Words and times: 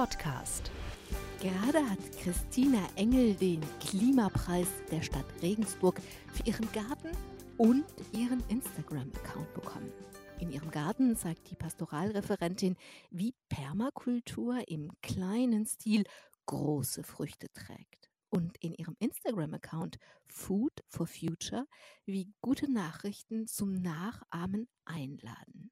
Podcast. 0.00 0.70
Gerade 1.42 1.90
hat 1.90 1.98
Christina 2.22 2.88
Engel 2.96 3.34
den 3.34 3.60
Klimapreis 3.80 4.66
der 4.90 5.02
Stadt 5.02 5.26
Regensburg 5.42 6.00
für 6.32 6.42
ihren 6.44 6.72
Garten 6.72 7.10
und 7.58 7.84
ihren 8.14 8.42
Instagram-Account 8.48 9.52
bekommen. 9.52 9.92
In 10.38 10.50
ihrem 10.52 10.70
Garten 10.70 11.16
zeigt 11.16 11.50
die 11.50 11.54
Pastoralreferentin, 11.54 12.78
wie 13.10 13.34
Permakultur 13.50 14.66
im 14.68 14.90
kleinen 15.02 15.66
Stil 15.66 16.04
große 16.46 17.02
Früchte 17.02 17.52
trägt. 17.52 18.08
Und 18.30 18.56
in 18.62 18.72
ihrem 18.72 18.96
Instagram-Account 19.00 19.98
Food 20.28 20.72
for 20.88 21.06
Future, 21.06 21.66
wie 22.06 22.32
gute 22.40 22.72
Nachrichten 22.72 23.46
zum 23.46 23.74
Nachahmen 23.74 24.66
einladen. 24.86 25.70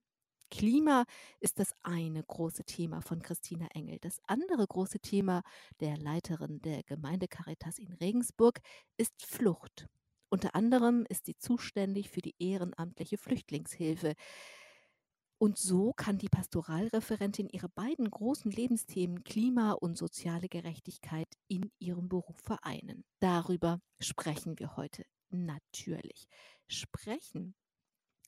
Klima 0.50 1.04
ist 1.40 1.58
das 1.58 1.74
eine 1.82 2.22
große 2.22 2.64
Thema 2.64 3.00
von 3.00 3.22
Christina 3.22 3.66
Engel. 3.74 3.98
Das 4.00 4.20
andere 4.26 4.66
große 4.66 5.00
Thema 5.00 5.42
der 5.80 5.96
Leiterin 5.96 6.60
der 6.60 6.82
Gemeinde 6.82 7.28
Caritas 7.28 7.78
in 7.78 7.92
Regensburg 7.92 8.60
ist 8.96 9.22
Flucht. 9.24 9.88
Unter 10.30 10.54
anderem 10.54 11.06
ist 11.08 11.26
sie 11.26 11.36
zuständig 11.36 12.10
für 12.10 12.20
die 12.20 12.34
ehrenamtliche 12.38 13.16
Flüchtlingshilfe. 13.16 14.14
Und 15.38 15.56
so 15.56 15.92
kann 15.92 16.18
die 16.18 16.28
Pastoralreferentin 16.28 17.48
ihre 17.48 17.68
beiden 17.68 18.10
großen 18.10 18.50
Lebensthemen 18.50 19.22
Klima 19.22 19.72
und 19.72 19.96
soziale 19.96 20.48
Gerechtigkeit 20.48 21.28
in 21.46 21.70
ihrem 21.78 22.08
Beruf 22.08 22.38
vereinen. 22.42 23.04
Darüber 23.20 23.80
sprechen 24.00 24.58
wir 24.58 24.76
heute 24.76 25.04
natürlich. 25.30 26.26
Sprechen 26.66 27.54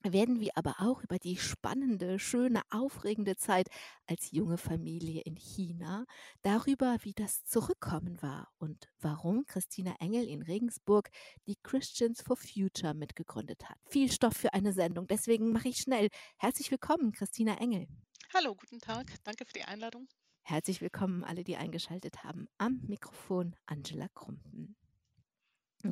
werden 0.02 0.40
wir 0.40 0.50
aber 0.54 0.77
auch 0.78 1.02
über 1.02 1.18
die 1.18 1.36
spannende, 1.36 2.18
schöne, 2.18 2.62
aufregende 2.70 3.36
Zeit 3.36 3.68
als 4.06 4.30
junge 4.30 4.58
Familie 4.58 5.22
in 5.22 5.36
China, 5.36 6.05
darüber, 6.42 6.97
wie 7.02 7.12
das 7.12 7.44
Zurückkommen 7.44 8.20
war 8.22 8.48
und 8.58 8.88
warum 8.98 9.44
Christina 9.47 9.94
Engel 10.00 10.27
in 10.27 10.42
Regensburg 10.42 11.10
die 11.47 11.56
Christians 11.62 12.22
for 12.22 12.36
Future 12.36 12.94
mitgegründet 12.94 13.69
hat. 13.69 13.78
Viel 13.86 14.10
Stoff 14.10 14.36
für 14.36 14.55
eine 14.55 14.72
Sendung, 14.72 15.06
deswegen 15.06 15.52
mache 15.52 15.69
ich 15.69 15.78
schnell. 15.78 16.08
Herzlich 16.38 16.70
willkommen, 16.70 17.12
Christina 17.12 17.58
Engel. 17.58 17.86
Hallo, 18.32 18.55
guten 18.55 18.78
Tag. 18.78 19.06
Danke 19.25 19.44
für 19.44 19.53
die 19.53 19.64
Einladung. 19.64 20.08
Herzlich 20.42 20.80
willkommen 20.80 21.25
alle, 21.25 21.44
die 21.44 21.56
eingeschaltet 21.56 22.25
haben. 22.25 22.48
Am 22.58 22.80
Mikrofon 22.86 23.55
Angela 23.66 24.08
Krumpen. 24.14 24.80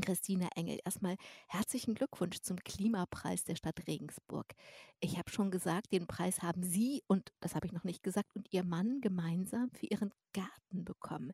Christina 0.09 0.49
Engel, 0.55 0.79
erstmal 0.85 1.17
herzlichen 1.49 1.95
Glückwunsch 1.95 2.41
zum 2.43 2.59
Klimapreis 2.59 3.45
der 3.45 3.57
Stadt 3.57 3.87
Regensburg. 3.87 4.55
Ich 5.01 5.17
habe 5.17 5.31
schon 5.31 5.51
gesagt, 5.51 5.93
den 5.93 6.07
Preis 6.07 6.43
haben 6.43 6.63
Sie 6.63 7.03
und 7.07 7.33
das 7.41 7.55
habe 7.55 7.67
ich 7.67 7.73
noch 7.73 7.85
nicht 7.85 8.03
gesagt 8.03 8.37
und 8.37 8.53
Ihr 8.53 8.65
Mann 8.65 9.01
gemeinsam 9.01 9.71
für 9.71 9.87
Ihren 9.87 10.13
Garten 10.35 10.85
bekommen. 10.85 11.33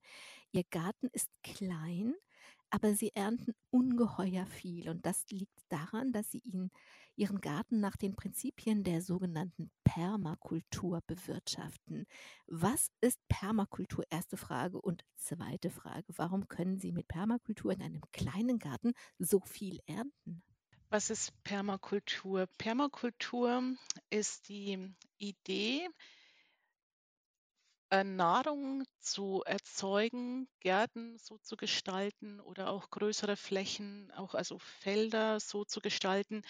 Ihr 0.52 0.64
Garten 0.70 1.08
ist 1.12 1.28
klein, 1.42 2.14
aber 2.75 2.97
Sie 2.97 3.14
ernten 3.14 3.55
ungeheuer 3.70 4.47
viel 4.47 4.89
und 4.89 5.06
das 5.06 5.30
liegt 5.30 5.62
daran, 5.69 6.11
dass 6.11 6.33
Sie 6.33 6.41
ihn 6.41 6.72
ihren 7.14 7.41
Garten 7.41 7.78
nach 7.78 7.97
den 7.97 8.17
Prinzipien 8.17 8.83
der 8.83 9.00
sogenannten 9.00 9.70
Permakultur 9.84 11.00
bewirtschaften. 11.06 12.05
Was 12.48 12.91
ist 13.00 13.20
Permakultur? 13.28 14.05
Erste 14.11 14.36
Frage. 14.36 14.80
Und 14.80 15.05
zweite 15.14 15.70
Frage, 15.70 16.12
warum 16.17 16.48
können 16.48 16.77
Sie 16.77 16.91
mit 16.91 17.06
Permakultur 17.06 17.70
in 17.70 17.80
einem 17.80 18.02
kleinen 18.11 18.58
Garten 18.58 18.92
so 19.20 19.39
viel 19.39 19.78
ernten? 19.86 20.42
Was 20.91 21.11
ist 21.11 21.33
Permakultur? 21.45 22.48
Permakultur 22.58 23.62
ist 24.11 24.48
die 24.48 24.92
Idee, 25.19 25.89
äh, 27.94 28.02
Nahrung 28.02 28.82
zu 28.98 29.42
erzeugen, 29.46 30.48
Gärten 30.60 31.16
so 31.18 31.38
zu 31.38 31.56
gestalten 31.56 32.40
oder 32.40 32.70
auch 32.70 32.90
größere 32.90 33.36
Flächen, 33.36 34.10
auch 34.12 34.34
also 34.34 34.58
Felder 34.58 35.38
so 35.38 35.64
zu 35.64 35.78
gestalten, 35.80 36.42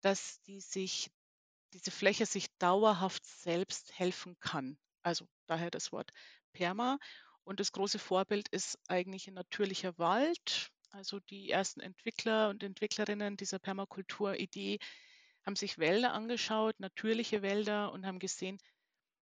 dass 0.00 0.40
die 0.42 0.60
sich, 0.60 1.10
diese 1.74 1.90
Fläche 1.90 2.24
sich 2.24 2.46
dauerhaft 2.58 3.26
selbst 3.26 3.98
helfen 3.98 4.36
kann. 4.40 4.78
Also 5.02 5.28
daher 5.46 5.70
das 5.70 5.92
Wort 5.92 6.12
Perma. 6.54 6.98
Und 7.44 7.60
das 7.60 7.72
große 7.72 7.98
Vorbild 7.98 8.48
ist 8.48 8.78
eigentlich 8.88 9.28
ein 9.28 9.34
natürlicher 9.34 9.98
Wald. 9.98 10.70
Also 10.92 11.20
die 11.20 11.50
ersten 11.50 11.80
Entwickler 11.80 12.48
und 12.48 12.62
Entwicklerinnen 12.62 13.36
dieser 13.36 13.58
Permakultur-Idee 13.58 14.78
haben 15.44 15.56
sich 15.56 15.78
Wälder 15.78 16.14
angeschaut, 16.14 16.80
natürliche 16.80 17.42
Wälder 17.42 17.92
und 17.92 18.06
haben 18.06 18.18
gesehen, 18.18 18.58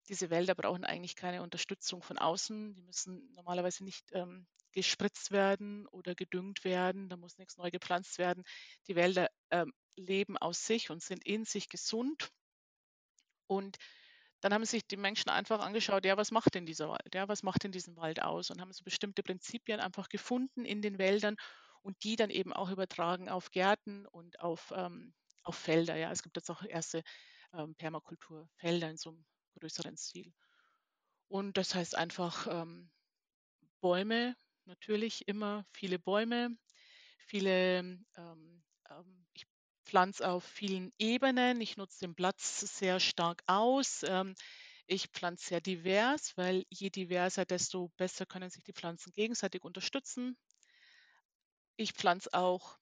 diese 0.09 0.31
Wälder 0.31 0.55
brauchen 0.55 0.85
eigentlich 0.85 1.17
keine 1.17 1.43
Unterstützung 1.43 2.03
von 2.03 2.19
außen. 2.19 2.75
Die 2.75 2.83
müssen 2.83 3.31
normalerweise 3.35 3.85
nicht 3.85 4.11
ähm, 4.13 4.47
gespritzt 4.73 5.31
werden 5.31 5.87
oder 5.89 6.15
gedüngt 6.15 6.65
werden. 6.65 7.09
Da 7.09 7.17
muss 7.17 7.39
nichts 7.39 7.57
neu 7.57 7.71
gepflanzt 7.71 8.19
werden. 8.19 8.45
Die 8.89 8.97
Wälder 8.97 9.29
ähm, 9.51 9.73
leben 9.97 10.37
aus 10.39 10.67
sich 10.67 10.91
und 10.91 11.03
sind 11.03 11.25
in 11.25 11.45
sich 11.45 11.69
gesund. 11.69 12.31
Und 13.47 13.77
dann 14.41 14.53
haben 14.53 14.65
sich 14.65 14.85
die 14.87 14.97
Menschen 14.97 15.31
einfach 15.31 15.61
angeschaut, 15.61 16.05
ja, 16.05 16.17
was 16.17 16.33
macht 16.33 16.55
denn 16.55 16.67
dieser 16.67 16.89
Wald? 16.89 17.15
Ja, 17.15 17.29
was 17.29 17.43
macht 17.45 17.63
denn 17.63 17.71
diesen 17.71 17.97
Wald 17.97 18.23
aus? 18.23 18.51
Und 18.51 18.61
haben 18.61 18.73
so 18.73 18.83
bestimmte 18.83 19.23
Prinzipien 19.23 19.79
einfach 19.79 20.09
gefunden 20.09 20.65
in 20.65 20.83
den 20.83 20.99
Wäldern 20.99 21.37
und 21.83 22.03
die 22.03 22.17
dann 22.17 22.31
eben 22.31 22.53
auch 22.53 22.71
übertragen 22.71 23.29
auf 23.29 23.51
Gärten 23.51 24.07
und 24.07 24.41
auf, 24.41 24.73
ähm, 24.75 25.15
auf 25.45 25.55
Felder. 25.55 25.97
Ja, 25.97 26.11
es 26.11 26.23
gibt 26.23 26.37
jetzt 26.37 26.51
auch 26.51 26.63
erste 26.65 27.03
ähm, 27.53 27.75
Permakulturfelder 27.77 28.91
in 28.91 28.97
so 28.97 29.11
einem 29.11 29.25
größeren 29.53 29.97
Stil. 29.97 30.33
Und 31.29 31.57
das 31.57 31.75
heißt 31.75 31.97
einfach 31.97 32.47
ähm, 32.49 32.91
Bäume, 33.81 34.37
natürlich 34.65 35.27
immer 35.29 35.65
viele 35.71 35.99
Bäume, 35.99 36.57
viele 37.27 37.79
ähm, 38.17 38.63
ähm 38.91 39.27
ich 39.33 39.47
pflanze 39.85 40.29
auf 40.29 40.45
vielen 40.45 40.93
Ebenen. 40.99 41.61
Ich 41.61 41.77
nutze 41.77 42.01
den 42.01 42.15
Platz 42.15 42.61
sehr 42.61 43.01
stark 43.01 43.43
aus. 43.47 44.03
Ähm, 44.07 44.35
ich 44.87 45.09
pflanze 45.09 45.49
sehr 45.49 45.61
divers, 45.61 46.37
weil 46.37 46.65
je 46.69 46.91
diverser, 46.91 47.45
desto 47.45 47.89
besser 47.97 48.27
können 48.27 48.51
sich 48.51 48.63
die 48.65 48.73
Pflanzen 48.73 49.13
gegenseitig 49.13 49.65
unterstützen. 49.65 50.37
Ich 51.77 51.93
pflanze 51.93 52.33
auch 52.35 52.79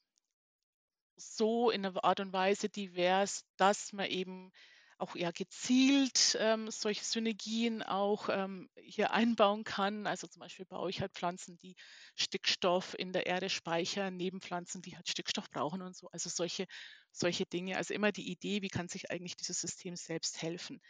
so 1.16 1.70
in 1.70 1.84
einer 1.84 2.02
Art 2.02 2.20
und 2.20 2.32
Weise 2.32 2.68
divers, 2.68 3.44
dass 3.56 3.92
man 3.92 4.06
eben 4.06 4.50
auch 5.00 5.16
eher 5.16 5.32
gezielt 5.32 6.36
ähm, 6.38 6.70
solche 6.70 7.04
Synergien 7.04 7.82
auch 7.82 8.28
ähm, 8.30 8.68
hier 8.76 9.12
einbauen 9.12 9.64
kann. 9.64 10.06
Also 10.06 10.26
zum 10.26 10.40
Beispiel 10.40 10.66
baue 10.66 10.90
ich 10.90 11.00
halt 11.00 11.12
Pflanzen, 11.12 11.56
die 11.58 11.74
Stickstoff 12.16 12.94
in 12.98 13.12
der 13.12 13.26
Erde 13.26 13.48
speichern, 13.48 14.16
neben 14.16 14.40
Pflanzen, 14.40 14.82
die 14.82 14.96
halt 14.96 15.08
Stickstoff 15.08 15.50
brauchen 15.50 15.82
und 15.82 15.96
so. 15.96 16.08
Also 16.10 16.28
solche, 16.28 16.66
solche 17.12 17.46
Dinge. 17.46 17.76
Also 17.76 17.94
immer 17.94 18.12
die 18.12 18.30
Idee, 18.30 18.62
wie 18.62 18.68
kann 18.68 18.88
sich 18.88 19.10
eigentlich 19.10 19.36
dieses 19.36 19.60
System 19.60 19.96
selbst 19.96 20.42
helfen. 20.42 20.80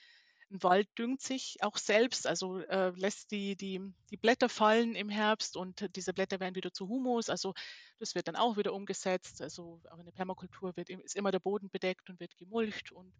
Ein 0.50 0.62
Wald 0.64 0.88
düngt 0.98 1.22
sich 1.22 1.58
auch 1.60 1.76
selbst, 1.76 2.26
also 2.26 2.58
äh, 2.58 2.90
lässt 2.96 3.30
die, 3.30 3.54
die, 3.54 3.80
die 4.10 4.16
Blätter 4.16 4.48
fallen 4.48 4.96
im 4.96 5.08
Herbst 5.08 5.56
und 5.56 5.94
diese 5.94 6.12
Blätter 6.12 6.40
werden 6.40 6.56
wieder 6.56 6.72
zu 6.72 6.88
Humus. 6.88 7.30
Also 7.30 7.54
das 8.00 8.16
wird 8.16 8.26
dann 8.26 8.34
auch 8.34 8.56
wieder 8.56 8.72
umgesetzt. 8.72 9.40
Also 9.42 9.80
in 9.96 10.04
der 10.04 10.12
Permakultur 10.12 10.76
wird, 10.76 10.90
ist 10.90 11.14
immer 11.14 11.30
der 11.30 11.38
Boden 11.38 11.70
bedeckt 11.70 12.10
und 12.10 12.18
wird 12.18 12.36
gemulcht 12.36 12.90
und 12.90 13.12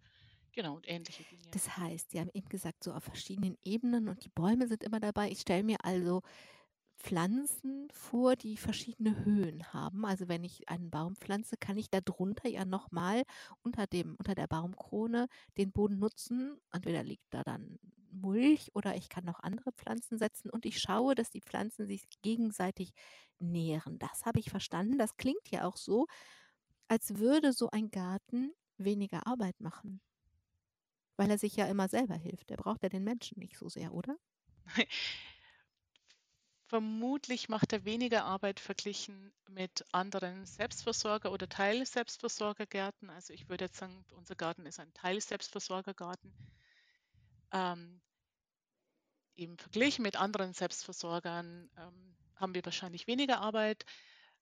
Genau, 0.53 0.77
und 0.77 0.89
ähnliche 0.89 1.25
Dinge. 1.25 1.43
Das 1.53 1.77
heißt, 1.77 2.11
Sie 2.11 2.21
haben 2.21 2.31
eben 2.33 2.49
gesagt, 2.49 2.85
so 2.85 2.93
auf 2.93 3.05
verschiedenen 3.05 3.57
Ebenen 3.65 4.09
und 4.09 4.25
die 4.25 4.29
Bäume 4.29 4.69
sind 4.69 4.85
immer 4.85 5.01
dabei. 5.01 5.31
Ich 5.31 5.41
stelle 5.41 5.65
mir 5.65 5.79
also 5.85 6.23
Pflanzen 6.99 7.89
vor, 7.93 8.37
die 8.37 8.57
verschiedene 8.57 9.25
Höhen 9.25 9.73
haben. 9.73 10.05
Also 10.05 10.29
wenn 10.29 10.45
ich 10.45 10.69
einen 10.69 10.91
Baum 10.91 11.17
pflanze, 11.17 11.57
kann 11.59 11.79
ich 11.79 11.91
darunter 11.91 12.49
ja 12.49 12.65
nochmal 12.65 13.23
unter 13.63 13.87
dem, 13.87 14.17
unter 14.19 14.35
der 14.35 14.47
Baumkrone 14.47 15.29
den 15.57 15.73
Boden 15.73 15.99
nutzen. 15.99 16.59
Entweder 16.73 17.03
liegt 17.03 17.25
da 17.31 17.43
dann 17.43 17.79
Mulch 18.13 18.71
oder 18.75 18.97
ich 18.97 19.09
kann 19.09 19.25
noch 19.25 19.41
andere 19.41 19.73
Pflanzen 19.73 20.19
setzen 20.19 20.51
und 20.51 20.67
ich 20.67 20.81
schaue, 20.81 21.15
dass 21.15 21.31
die 21.31 21.41
Pflanzen 21.43 21.87
sich 21.87 22.05
gegenseitig 22.23 22.93
nähren. 23.39 23.99
Das 23.99 24.27
habe 24.27 24.41
ich 24.41 24.51
verstanden. 24.51 24.99
Das 24.99 25.17
klingt 25.17 25.51
ja 25.51 25.65
auch 25.67 25.77
so, 25.77 26.07
als 26.89 27.17
würde 27.19 27.53
so 27.53 27.71
ein 27.71 27.91
Garten 27.91 28.53
weniger 28.79 29.27
Arbeit 29.27 29.61
machen. 29.61 30.01
Weil 31.21 31.29
er 31.29 31.37
sich 31.37 31.55
ja 31.55 31.67
immer 31.67 31.87
selber 31.87 32.15
hilft. 32.15 32.51
Er 32.51 32.57
braucht 32.57 32.83
ja 32.83 32.89
den 32.89 33.05
Menschen 33.05 33.41
nicht 33.41 33.59
so 33.59 33.69
sehr, 33.69 33.93
oder? 33.93 34.17
Vermutlich 36.67 37.51
macht 37.51 37.75
er 37.75 37.85
weniger 37.85 38.25
Arbeit 38.25 38.59
verglichen 38.59 39.31
mit 39.47 39.85
anderen 39.93 40.47
Selbstversorger- 40.47 41.31
oder 41.31 41.47
Teil-Selbstversorgergärten. 41.47 43.11
Also 43.11 43.35
ich 43.35 43.51
würde 43.51 43.67
jetzt 43.67 43.77
sagen, 43.77 44.03
unser 44.17 44.35
Garten 44.35 44.65
ist 44.65 44.81
ein 44.81 44.95
Teil-Selbstversorgergarten. 44.95 46.33
Ähm, 47.53 48.01
Im 49.35 49.59
Vergleich 49.59 49.99
mit 49.99 50.17
anderen 50.17 50.55
Selbstversorgern 50.55 51.69
ähm, 51.77 52.17
haben 52.37 52.55
wir 52.55 52.65
wahrscheinlich 52.65 53.07
weniger 53.07 53.43
Arbeit 53.43 53.85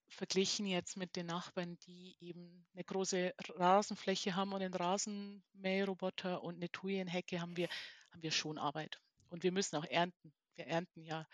verglichen 0.09 0.67
jetzt 0.67 0.97
mit 0.97 1.17
den 1.17 1.27
Nachbarn, 1.27 1.79
die 1.87 2.17
eben 2.21 2.67
eine 2.75 2.85
große 2.85 3.35
Rasenfläche 3.57 4.35
haben 4.35 4.53
und 4.53 4.63
einen 4.63 4.75
Rasenmäherroboter 4.75 6.43
und 6.43 6.57
eine 6.57 6.71
Thujenhecke, 6.71 7.41
haben 7.41 7.57
wir, 7.57 7.69
haben 8.13 8.23
wir 8.23 8.31
schon 8.33 8.59
Arbeit. 8.59 9.01
Und 9.31 9.43
wir 9.43 9.53
müssen 9.53 9.77
auch 9.77 9.85
ernten 9.85 10.33
wir 10.59 10.67
ernten 10.67 11.05
ja 11.05 11.27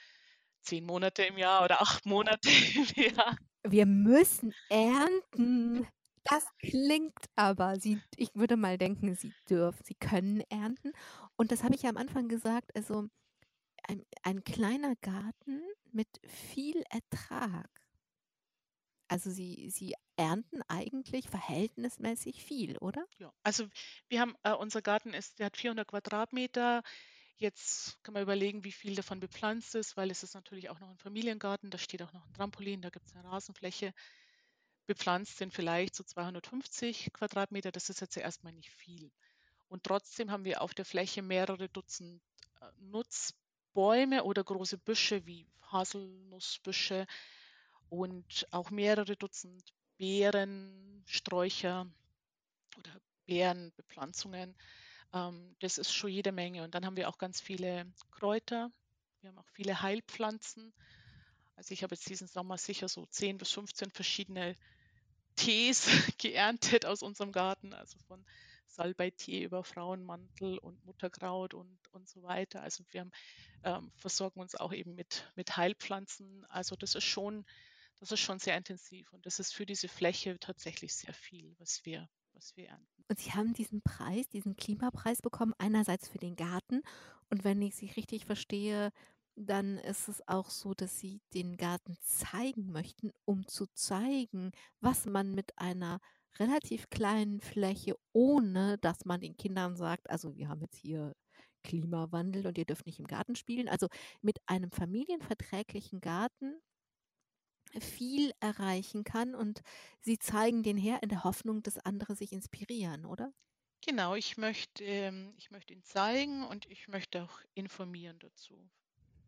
zehn 0.63 0.85
Monate 0.85 1.25
im 1.25 1.39
Jahr 1.39 1.65
oder 1.65 1.81
acht 1.81 2.07
Monate 2.07 2.49
im 2.49 3.15
Jahr. 3.15 3.37
Wir 3.67 3.87
müssen 3.87 4.55
ernten. 4.69 5.89
Das 6.23 6.47
klingt 6.59 7.19
aber, 7.37 7.79
Sie, 7.79 8.01
ich 8.17 8.35
würde 8.35 8.57
mal 8.57 8.79
denken, 8.79 9.15
Sie 9.15 9.33
dürfen, 9.49 9.85
Sie 9.85 9.95
können 9.95 10.41
ernten. 10.49 10.93
Und 11.37 11.53
das 11.53 11.65
habe 11.65 11.75
ich 11.75 11.83
ja 11.83 11.91
am 11.91 11.97
Anfang 11.97 12.29
gesagt, 12.29 12.75
also 12.75 13.09
ein, 13.83 14.07
ein 14.23 14.43
kleiner 14.45 14.95
Garten 14.97 15.63
mit 15.93 16.09
viel 16.27 16.83
Ertrag. 16.89 17.69
Also 19.09 19.31
Sie, 19.31 19.69
Sie 19.71 19.95
ernten 20.17 20.63
eigentlich 20.69 21.29
verhältnismäßig 21.29 22.45
viel, 22.45 22.79
oder? 22.79 23.05
Ja, 23.19 23.33
also 23.43 23.67
wir 24.09 24.21
haben, 24.21 24.35
äh, 24.43 24.53
unser 24.53 24.83
Garten 24.83 25.13
ist, 25.13 25.39
der 25.39 25.47
hat 25.47 25.57
400 25.57 25.87
Quadratmeter. 25.87 26.83
Jetzt 27.37 28.03
kann 28.05 28.15
man 28.15 28.23
überlegen, 28.23 28.65
wie 28.65 28.73
viel 28.73 28.95
davon 28.95 29.21
bepflanzt 29.21 29.75
ist, 29.75 29.97
weil 29.97 30.11
es 30.11 30.23
ist 30.23 30.35
natürlich 30.35 30.71
auch 30.71 30.79
noch 30.81 30.89
ein 30.89 30.99
Familiengarten, 30.99 31.71
da 31.71 31.79
steht 31.79 32.03
auch 32.03 32.13
noch 32.13 32.25
ein 32.25 32.33
Trampolin, 32.33 32.81
da 32.81 32.91
gibt 32.91 33.07
es 33.07 33.15
eine 33.15 33.29
Rasenfläche. 33.29 33.93
Bepflanzt 34.87 35.39
sind 35.39 35.53
vielleicht 35.53 35.95
so 35.95 36.05
250 36.05 37.13
Quadratmeter, 37.13 37.73
das 37.73 37.91
ist 37.91 38.01
jetzt 38.01 38.17
erstmal 38.17 38.53
nicht 38.53 38.71
viel. 38.71 39.11
Und 39.69 39.83
trotzdem 39.83 40.31
haben 40.31 40.45
wir 40.45 40.63
auf 40.63 40.75
der 40.75 40.85
Fläche 40.85 41.23
mehrere 41.23 41.69
Dutzend 41.69 42.23
äh, 42.61 42.67
Nutzbäume 42.79 44.25
oder 44.25 44.45
große 44.45 44.79
Büsche 44.79 45.27
wie 45.27 45.47
Haselnussbüsche 45.73 47.07
und 47.89 48.47
auch 48.51 48.71
mehrere 48.71 49.17
Dutzend 49.17 49.63
Beeren, 49.97 51.03
Sträucher 51.07 51.87
oder 52.77 52.91
Beerenbepflanzungen. 53.27 54.57
Ähm, 55.13 55.57
das 55.61 55.79
ist 55.79 55.93
schon 55.93 56.11
jede 56.11 56.33
Menge. 56.33 56.65
Und 56.65 56.75
dann 56.75 56.85
haben 56.85 56.97
wir 56.97 57.09
auch 57.09 57.19
ganz 57.19 57.41
viele 57.41 57.87
Kräuter. 58.11 58.71
Wir 59.21 59.31
haben 59.31 59.39
auch 59.39 59.49
viele 59.53 59.81
Heilpflanzen. 59.81 60.73
Also 61.57 61.73
ich 61.73 61.83
habe 61.83 61.95
jetzt 61.95 62.09
diesen 62.09 62.27
Sommer 62.27 62.59
sicher 62.59 62.89
so 62.89 63.07
10 63.07 63.39
bis 63.39 63.53
15 63.53 63.91
verschiedene 63.91 64.57
Tees 65.37 65.87
geerntet 66.19 66.85
aus 66.87 67.03
unserem 67.03 67.33
Garten, 67.33 67.73
also 67.73 67.99
von 68.07 68.25
Salbeitee 68.67 69.45
über 69.45 69.63
Frauenmantel 69.63 70.59
und 70.59 70.85
Mutterkraut 70.85 71.55
und, 71.55 71.79
und 71.93 72.09
so 72.09 72.23
weiter. 72.23 72.63
Also 72.63 72.85
wir 72.91 73.03
haben, 73.03 73.13
ähm, 73.63 73.93
versorgen 73.97 74.41
uns 74.41 74.57
auch 74.57 74.73
eben 74.73 74.95
mit, 74.95 75.31
mit 75.37 75.57
Heilpflanzen. 75.57 76.45
Also 76.49 76.75
das 76.75 76.95
ist 76.95 77.05
schon, 77.05 77.45
das 78.05 78.13
ist 78.13 78.21
schon 78.21 78.39
sehr 78.39 78.57
intensiv 78.57 79.11
und 79.13 79.25
das 79.25 79.39
ist 79.39 79.55
für 79.55 79.65
diese 79.65 79.89
Fläche 79.89 80.39
tatsächlich 80.39 80.95
sehr 80.95 81.15
viel, 81.15 81.55
was 81.59 81.85
wir, 81.85 82.09
was 82.35 82.55
wir 82.55 82.69
ernten. 82.69 83.05
Und 83.09 83.19
Sie 83.19 83.33
haben 83.33 83.55
diesen 83.55 83.81
Preis, 83.81 84.29
diesen 84.29 84.57
Klimapreis 84.57 85.23
bekommen, 85.23 85.55
einerseits 85.59 86.09
für 86.09 86.19
den 86.19 86.37
Garten 86.37 86.83
und 87.31 87.45
wenn 87.45 87.63
ich 87.63 87.77
Sie 87.77 87.87
richtig 87.87 88.27
verstehe, 88.27 88.91
dann 89.37 89.79
ist 89.79 90.09
es 90.09 90.27
auch 90.29 90.51
so, 90.51 90.75
dass 90.75 91.01
Sie 91.01 91.23
den 91.33 91.57
Garten 91.57 91.97
zeigen 92.03 92.71
möchten, 92.71 93.11
um 93.25 93.47
zu 93.49 93.67
zeigen, 93.73 94.53
was 94.81 95.07
man 95.07 95.35
mit 95.35 95.59
einer 95.59 95.99
relativ 96.39 96.91
kleinen 96.91 97.41
Fläche, 97.41 97.97
ohne 98.13 98.77
dass 98.79 99.07
man 99.07 99.21
den 99.21 99.37
Kindern 99.37 99.77
sagt, 99.77 100.11
also 100.11 100.37
wir 100.37 100.49
haben 100.49 100.61
jetzt 100.61 100.77
hier 100.77 101.15
Klimawandel 101.63 102.47
und 102.47 102.59
ihr 102.59 102.67
dürft 102.67 102.85
nicht 102.85 102.99
im 102.99 103.07
Garten 103.07 103.35
spielen. 103.35 103.69
Also 103.69 103.89
mit 104.21 104.39
einem 104.47 104.71
familienverträglichen 104.71 106.01
Garten 106.01 106.61
viel 107.81 108.33
erreichen 108.41 109.05
kann 109.05 109.35
und 109.35 109.63
Sie 110.01 110.19
zeigen 110.19 110.63
den 110.63 110.77
her 110.77 111.03
in 111.03 111.09
der 111.09 111.25
Hoffnung, 111.25 111.63
dass 111.63 111.79
andere 111.79 112.15
sich 112.15 112.33
inspirieren, 112.33 113.07
oder? 113.07 113.33
Genau, 113.81 114.15
ich 114.15 114.37
möchte, 114.37 114.83
ähm, 114.85 115.35
ich 115.37 115.51
möchte 115.51 115.75
ihn 115.75 115.83
zeigen 115.83 116.45
und 116.45 116.67
ich 116.71 116.89
möchte 116.89 117.23
auch 117.23 117.41
informieren 117.55 118.19
dazu, 118.19 118.55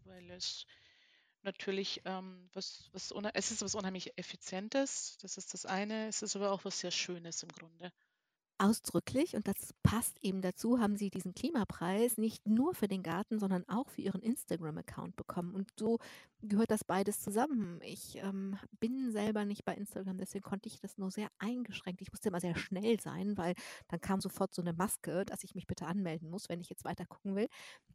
weil 0.05 0.31
es 0.31 0.67
natürlich 1.43 2.03
ähm, 2.05 2.49
was, 2.53 2.89
was 2.93 3.13
es 3.35 3.51
ist 3.51 3.63
was 3.63 3.75
unheimlich 3.75 4.19
Effizientes, 4.19 5.19
das 5.23 5.37
ist 5.37 5.55
das 5.55 5.67
eine, 5.67 6.09
es 6.09 6.23
ist 6.23 6.37
aber 6.37 6.53
auch 6.53 6.65
was 6.65 6.81
sehr 6.81 6.91
Schönes 6.91 7.43
im 7.43 7.51
Grunde. 7.51 7.93
Ausdrücklich, 8.59 9.37
und 9.37 9.47
das 9.47 9.75
passt 9.83 10.17
eben 10.23 10.41
dazu, 10.41 10.81
haben 10.81 10.97
sie 10.97 11.11
diesen 11.11 11.35
Klimapreis 11.35 12.17
nicht 12.17 12.47
nur 12.47 12.75
für 12.75 12.89
den 12.89 13.03
Garten, 13.03 13.39
sondern 13.39 13.69
auch 13.69 13.91
für 13.91 14.01
ihren 14.01 14.23
Instagram-Account 14.23 15.15
bekommen. 15.17 15.55
Und 15.55 15.71
so 15.79 15.99
gehört 16.49 16.71
das 16.71 16.85
beides 16.85 17.21
zusammen. 17.21 17.81
Ich 17.83 18.17
ähm, 18.17 18.59
bin 18.81 19.11
selber 19.11 19.45
nicht 19.45 19.65
bei 19.65 19.75
Instagram, 19.75 20.19
deswegen 20.19 20.43
konnte 20.43 20.69
ich 20.69 20.81
das 20.81 20.99
nur 20.99 21.11
sehr 21.11 21.29
eingeschränkt. 21.39 22.01
Ich 22.03 22.11
musste 22.13 22.29
immer 22.29 22.41
sehr 22.41 22.57
schnell 22.57 23.01
sein, 23.01 23.37
weil 23.37 23.55
dann 23.89 24.01
kam 24.01 24.21
sofort 24.21 24.55
so 24.55 24.63
eine 24.63 24.73
Maske, 24.73 25.25
dass 25.25 25.45
ich 25.45 25.55
mich 25.55 25.67
bitte 25.67 25.87
anmelden 25.87 26.31
muss, 26.31 26.49
wenn 26.49 26.61
ich 26.61 26.71
jetzt 26.71 26.85
weiter 26.85 27.07
gucken 27.07 27.37
will. 27.37 27.49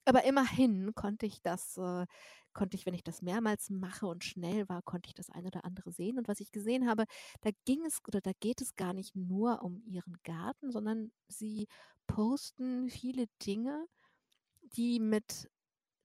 Aber 0.05 0.23
immerhin 0.23 0.93
konnte 0.95 1.25
ich 1.25 1.41
das 1.41 1.77
äh, 1.77 2.05
konnte 2.53 2.75
ich, 2.75 2.85
wenn 2.85 2.93
ich 2.93 3.03
das 3.03 3.21
mehrmals 3.21 3.69
mache 3.69 4.07
und 4.07 4.23
schnell 4.23 4.67
war, 4.69 4.81
konnte 4.81 5.07
ich 5.07 5.13
das 5.13 5.29
eine 5.29 5.47
oder 5.47 5.65
andere 5.65 5.91
sehen. 5.91 6.17
Und 6.17 6.27
was 6.27 6.39
ich 6.39 6.51
gesehen 6.51 6.87
habe, 6.87 7.05
da 7.41 7.51
ging 7.65 7.85
es 7.85 7.99
oder 8.07 8.21
da 8.21 8.31
geht 8.39 8.61
es 8.61 8.75
gar 8.75 8.93
nicht 8.93 9.15
nur 9.15 9.61
um 9.63 9.81
ihren 9.85 10.17
Garten, 10.23 10.71
sondern 10.71 11.11
sie 11.27 11.67
posten 12.07 12.89
viele 12.89 13.27
Dinge, 13.45 13.85
die 14.61 14.99
mit, 14.99 15.49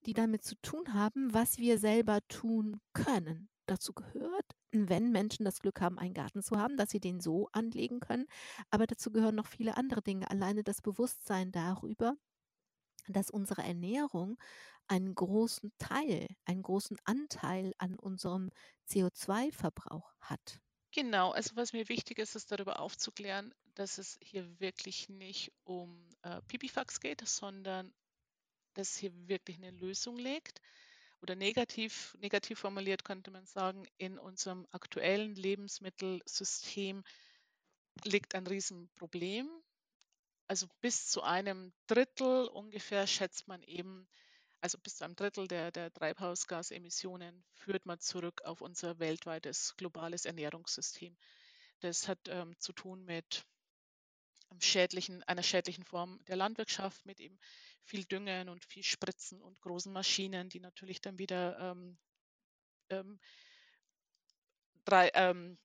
die 0.07 0.15
damit 0.15 0.45
zu 0.45 0.55
tun 0.63 0.95
haben, 0.95 1.33
was 1.35 1.59
wir 1.59 1.79
selber 1.79 2.21
tun 2.29 2.81
können. 2.93 3.49
Dazu 3.67 3.93
gehört, 3.93 4.47
wenn 4.71 5.11
Menschen 5.11 5.45
das 5.45 5.59
Glück 5.59 5.81
haben, 5.81 5.99
einen 5.99 6.15
Garten 6.15 6.43
zu 6.43 6.57
haben, 6.59 6.77
dass 6.77 6.91
sie 6.91 7.01
den 7.01 7.21
so 7.21 7.49
anlegen 7.53 7.99
können. 7.99 8.27
Aber 8.71 8.87
dazu 8.87 9.11
gehören 9.11 9.35
noch 9.35 9.49
viele 9.49 9.77
andere 9.77 10.03
Dinge. 10.03 10.31
Alleine 10.31 10.63
das 10.63 10.81
Bewusstsein 10.81 11.51
darüber, 11.51 12.15
dass 13.09 13.31
unsere 13.31 13.63
Ernährung 13.63 14.39
einen 14.87 15.15
großen 15.15 15.73
Teil, 15.79 16.29
einen 16.45 16.63
großen 16.63 16.97
Anteil 17.05 17.73
an 17.79 17.97
unserem 17.97 18.51
CO2-Verbrauch 18.89 20.15
hat. 20.21 20.61
Genau, 20.93 21.33
also 21.33 21.57
was 21.57 21.73
mir 21.73 21.89
wichtig 21.89 22.19
ist, 22.19 22.37
ist 22.37 22.53
darüber 22.53 22.79
aufzuklären, 22.81 23.53
dass 23.75 23.99
es 23.99 24.17
hier 24.23 24.61
wirklich 24.61 25.09
nicht 25.09 25.53
um 25.65 26.09
äh, 26.23 26.41
Pipifax 26.43 27.01
geht, 27.01 27.27
sondern 27.27 27.93
dass 28.77 28.97
hier 28.97 29.13
wirklich 29.29 29.57
eine 29.57 29.71
Lösung 29.71 30.17
liegt. 30.17 30.61
Oder 31.23 31.35
negativ, 31.35 32.17
negativ 32.21 32.59
formuliert 32.59 33.05
könnte 33.05 33.31
man 33.31 33.47
sagen, 33.47 33.87
in 33.97 34.19
unserem 34.19 34.67
aktuellen 34.71 35.35
Lebensmittelsystem 35.35 37.03
liegt 38.05 38.35
ein 38.35 38.47
Riesenproblem. 38.47 39.49
Also 40.49 40.67
bis 40.81 41.09
zu 41.09 41.23
einem 41.23 41.73
Drittel 41.87 42.47
ungefähr 42.49 43.07
schätzt 43.07 43.49
man 43.49 43.63
eben, 43.63 44.07
also 44.61 44.79
bis 44.79 44.97
zu 44.97 45.05
einem 45.05 45.17
Drittel 45.17 45.49
der, 45.49 45.73
der 45.73 45.93
Treibhausgasemissionen 45.93 47.45
führt 47.55 47.87
man 47.87 47.99
zurück 47.99 48.43
auf 48.43 48.61
unser 48.61 48.99
weltweites 48.99 49.75
globales 49.77 50.25
Ernährungssystem. 50.25 51.17
Das 51.81 52.09
hat 52.09 52.21
ähm, 52.29 52.59
zu 52.59 52.73
tun 52.73 53.05
mit 53.05 53.45
schädlichen, 54.61 55.23
einer 55.25 55.43
schädlichen 55.43 55.85
Form 55.85 56.21
der 56.27 56.37
Landwirtschaft, 56.37 57.05
mit 57.07 57.21
eben 57.21 57.39
viel 57.85 58.05
Düngen 58.05 58.49
und 58.49 58.65
viel 58.65 58.83
Spritzen 58.83 59.41
und 59.41 59.61
großen 59.61 59.93
Maschinen, 59.93 60.49
die 60.49 60.61
natürlich 60.61 61.01
dann 61.01 61.19
wieder 61.19 61.59
ähm, 61.59 61.99
ähm, 62.91 63.21
drei, 64.85 65.11
ähm, 65.15 65.59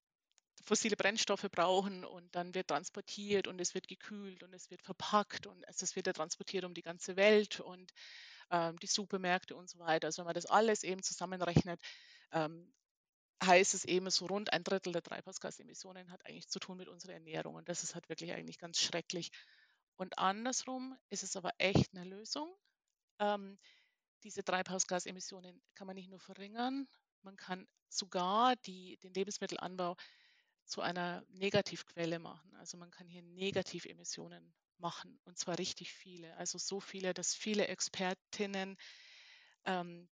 fossile 0.64 0.96
Brennstoffe 0.96 1.48
brauchen 1.52 2.06
und 2.06 2.36
dann 2.36 2.54
wird 2.54 2.68
transportiert 2.68 3.48
und 3.48 3.60
es 3.60 3.74
wird 3.74 3.88
gekühlt 3.88 4.44
und 4.44 4.54
es 4.54 4.70
wird 4.70 4.82
verpackt 4.82 5.48
und 5.48 5.64
es 5.68 5.96
wird 5.96 6.08
ja 6.08 6.14
transportiert 6.14 6.66
um 6.66 6.74
die 6.74 6.84
ganze 6.84 7.16
Welt 7.16 7.60
und 7.60 7.92
ähm, 8.52 8.78
die 8.80 8.88
Supermärkte 8.88 9.56
und 9.56 9.70
so 9.70 9.80
weiter. 9.80 10.08
Also 10.08 10.22
wenn 10.22 10.28
man 10.28 10.36
das 10.36 10.46
alles 10.46 10.84
eben 10.84 11.02
zusammenrechnet, 11.02 11.82
ähm, 12.32 12.72
heißt 13.44 13.74
es 13.74 13.86
eben, 13.86 14.10
so 14.10 14.26
rund 14.26 14.54
ein 14.54 14.64
Drittel 14.64 14.94
der 14.94 15.04
Treibhausgasemissionen 15.04 16.12
hat 16.12 16.26
eigentlich 16.26 16.48
zu 16.48 16.60
tun 16.60 16.78
mit 16.78 16.88
unserer 16.88 17.14
Ernährung. 17.14 17.56
Und 17.56 17.70
das 17.70 17.84
ist 17.84 17.96
halt 17.96 18.08
wirklich 18.10 18.34
eigentlich 18.34 18.60
ganz 18.60 18.80
schrecklich. 18.80 19.32
Und 19.96 20.18
andersrum 20.18 20.98
ist 21.10 21.24
es 21.24 21.36
aber 21.36 21.52
echt 21.58 21.94
eine 21.94 22.04
Lösung. 22.04 22.56
Ähm, 23.20 23.58
diese 24.24 24.44
Treibhausgasemissionen 24.44 25.62
kann 25.74 25.88
man 25.88 25.96
nicht 25.96 26.10
nur 26.10 26.20
verringern, 26.20 26.88
man 27.24 27.36
kann 27.38 27.68
sogar 27.90 28.56
die, 28.58 28.98
den 28.98 29.14
Lebensmittelanbau 29.14 29.96
zu 30.66 30.82
einer 30.82 31.24
Negativquelle 31.30 32.20
machen. 32.20 32.56
Also 32.56 32.78
man 32.78 32.92
kann 32.92 33.08
hier 33.08 33.22
Negativemissionen 33.24 34.54
machen 34.78 35.20
und 35.26 35.38
zwar 35.38 35.60
richtig 35.60 35.94
viele. 35.94 36.36
Also 36.38 36.58
so 36.58 36.80
viele, 36.80 37.14
dass 37.14 37.36
viele 37.36 37.68
Expertinnen, 37.68 38.78
ähm, 39.66 40.10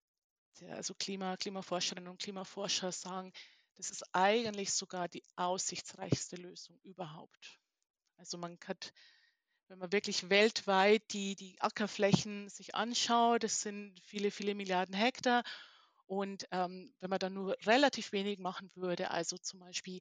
also 0.63 0.93
Klima, 0.93 1.37
Klimaforscherinnen 1.37 2.09
und 2.09 2.21
Klimaforscher 2.21 2.91
sagen, 2.91 3.31
das 3.75 3.91
ist 3.91 4.03
eigentlich 4.13 4.73
sogar 4.73 5.07
die 5.07 5.23
aussichtsreichste 5.35 6.35
Lösung 6.35 6.79
überhaupt. 6.83 7.59
Also 8.17 8.37
man 8.37 8.57
hat, 8.67 8.93
wenn 9.67 9.77
man 9.77 9.91
wirklich 9.91 10.29
weltweit 10.29 11.03
die, 11.13 11.35
die 11.35 11.61
Ackerflächen 11.61 12.49
sich 12.49 12.73
anschaut, 12.75 13.43
das 13.43 13.61
sind 13.61 13.99
viele, 14.03 14.31
viele 14.31 14.55
Milliarden 14.55 14.95
Hektar. 14.95 15.43
Und 16.07 16.47
ähm, 16.51 16.93
wenn 16.99 17.09
man 17.09 17.19
dann 17.19 17.33
nur 17.33 17.55
relativ 17.65 18.11
wenig 18.11 18.39
machen 18.39 18.71
würde, 18.75 19.11
also 19.11 19.37
zum 19.37 19.59
Beispiel 19.59 19.99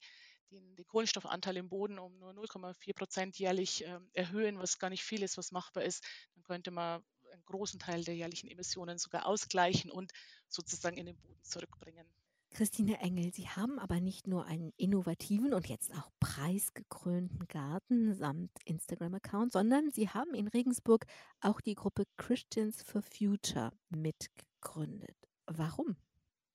den, 0.51 0.77
den 0.77 0.87
Kohlenstoffanteil 0.87 1.57
im 1.57 1.69
Boden 1.69 1.99
um 1.99 2.17
nur 2.19 2.31
0,4 2.33 2.95
Prozent 2.95 3.39
jährlich 3.39 3.85
äh, 3.85 3.99
erhöhen, 4.13 4.59
was 4.59 4.79
gar 4.79 4.89
nicht 4.89 5.03
viel 5.03 5.23
ist, 5.23 5.37
was 5.37 5.53
machbar 5.53 5.83
ist, 5.83 6.05
dann 6.35 6.45
könnte 6.45 6.71
man 6.71 7.05
einen 7.37 7.45
großen 7.47 7.79
Teil 7.79 8.05
der 8.05 8.17
jährlichen 8.17 8.49
Emissionen 8.49 8.99
sogar 8.99 9.27
ausgleichen 9.27 9.91
und 9.91 10.13
sozusagen 10.49 10.97
in 10.97 11.07
den 11.07 11.17
Boden 11.17 11.43
zurückbringen. 11.43 12.07
Christine 12.51 12.99
Engel, 13.01 13.35
Sie 13.35 13.49
haben 13.49 13.79
aber 13.79 14.01
nicht 14.01 14.27
nur 14.27 14.47
einen 14.47 14.73
innovativen 14.79 15.53
und 15.53 15.69
jetzt 15.69 15.93
auch 15.93 16.11
preisgekrönten 16.21 17.47
Garten 17.49 18.15
samt 18.15 18.51
Instagram-Account, 18.65 19.53
sondern 19.53 19.91
Sie 19.91 20.09
haben 20.09 20.33
in 20.33 20.49
Regensburg 20.49 21.05
auch 21.41 21.61
die 21.61 21.75
Gruppe 21.75 22.05
Christians 22.17 22.83
for 22.83 23.03
Future 23.03 23.73
mitgegründet. 23.91 25.17
Warum? 25.47 25.97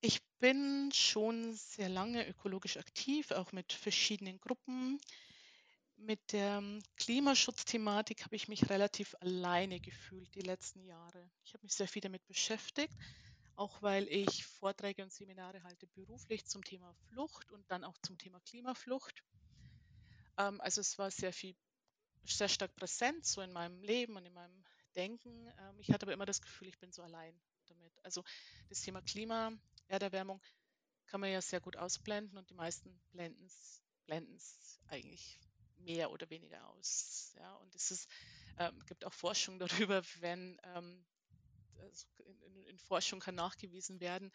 Ich 0.01 0.23
bin 0.39 0.89
schon 0.91 1.53
sehr 1.53 1.89
lange 1.89 2.27
ökologisch 2.27 2.77
aktiv, 2.77 3.29
auch 3.29 3.51
mit 3.51 3.71
verschiedenen 3.71 4.41
Gruppen. 4.41 5.00
Mit 6.03 6.31
der 6.31 6.58
ähm, 6.58 6.81
Klimaschutzthematik 6.98 8.25
habe 8.25 8.36
ich 8.36 8.48
mich 8.48 8.72
relativ 8.72 9.15
alleine 9.20 9.79
gefühlt 9.79 10.34
die 10.34 10.41
letzten 10.41 10.81
Jahre. 10.81 11.29
Ich 11.43 11.53
habe 11.53 11.62
mich 11.62 11.75
sehr 11.75 11.88
viel 11.88 12.01
damit 12.01 12.25
beschäftigt, 12.25 12.96
auch 13.55 13.84
weil 13.84 14.08
ich 14.08 14.43
Vorträge 14.48 15.03
und 15.03 15.13
Seminare 15.13 15.62
halte 15.62 15.86
beruflich 15.86 16.48
zum 16.48 16.63
Thema 16.63 16.91
Flucht 17.10 17.51
und 17.51 17.70
dann 17.70 17.84
auch 17.84 17.96
zum 18.00 18.17
Thema 18.17 18.39
Klimaflucht. 18.39 19.24
Ähm, 20.39 20.60
also 20.62 20.81
es 20.81 20.98
war 20.98 21.12
sehr 21.12 21.34
viel, 21.34 21.55
sehr 22.25 22.50
stark 22.50 22.75
präsent 22.75 23.24
so 23.24 23.41
in 23.41 23.51
meinem 23.51 23.84
Leben 23.84 24.15
und 24.15 24.25
in 24.25 24.34
meinem 24.34 24.63
Denken. 24.96 25.53
Ähm, 25.60 25.79
ich 25.79 25.91
hatte 25.91 26.05
aber 26.05 26.13
immer 26.13 26.25
das 26.25 26.41
Gefühl, 26.41 26.67
ich 26.67 26.79
bin 26.79 26.91
so 26.91 27.03
allein 27.03 27.39
damit. 27.67 27.93
Also 28.03 28.24
das 28.70 28.81
Thema 28.81 29.03
Klima, 29.03 29.51
Erderwärmung 29.88 30.41
kann 31.05 31.22
man 31.22 31.29
ja 31.29 31.43
sehr 31.43 31.62
gut 31.62 31.77
ausblenden 31.77 32.39
und 32.39 32.50
die 32.50 32.55
meisten 32.55 33.00
blenden 33.12 33.46
es 34.36 34.79
eigentlich 34.88 35.39
mehr 35.83 36.11
oder 36.11 36.29
weniger 36.29 36.67
aus. 36.69 37.33
Ja, 37.38 37.55
und 37.55 37.73
es 37.75 37.91
ist, 37.91 38.09
ähm, 38.57 38.77
gibt 38.85 39.05
auch 39.05 39.13
Forschung 39.13 39.59
darüber, 39.59 40.03
wenn 40.19 40.59
ähm, 40.75 41.05
also 41.79 42.07
in, 42.25 42.63
in, 42.63 42.79
Forschung 42.79 43.19
kann 43.19 43.35
nachgewiesen 43.35 44.00
werden, 44.00 44.31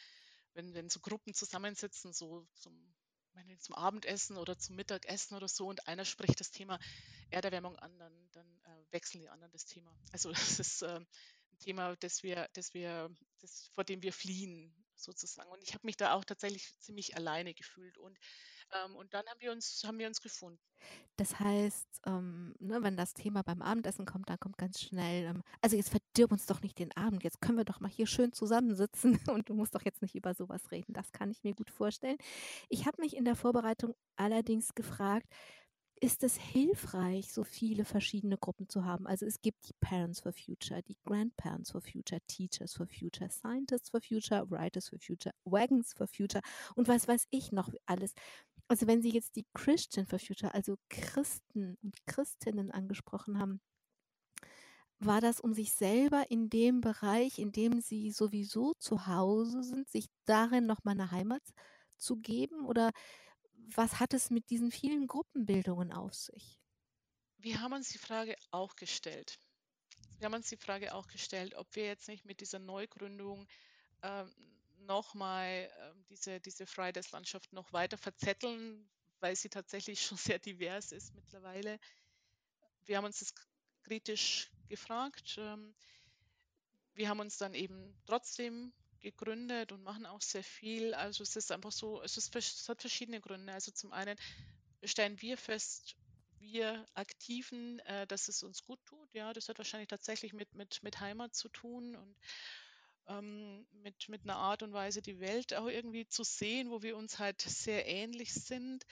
wenn, 0.55 0.75
wenn 0.75 0.89
so 0.89 1.01
Gruppen 1.01 1.35
zusammensitzen, 1.35 2.13
so 2.13 2.47
zum, 2.55 2.95
zum 3.59 3.75
Abendessen 3.75 4.37
oder 4.37 4.59
zum 4.59 4.77
Mittagessen 4.77 5.37
oder 5.37 5.49
so, 5.49 5.67
und 5.67 5.87
einer 5.87 6.05
spricht 6.05 6.41
das 6.41 6.51
Thema 6.51 6.79
Erderwärmung 7.31 7.77
an, 7.79 7.97
dann, 7.99 8.31
dann 8.33 8.61
äh, 8.65 8.93
wechseln 8.93 9.21
die 9.21 9.29
anderen 9.29 9.53
das 9.53 9.67
Thema. 9.67 9.97
Also 10.13 10.31
es 10.59 10.59
ist 10.59 10.83
äh, 10.83 10.97
ein 10.97 11.59
Thema, 11.59 11.97
das 11.97 12.23
wir, 12.23 12.49
das 12.55 12.75
wir, 12.75 13.11
das, 13.41 13.71
vor 13.75 13.85
dem 13.85 14.03
wir 14.03 14.13
fliehen 14.13 14.75
sozusagen. 14.95 15.51
Und 15.51 15.63
ich 15.63 15.75
habe 15.75 15.87
mich 15.87 15.97
da 15.97 16.15
auch 16.15 16.25
tatsächlich 16.25 16.79
ziemlich 16.81 17.17
alleine 17.17 17.55
gefühlt. 17.55 17.99
Und, 17.99 18.19
ähm, 18.73 18.97
und 18.97 19.13
dann 19.15 19.27
haben 19.27 19.41
wir 19.41 19.53
uns, 19.53 19.83
haben 19.85 19.99
wir 19.99 20.07
uns 20.07 20.21
gefunden. 20.21 20.59
Das 21.17 21.41
heißt, 21.41 21.87
ähm, 22.07 22.55
ne, 22.59 22.83
wenn 22.83 22.97
das 22.97 23.15
Thema 23.15 23.43
beim 23.43 23.63
Abendessen 23.63 24.05
kommt, 24.05 24.29
dann 24.29 24.39
kommt 24.39 24.59
ganz 24.59 24.81
schnell, 24.81 25.25
ähm, 25.25 25.43
also 25.63 25.77
jetzt 25.77 25.91
verdirb 25.91 26.33
uns 26.33 26.47
doch 26.47 26.61
nicht 26.61 26.79
den 26.79 26.95
Abend, 26.97 27.25
jetzt 27.25 27.41
können 27.41 27.59
wir 27.59 27.65
doch 27.65 27.81
mal 27.81 27.91
hier 27.91 28.07
schön 28.07 28.33
zusammensitzen 28.33 29.19
und 29.31 29.49
du 29.49 29.55
musst 29.55 29.75
doch 29.75 29.83
jetzt 29.83 30.03
nicht 30.03 30.15
über 30.15 30.35
sowas 30.35 30.71
reden. 30.71 30.93
Das 30.93 31.13
kann 31.13 31.31
ich 31.31 31.43
mir 31.43 31.55
gut 31.55 31.71
vorstellen. 31.71 32.19
Ich 32.69 32.87
habe 32.87 33.01
mich 33.01 33.17
in 33.17 33.25
der 33.25 33.37
Vorbereitung 33.37 33.95
allerdings 34.17 34.75
gefragt, 34.75 35.27
ist 36.01 36.23
es 36.23 36.37
hilfreich, 36.37 37.33
so 37.33 37.43
viele 37.43 37.85
verschiedene 37.85 38.37
Gruppen 38.37 38.69
zu 38.69 38.85
haben. 38.85 39.07
Also 39.07 39.25
es 39.25 39.41
gibt 39.41 39.69
die 39.69 39.73
Parents 39.81 40.21
for 40.21 40.33
Future, 40.33 40.83
die 40.83 40.97
Grandparents 41.05 41.71
for 41.71 41.81
Future, 41.81 42.21
Teachers 42.27 42.75
for 42.75 42.87
Future, 42.87 43.31
Scientists 43.31 43.89
for 43.91 44.01
Future, 44.03 44.45
Writers 44.51 44.91
for 44.91 44.99
Future, 44.99 45.35
Wagons 45.45 45.95
for 45.95 46.07
Future 46.07 46.43
und 46.75 46.89
was 46.89 47.09
weiß 47.09 47.27
ich 47.31 47.51
noch 47.51 47.73
alles. 47.87 48.13
Also 48.69 48.87
wenn 48.87 49.03
Sie 49.03 49.11
jetzt 49.11 49.37
die 49.37 49.47
Christian 49.55 50.07
for 50.07 50.19
Future, 50.19 50.53
also 50.53 50.77
Christen 50.89 51.77
und 51.83 51.95
Christinnen 52.07 52.71
angesprochen 52.71 53.39
haben, 53.39 53.61
war 54.99 55.21
das, 55.21 55.41
um 55.41 55.53
sich 55.53 55.73
selber 55.73 56.31
in 56.31 56.49
dem 56.49 56.81
Bereich, 56.81 57.39
in 57.39 57.53
dem 57.53 57.81
Sie 57.81 58.11
sowieso 58.11 58.75
zu 58.75 59.07
Hause 59.07 59.63
sind, 59.63 59.89
sich 59.89 60.07
darin 60.25 60.67
nochmal 60.67 60.95
eine 60.95 61.11
Heimat 61.11 61.43
zu 61.97 62.17
geben 62.17 62.65
oder 62.67 62.93
was 63.75 64.01
hat 64.01 64.15
es 64.15 64.31
mit 64.31 64.51
diesen 64.51 64.71
vielen 64.71 65.07
Gruppenbildungen 65.07 65.93
auf 65.93 66.15
sich? 66.15 66.61
Wir 67.39 67.61
haben 67.61 67.75
uns 67.75 67.89
die 67.91 67.99
Frage 67.99 68.37
auch 68.51 68.77
gestellt. 68.77 69.39
Wir 70.19 70.27
haben 70.27 70.35
uns 70.35 70.49
die 70.49 70.57
Frage 70.57 70.95
auch 70.95 71.09
gestellt, 71.09 71.55
ob 71.57 71.75
wir 71.75 71.85
jetzt 71.85 72.09
nicht 72.09 72.25
mit 72.25 72.41
dieser 72.41 72.59
Neugründung 72.59 73.47
ähm, 74.03 74.33
nochmal 74.87 75.47
äh, 75.47 75.93
diese, 76.09 76.41
diese 76.41 76.67
Fridays-Landschaft 76.67 77.53
noch 77.53 77.73
weiter 77.73 77.99
verzetteln, 77.99 78.89
weil 79.21 79.37
sie 79.37 79.49
tatsächlich 79.49 80.01
schon 80.07 80.19
sehr 80.19 80.39
divers 80.39 80.93
ist 80.93 81.15
mittlerweile. 81.15 81.79
Wir 82.85 82.97
haben 82.97 83.05
uns 83.05 83.19
das 83.19 83.35
kritisch 83.85 84.51
gefragt. 84.69 85.37
Ähm, 85.39 85.75
wir 86.95 87.09
haben 87.09 87.21
uns 87.21 87.37
dann 87.37 87.55
eben 87.55 87.95
trotzdem 88.07 88.73
gegründet 89.01 89.73
und 89.73 89.83
machen 89.83 90.07
auch 90.07 90.23
sehr 90.23 90.43
viel. 90.43 90.95
Also 90.95 91.23
es 91.23 91.37
ist 91.37 91.53
einfach 91.53 91.73
so, 91.73 92.03
es, 92.03 92.17
ist, 92.17 92.35
es 92.35 92.69
hat 92.69 92.81
verschiedene 92.81 93.21
Gründe. 93.21 93.53
Also 93.53 93.71
zum 93.71 93.93
einen 93.93 94.17
stellen 94.83 95.21
wir 95.21 95.37
fest, 95.37 95.97
wir 96.39 96.87
Aktiven, 96.95 97.79
äh, 97.81 98.07
dass 98.07 98.29
es 98.29 98.43
uns 98.43 98.63
gut 98.63 98.85
tut. 98.85 99.13
Ja, 99.15 99.33
das 99.33 99.49
hat 99.49 99.59
wahrscheinlich 99.59 99.89
tatsächlich 99.89 100.33
mit, 100.33 100.55
mit, 100.55 100.83
mit 100.83 101.01
Heimat 101.01 101.35
zu 101.35 101.49
tun 101.49 101.97
und 101.97 102.17
ähm, 103.09 103.67
mit, 103.83 104.09
mit 104.09 104.23
einer 104.25 104.37
Art 104.37 104.63
und 104.63 104.73
Weise 104.73 105.03
die 105.03 105.21
Welt 105.21 105.55
auch 105.55 105.69
irgendwie 105.69 106.07
zu 106.07 106.25
sehen, 106.25 106.71
wo 106.71 106.83
wir 106.83 106.97
uns 106.97 107.19
halt 107.19 107.41
sehr 107.41 107.87
ähnlich 107.87 108.33
sind. 108.35 108.85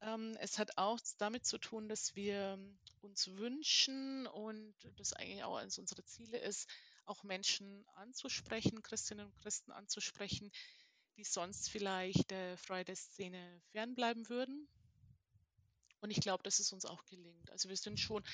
Ähm, 0.00 0.36
es 0.40 0.58
hat 0.58 0.76
auch 0.78 0.98
damit 1.18 1.46
zu 1.46 1.58
tun, 1.58 1.88
dass 1.88 2.16
wir 2.16 2.58
uns 3.00 3.28
wünschen 3.36 4.26
und 4.26 4.74
das 4.96 5.12
eigentlich 5.12 5.44
auch 5.44 5.56
eines 5.56 5.78
unserer 5.78 6.04
Ziele 6.04 6.38
ist, 6.38 6.68
auch 7.04 7.22
Menschen 7.22 7.84
anzusprechen, 7.94 8.82
Christinnen 8.82 9.26
und 9.26 9.36
Christen 9.36 9.72
anzusprechen, 9.72 10.50
die 11.16 11.24
sonst 11.24 11.70
vielleicht 11.70 12.30
der 12.30 12.56
Friday-Szene 12.58 13.60
fernbleiben 13.72 14.28
würden. 14.28 14.68
Und 16.00 16.10
ich 16.10 16.20
glaube, 16.20 16.42
dass 16.42 16.58
es 16.58 16.72
uns 16.72 16.84
auch 16.84 17.04
gelingt. 17.04 17.50
Also 17.50 17.68
wir 17.68 17.76
sind 17.76 18.00
schon, 18.00 18.24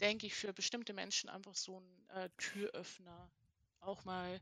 denke 0.00 0.26
ich, 0.26 0.34
für 0.34 0.52
bestimmte 0.52 0.92
Menschen 0.92 1.28
einfach 1.28 1.56
so 1.56 1.80
ein 1.80 2.08
äh, 2.10 2.30
Türöffner, 2.38 3.30
auch 3.88 4.04
mal 4.04 4.40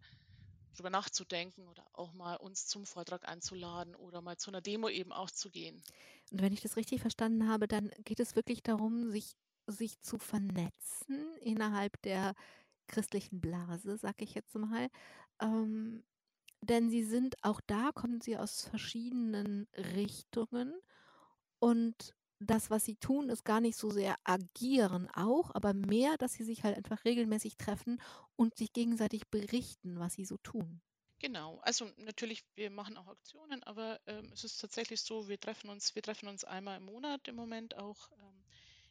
darüber 0.72 0.90
nachzudenken 0.90 1.66
oder 1.68 1.86
auch 1.94 2.12
mal 2.12 2.36
uns 2.36 2.66
zum 2.66 2.84
Vortrag 2.84 3.26
einzuladen 3.28 3.94
oder 3.94 4.20
mal 4.20 4.36
zu 4.36 4.50
einer 4.50 4.60
Demo 4.60 4.88
eben 4.88 5.12
auch 5.12 5.30
zu 5.30 5.50
gehen. 5.50 5.82
Und 6.30 6.42
wenn 6.42 6.52
ich 6.52 6.60
das 6.60 6.76
richtig 6.76 7.00
verstanden 7.00 7.48
habe, 7.48 7.66
dann 7.66 7.90
geht 8.04 8.20
es 8.20 8.36
wirklich 8.36 8.62
darum, 8.62 9.10
sich, 9.10 9.36
sich 9.66 10.00
zu 10.00 10.18
vernetzen 10.18 11.36
innerhalb 11.40 12.00
der 12.02 12.34
christlichen 12.88 13.40
Blase, 13.40 13.96
sag 13.96 14.20
ich 14.20 14.34
jetzt 14.34 14.54
mal. 14.54 14.88
Ähm, 15.40 16.04
denn 16.60 16.90
sie 16.90 17.04
sind, 17.04 17.36
auch 17.42 17.60
da 17.66 17.90
kommen 17.92 18.20
sie 18.20 18.36
aus 18.36 18.62
verschiedenen 18.62 19.68
Richtungen 19.76 20.74
und 21.58 22.14
das, 22.38 22.70
was 22.70 22.84
sie 22.84 22.96
tun, 22.96 23.28
ist 23.28 23.44
gar 23.44 23.60
nicht 23.60 23.76
so 23.76 23.90
sehr 23.90 24.16
agieren 24.24 25.08
auch, 25.14 25.54
aber 25.54 25.74
mehr, 25.74 26.16
dass 26.18 26.34
sie 26.34 26.44
sich 26.44 26.64
halt 26.64 26.76
einfach 26.76 27.04
regelmäßig 27.04 27.56
treffen 27.56 28.00
und 28.36 28.56
sich 28.56 28.72
gegenseitig 28.72 29.28
berichten, 29.28 29.98
was 29.98 30.14
sie 30.14 30.24
so 30.24 30.36
tun. 30.38 30.80
Genau, 31.18 31.58
also 31.62 31.90
natürlich, 31.96 32.44
wir 32.56 32.70
machen 32.70 32.98
auch 32.98 33.08
Aktionen, 33.08 33.62
aber 33.62 34.00
ähm, 34.06 34.30
es 34.34 34.44
ist 34.44 34.58
tatsächlich 34.58 35.00
so, 35.00 35.28
wir 35.28 35.40
treffen 35.40 35.70
uns, 35.70 35.94
wir 35.94 36.02
treffen 36.02 36.28
uns 36.28 36.44
einmal 36.44 36.76
im 36.76 36.84
Monat 36.84 37.26
im 37.26 37.36
Moment 37.36 37.76
auch 37.78 38.10
ähm, 38.12 38.44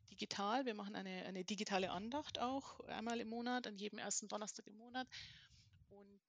digital. 0.10 0.66
Wir 0.66 0.74
machen 0.74 0.96
eine, 0.96 1.26
eine 1.26 1.44
digitale 1.44 1.92
Andacht 1.92 2.40
auch 2.40 2.80
einmal 2.88 3.20
im 3.20 3.30
Monat, 3.30 3.68
an 3.68 3.78
jedem 3.78 4.00
ersten 4.00 4.28
Donnerstag 4.28 4.66
im 4.68 4.78
Monat. 4.78 5.08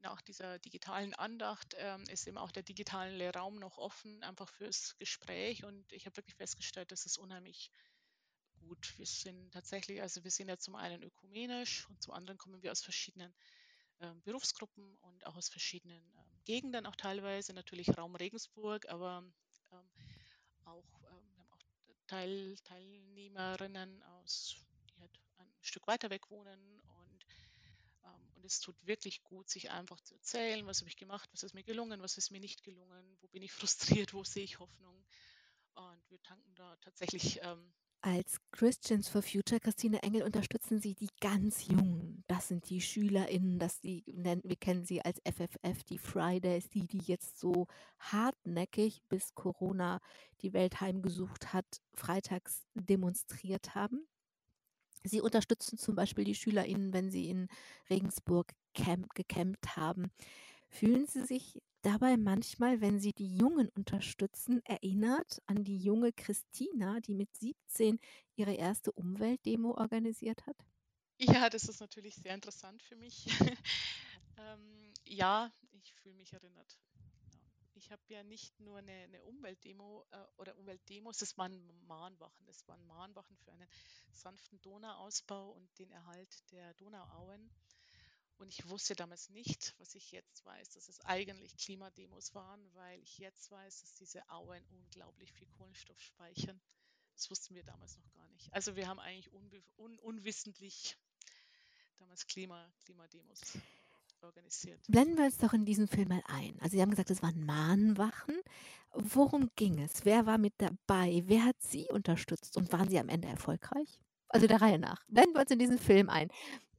Nach 0.01 0.21
dieser 0.21 0.59
digitalen 0.59 1.15
Andacht 1.15 1.75
ähm, 1.79 2.05
ist 2.09 2.27
eben 2.27 2.39
auch 2.39 2.53
der 2.53 2.63
digitale 2.63 3.33
Raum 3.33 3.57
noch 3.57 3.79
offen, 3.79 4.23
einfach 4.23 4.49
fürs 4.49 4.97
Gespräch. 4.99 5.65
Und 5.65 5.93
ich 5.93 6.07
habe 6.07 6.17
wirklich 6.17 6.37
festgestellt, 6.37 6.93
das 6.93 7.07
ist 7.07 7.19
unheimlich 7.19 7.71
gut. 8.61 8.95
Wir 8.99 9.07
sind 9.07 9.53
tatsächlich, 9.53 10.03
also 10.03 10.23
wir 10.23 10.31
sind 10.31 10.49
ja 10.49 10.59
zum 10.59 10.75
einen 10.75 11.03
ökumenisch 11.03 11.89
und 11.89 12.03
zum 12.03 12.15
anderen 12.15 12.39
kommen 12.39 12.63
wir 12.63 12.73
aus 12.73 12.83
verschiedenen 12.83 13.35
äh, 14.01 14.13
Berufsgruppen 14.25 14.97
und 15.03 15.27
auch 15.27 15.37
aus 15.37 15.49
verschiedenen 15.49 16.03
äh, 16.15 16.45
Gegenden, 16.45 16.87
auch 16.87 16.97
teilweise 16.97 17.53
natürlich 17.53 17.97
Raum 17.97 18.15
Regensburg, 18.15 18.87
aber 18.89 19.25
ähm, 19.73 19.91
auch 20.65 20.85
Teil, 22.07 22.57
Teilnehmerinnen 22.63 24.03
aus, 24.03 24.57
die 24.91 25.01
halt 25.01 25.11
ein 25.39 25.53
Stück 25.61 25.87
weiter 25.89 26.09
weg 26.11 26.31
wohnen 26.31 26.61
ähm, 26.61 26.86
es 28.47 28.61
tut 28.61 28.77
wirklich 28.87 29.23
gut, 29.23 29.49
sich 29.49 29.71
einfach 29.71 30.01
zu 30.01 30.15
erzählen, 30.15 30.67
was 30.67 30.81
habe 30.81 30.89
ich 30.89 30.97
gemacht, 30.97 31.29
was 31.33 31.43
ist 31.43 31.55
mir 31.55 31.65
gelungen, 31.65 32.01
was 32.01 32.17
ist 32.17 32.31
mir 32.31 32.41
nicht 32.41 32.65
gelungen, 32.65 33.19
wo 33.21 33.27
bin 33.29 33.43
ich 33.43 33.53
frustriert, 34.01 34.15
wo 34.15 34.25
sehe 34.25 34.45
ich 34.45 34.59
Hoffnung 34.59 35.05
und 35.75 36.11
wir 36.11 36.23
tanken 36.23 36.55
da 36.55 36.77
tatsächlich 36.77 37.41
ähm, 37.43 37.73
als 38.07 38.39
Christians 38.53 39.09
for 39.09 39.21
Future, 39.21 39.59
Christine 39.59 40.01
Engel, 40.03 40.23
unterstützen 40.23 40.81
Sie 40.81 40.95
die 40.95 41.11
ganz 41.21 41.67
Jungen. 41.67 42.23
Das 42.29 42.47
sind 42.47 42.69
die 42.71 42.81
SchülerInnen, 42.81 43.59
das 43.59 43.81
die, 43.81 44.05
wir 44.07 44.57
kennen 44.57 44.85
sie 44.85 45.03
als 45.03 45.21
FFF, 45.25 45.83
die 45.83 45.99
Fridays, 45.99 46.69
die, 46.69 46.87
die 46.87 47.01
jetzt 47.05 47.41
so 47.41 47.67
hartnäckig, 47.99 49.03
bis 49.09 49.35
Corona 49.35 50.01
die 50.43 50.53
Welt 50.53 50.81
heimgesucht 50.81 51.53
hat, 51.53 51.67
freitags 51.95 52.65
demonstriert 52.75 53.75
haben. 53.75 54.07
Sie 55.05 55.21
unterstützen 55.21 55.79
zum 55.79 55.95
Beispiel 55.95 56.25
die 56.25 56.35
SchülerInnen, 56.35 56.93
wenn 56.93 57.11
sie 57.11 57.29
in 57.29 57.49
Regensburg 57.91 58.53
camp 58.75 59.15
gecampt 59.15 59.77
haben. 59.77 60.11
Fühlen 60.69 61.07
Sie 61.07 61.25
sich 61.25 61.63
dabei 61.83 62.17
manchmal, 62.17 62.81
wenn 62.81 62.99
Sie 62.99 63.13
die 63.13 63.37
Jungen 63.37 63.69
unterstützen, 63.71 64.61
erinnert 64.65 65.41
an 65.47 65.65
die 65.65 65.79
junge 65.79 66.13
Christina, 66.13 67.01
die 67.01 67.15
mit 67.15 67.35
17 67.37 67.99
ihre 68.35 68.55
erste 68.55 68.93
Umweltdemo 68.93 69.77
organisiert 69.77 70.47
hat? 70.47 70.57
Ja, 71.19 71.49
das 71.49 71.65
ist 71.65 71.81
natürlich 71.81 72.17
sehr 72.17 72.35
interessant 72.35 72.83
für 72.83 72.97
mich. 72.97 73.27
ähm, 74.39 74.93
ja, 75.05 75.51
ich 75.73 75.95
fühle 75.95 76.17
mich 76.17 76.33
erinnert. 76.33 76.77
Ich 77.77 77.93
habe 77.93 78.03
ja 78.09 78.23
nicht 78.23 78.59
nur 78.59 78.79
eine, 78.79 78.93
eine 78.93 79.23
Umweltdemo 79.23 80.07
äh, 80.11 80.25
oder 80.39 80.57
Umweltdemos, 80.57 81.21
es 81.21 81.37
waren 81.37 81.87
Mahnwachen. 81.87 82.49
Es 82.49 82.67
waren 82.67 82.85
Mahnwachen 82.87 83.37
für 83.37 83.53
einen 83.53 83.69
sanften 84.13 84.61
Donauausbau 84.63 85.51
und 85.51 85.79
den 85.79 85.91
Erhalt 85.91 86.51
der 86.53 86.73
Donauauen. 86.75 87.51
Und 88.39 88.49
ich 88.49 88.67
wusste 88.69 88.95
damals 88.95 89.29
nicht, 89.29 89.75
was 89.79 89.95
ich 89.95 90.11
jetzt 90.11 90.45
weiß, 90.45 90.71
dass 90.71 90.89
es 90.89 91.01
eigentlich 91.03 91.57
Klimademos 91.59 92.35
waren, 92.35 92.75
weil 92.75 92.99
ich 93.01 93.19
jetzt 93.19 93.51
weiß, 93.51 93.81
dass 93.81 93.95
diese 93.95 94.27
Auen 94.31 94.65
unglaublich 94.71 95.33
viel 95.33 95.49
Kohlenstoff 95.49 96.01
speichern. 96.01 96.61
Das 97.15 97.31
wussten 97.31 97.55
wir 97.55 97.65
damals 97.65 97.97
noch 97.97 98.13
gar 98.13 98.29
nicht. 98.29 98.53
Also 98.53 98.77
wir 98.77 98.89
haben 98.89 99.01
eigentlich 99.01 99.33
un 99.33 99.99
unwissentlich 99.99 100.97
damals 101.97 102.27
Klima 102.27 102.71
Klimademos 102.85 103.41
organisiert. 104.23 104.81
Blenden 104.89 105.17
wir 105.17 105.25
uns 105.25 105.39
doch 105.39 105.53
in 105.53 105.65
diesen 105.65 105.89
Film 105.89 106.09
mal 106.09 106.23
ein. 106.27 106.57
Also 106.61 106.77
Sie 106.77 106.83
haben 106.83 106.91
gesagt, 106.91 107.11
es 107.11 107.23
waren 107.23 107.45
Mahnwachen. 107.45 108.37
Worum 108.93 109.51
ging 109.57 109.81
es? 109.81 110.05
Wer 110.05 110.27
war 110.27 110.39
mit 110.39 110.55
dabei? 110.59 111.23
Wer 111.27 111.45
hat 111.45 111.57
Sie 111.61 111.87
unterstützt? 111.91 112.57
Und 112.57 112.73
waren 112.73 112.89
Sie 112.89 112.99
am 112.99 113.09
Ende 113.09 113.29
erfolgreich? 113.29 114.01
Also 114.29 114.47
der 114.47 114.61
Reihe 114.61 114.79
nach. 114.79 115.05
Blenden 115.09 115.35
wir 115.35 115.43
uns 115.43 115.51
in 115.51 115.59
diesen 115.59 115.79
Film 115.79 116.09
ein 116.09 116.29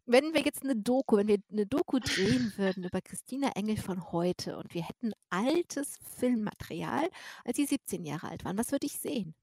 wenn 0.08 0.34
wir 0.34 0.42
jetzt 0.42 0.64
eine 0.64 0.76
Doku, 0.76 1.18
wenn 1.18 1.28
wir 1.28 1.40
eine 1.52 1.68
Doku 1.68 2.00
drehen 2.00 2.54
würden 2.56 2.86
über 2.86 3.02
Christina 3.02 3.52
Engel 3.56 3.78
von 3.78 4.12
heute 4.12 4.58
und 4.58 4.74
wir 4.74 4.88
hätten 4.88 5.12
altes 5.30 5.98
Filmmaterial, 6.18 7.10
als 7.44 7.58
sie 7.58 7.66
17 7.66 8.06
Jahre 8.06 8.30
alt 8.30 8.46
waren, 8.46 8.58
was 8.58 8.72
würde 8.72 8.88
ich 8.88 8.98
sehen? 8.98 9.36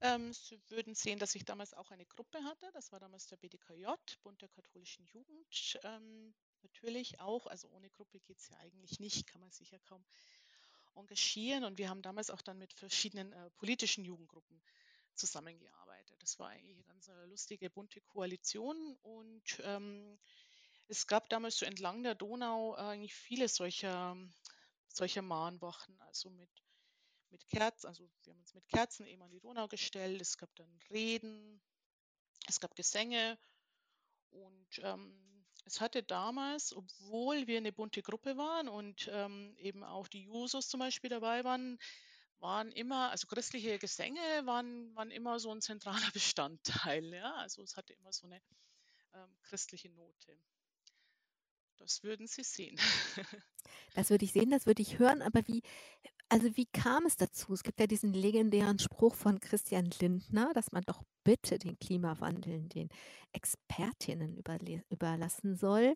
Ähm, 0.00 0.32
Sie 0.32 0.60
würden 0.68 0.94
sehen, 0.94 1.18
dass 1.18 1.34
ich 1.34 1.44
damals 1.44 1.74
auch 1.74 1.90
eine 1.90 2.06
Gruppe 2.06 2.42
hatte. 2.44 2.70
Das 2.72 2.92
war 2.92 3.00
damals 3.00 3.26
der 3.26 3.36
BDKJ, 3.36 3.86
Bund 4.22 4.40
der 4.40 4.48
katholischen 4.48 5.04
Jugend. 5.06 5.78
Ähm, 5.82 6.34
natürlich 6.62 7.20
auch, 7.20 7.46
also 7.46 7.68
ohne 7.68 7.90
Gruppe 7.90 8.20
geht 8.20 8.38
es 8.38 8.48
ja 8.48 8.56
eigentlich 8.58 9.00
nicht, 9.00 9.26
kann 9.26 9.40
man 9.40 9.50
sich 9.50 9.70
ja 9.70 9.78
kaum 9.80 10.04
engagieren. 10.94 11.64
Und 11.64 11.78
wir 11.78 11.88
haben 11.88 12.02
damals 12.02 12.30
auch 12.30 12.42
dann 12.42 12.58
mit 12.58 12.72
verschiedenen 12.72 13.32
äh, 13.32 13.50
politischen 13.50 14.04
Jugendgruppen 14.04 14.62
zusammengearbeitet. 15.14 16.16
Das 16.22 16.38
war 16.38 16.48
eigentlich 16.48 16.74
eine 16.74 16.84
ganz 16.84 17.08
äh, 17.08 17.24
lustige, 17.26 17.70
bunte 17.70 18.00
Koalition 18.00 18.96
und 19.02 19.60
ähm, 19.64 20.18
es 20.88 21.06
gab 21.06 21.28
damals 21.28 21.58
so 21.58 21.66
entlang 21.66 22.02
der 22.02 22.14
Donau 22.14 22.74
eigentlich 22.74 23.14
viele 23.14 23.48
solcher, 23.48 24.16
solcher 24.86 25.22
Mahnwachen, 25.22 26.00
also 26.00 26.30
mit, 26.30 26.50
mit 27.30 27.46
Kerzen, 27.48 27.88
also 27.88 28.08
wir 28.22 28.32
haben 28.32 28.40
uns 28.40 28.54
mit 28.54 28.66
Kerzen 28.68 29.06
eben 29.06 29.22
an 29.22 29.30
die 29.30 29.40
Donau 29.40 29.68
gestellt, 29.68 30.20
es 30.20 30.38
gab 30.38 30.54
dann 30.56 30.78
Reden, 30.90 31.60
es 32.46 32.58
gab 32.58 32.74
Gesänge 32.74 33.38
und 34.30 34.78
ähm, 34.78 35.37
es 35.68 35.80
hatte 35.80 36.02
damals, 36.02 36.74
obwohl 36.74 37.46
wir 37.46 37.58
eine 37.58 37.72
bunte 37.72 38.02
Gruppe 38.02 38.36
waren 38.36 38.68
und 38.68 39.08
ähm, 39.12 39.54
eben 39.58 39.84
auch 39.84 40.08
die 40.08 40.24
Jusos 40.24 40.68
zum 40.68 40.80
Beispiel 40.80 41.10
dabei 41.10 41.44
waren, 41.44 41.78
waren 42.40 42.72
immer, 42.72 43.10
also 43.10 43.26
christliche 43.26 43.78
Gesänge 43.78 44.20
waren, 44.44 44.94
waren 44.94 45.10
immer 45.10 45.38
so 45.38 45.50
ein 45.50 45.60
zentraler 45.60 46.10
Bestandteil. 46.12 47.12
Ja? 47.12 47.34
Also 47.36 47.62
es 47.62 47.76
hatte 47.76 47.92
immer 47.92 48.12
so 48.12 48.26
eine 48.26 48.40
ähm, 49.14 49.36
christliche 49.42 49.90
Note. 49.90 50.38
Das 51.76 52.02
würden 52.02 52.26
Sie 52.26 52.42
sehen. 52.42 52.78
das 53.94 54.10
würde 54.10 54.24
ich 54.24 54.32
sehen, 54.32 54.50
das 54.50 54.66
würde 54.66 54.82
ich 54.82 54.98
hören, 54.98 55.22
aber 55.22 55.46
wie, 55.46 55.62
also 56.28 56.56
wie 56.56 56.66
kam 56.66 57.06
es 57.06 57.16
dazu? 57.16 57.52
Es 57.52 57.62
gibt 57.62 57.78
ja 57.78 57.86
diesen 57.86 58.12
legendären 58.12 58.78
Spruch 58.78 59.14
von 59.14 59.38
Christian 59.38 59.90
Lindner, 60.00 60.52
dass 60.54 60.72
man 60.72 60.82
doch 60.82 61.02
bitte 61.28 61.58
den 61.58 61.78
Klimawandel 61.78 62.70
den 62.70 62.88
Expertinnen 63.34 64.42
überlassen 64.88 65.56
soll. 65.56 65.92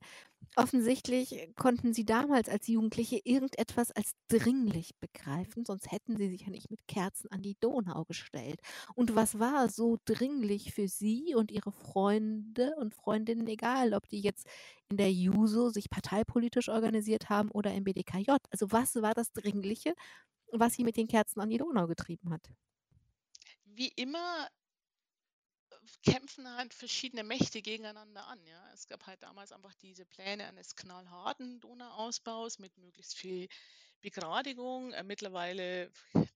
Offensichtlich 0.57 1.49
konnten 1.57 1.95
sie 1.95 2.05
damals 2.05 2.51
als 2.51 2.69
Jugendliche 2.69 3.19
irgendetwas 3.25 3.93
als 3.93 4.13
dringlich 4.29 4.91
begreifen, 5.01 5.65
sonst 5.65 5.91
hätten 5.91 6.19
sie 6.19 6.29
sich 6.29 6.43
ja 6.43 6.51
nicht 6.51 6.71
mit 6.71 6.87
Kerzen 6.87 7.31
an 7.31 7.41
die 7.41 7.57
Donau 7.61 8.05
gestellt. 8.05 8.61
Und 8.95 9.15
was 9.15 9.39
war 9.39 9.71
so 9.71 9.97
dringlich 10.05 10.75
für 10.75 10.87
sie 10.87 11.35
und 11.35 11.51
ihre 11.51 11.73
Freunde 11.73 12.75
und 12.77 12.95
Freundinnen, 12.95 13.47
egal 13.47 13.95
ob 13.95 14.07
die 14.11 14.21
jetzt 14.21 14.47
in 14.91 14.99
der 14.99 15.11
JUSO 15.11 15.71
sich 15.71 15.89
parteipolitisch 15.89 16.69
organisiert 16.69 17.31
haben 17.31 17.51
oder 17.51 17.73
im 17.73 17.85
BDKJ? 17.85 18.33
Also 18.51 18.71
was 18.71 18.97
war 18.97 19.15
das 19.15 19.33
Dringliche, 19.33 19.95
was 20.51 20.75
sie 20.75 20.85
mit 20.85 20.99
den 20.99 21.09
Kerzen 21.09 21.41
an 21.41 21.49
die 21.49 21.57
Donau 21.57 21.87
getrieben 21.87 22.29
hat? 22.29 22.51
Wie 23.65 23.89
immer 23.97 24.49
kämpfen 26.03 26.49
halt 26.57 26.75
verschiedene 26.75 27.25
Mächte 27.25 27.63
gegeneinander 27.63 28.27
an. 28.27 28.45
Ja. 28.45 28.73
Es 28.73 28.87
gab 28.87 29.07
halt 29.07 29.23
damals 29.23 29.53
einfach 29.53 29.75
diese 29.75 30.05
Pläne 30.05 30.47
eines 30.47 30.77
knallharten 30.77 31.61
Donauausbaus 31.61 32.59
mit 32.59 32.77
möglichst 32.79 33.17
viel 33.17 33.49
Begradigung. 34.01 34.93
Äh, 34.93 35.05
mittlerweile 35.05 35.91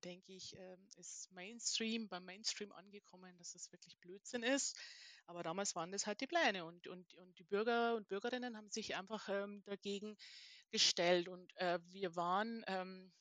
denke 0.05 0.33
ich, 0.33 0.57
äh, 0.57 0.77
ist 0.97 1.31
Mainstream 1.33 2.09
beim 2.09 2.25
Mainstream 2.25 2.73
angekommen, 2.73 3.37
dass 3.39 3.53
das 3.53 3.73
wirklich 3.73 3.99
Blödsinn 3.99 4.43
ist. 4.43 4.77
Aber 5.27 5.43
damals 5.43 5.75
waren 5.75 5.91
das 5.91 6.07
halt 6.07 6.21
die 6.21 6.29
Pläne 6.29 6.65
und, 6.65 6.87
und, 6.87 7.15
und 7.15 7.39
die 7.39 7.45
Bürger 7.45 7.97
und 7.97 8.07
Bürgerinnen 8.07 8.57
haben 8.57 8.71
sich 8.71 8.95
einfach 8.95 9.29
ähm, 9.29 9.63
dagegen 9.65 10.17
gestellt. 10.71 11.29
Und 11.29 11.53
äh, 11.57 11.81
wir 11.91 12.15
waren 12.15 12.65
ähm, 12.69 13.13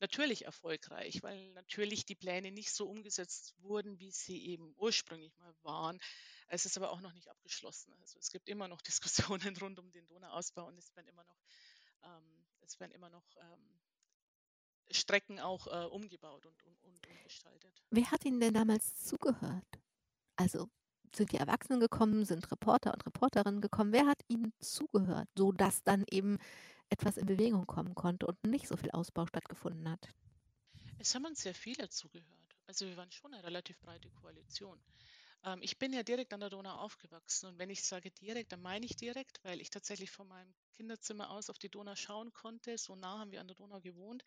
natürlich 0.00 0.44
erfolgreich, 0.44 1.22
weil 1.22 1.52
natürlich 1.52 2.04
die 2.06 2.14
Pläne 2.14 2.50
nicht 2.50 2.72
so 2.72 2.88
umgesetzt 2.88 3.54
wurden, 3.58 3.98
wie 3.98 4.10
sie 4.10 4.46
eben 4.46 4.74
ursprünglich 4.76 5.36
mal 5.38 5.54
waren. 5.62 6.00
Es 6.48 6.66
ist 6.66 6.76
aber 6.76 6.90
auch 6.90 7.00
noch 7.00 7.12
nicht 7.12 7.28
abgeschlossen. 7.28 7.92
Also 8.00 8.18
es 8.18 8.30
gibt 8.30 8.48
immer 8.48 8.68
noch 8.68 8.80
Diskussionen 8.82 9.56
rund 9.56 9.78
um 9.78 9.90
den 9.90 10.06
Donauausbau 10.06 10.66
und 10.66 10.78
es 10.78 10.94
werden 10.96 11.08
immer 11.08 11.24
noch, 11.24 11.38
ähm, 12.02 12.46
es 12.60 12.80
werden 12.80 12.92
immer 12.92 13.10
noch 13.10 13.24
ähm, 13.36 13.80
Strecken 14.90 15.38
auch 15.38 15.66
äh, 15.68 15.86
umgebaut 15.86 16.46
und, 16.46 16.62
und, 16.64 16.82
und 16.82 17.06
umgestaltet. 17.06 17.82
Wer 17.90 18.10
hat 18.10 18.24
Ihnen 18.24 18.40
denn 18.40 18.54
damals 18.54 18.96
zugehört? 18.96 19.78
Also 20.36 20.68
sind 21.14 21.32
die 21.32 21.36
Erwachsenen 21.36 21.80
gekommen, 21.80 22.24
sind 22.24 22.50
Reporter 22.50 22.92
und 22.92 23.06
Reporterinnen 23.06 23.60
gekommen? 23.60 23.92
Wer 23.92 24.06
hat 24.06 24.22
Ihnen 24.28 24.52
zugehört, 24.60 25.28
sodass 25.36 25.82
dann 25.82 26.04
eben 26.10 26.38
etwas 26.90 27.16
in 27.16 27.26
Bewegung 27.26 27.66
kommen 27.66 27.94
konnte 27.94 28.26
und 28.26 28.42
nicht 28.44 28.68
so 28.68 28.76
viel 28.76 28.90
Ausbau 28.90 29.26
stattgefunden 29.26 29.88
hat. 29.88 30.08
Es 30.98 31.14
haben 31.14 31.24
uns 31.24 31.42
sehr 31.42 31.54
viele 31.54 31.88
zugehört. 31.88 32.26
Also 32.66 32.86
wir 32.86 32.96
waren 32.96 33.10
schon 33.10 33.32
eine 33.32 33.42
relativ 33.42 33.78
breite 33.80 34.10
Koalition. 34.10 34.78
Ähm, 35.44 35.60
ich 35.62 35.78
bin 35.78 35.92
ja 35.92 36.02
direkt 36.02 36.32
an 36.32 36.40
der 36.40 36.50
Donau 36.50 36.74
aufgewachsen 36.74 37.46
und 37.46 37.58
wenn 37.58 37.70
ich 37.70 37.82
sage 37.82 38.10
direkt, 38.10 38.52
dann 38.52 38.62
meine 38.62 38.84
ich 38.84 38.96
direkt, 38.96 39.42
weil 39.42 39.60
ich 39.60 39.70
tatsächlich 39.70 40.10
von 40.10 40.28
meinem 40.28 40.52
Kinderzimmer 40.72 41.30
aus 41.30 41.50
auf 41.50 41.58
die 41.58 41.70
Donau 41.70 41.94
schauen 41.94 42.32
konnte. 42.32 42.76
So 42.76 42.96
nah 42.96 43.18
haben 43.18 43.32
wir 43.32 43.40
an 43.40 43.48
der 43.48 43.56
Donau 43.56 43.80
gewohnt 43.80 44.22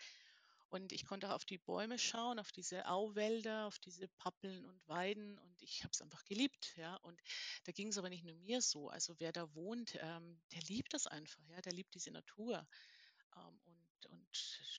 und 0.74 0.92
ich 0.92 1.06
konnte 1.06 1.30
auch 1.30 1.36
auf 1.36 1.46
die 1.46 1.60
Bäume 1.60 2.00
schauen, 2.00 2.40
auf 2.40 2.52
diese 2.52 2.88
Auwälder, 2.88 3.68
auf 3.68 3.78
diese 3.78 4.08
Pappeln 4.08 4.66
und 4.66 4.88
Weiden 4.88 5.38
und 5.38 5.62
ich 5.62 5.84
habe 5.84 5.92
es 5.94 6.02
einfach 6.02 6.26
geliebt. 6.26 6.74
Ja? 6.78 6.96
Und 6.96 7.22
da 7.66 7.72
ging 7.72 7.90
es 7.90 8.00
aber 8.00 8.10
nicht 8.10 8.24
nur 8.24 8.34
mir 8.38 8.60
so. 8.60 8.90
Also 8.90 9.14
wer 9.20 9.32
da 9.32 9.54
wohnt, 9.54 9.96
ähm, 10.02 10.42
der 10.52 10.62
liebt 10.64 10.96
das 10.96 11.06
einfach, 11.06 11.40
ja, 11.48 11.62
der 11.62 11.74
liebt 11.74 11.94
diese 11.94 12.10
Natur. 12.10 12.68
Ähm, 13.36 13.60
und, 13.66 14.06
und 14.08 14.72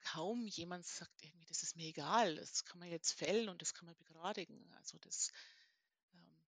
kaum 0.00 0.46
jemand 0.46 0.86
sagt 0.86 1.22
irgendwie, 1.22 1.44
das 1.44 1.62
ist 1.62 1.76
mir 1.76 1.86
egal, 1.86 2.36
das 2.36 2.64
kann 2.64 2.78
man 2.78 2.88
jetzt 2.88 3.12
fällen 3.12 3.50
und 3.50 3.60
das 3.60 3.74
kann 3.74 3.84
man 3.84 3.96
begradigen. 3.96 4.72
Also 4.78 4.96
das 5.00 5.30
ähm, 6.14 6.44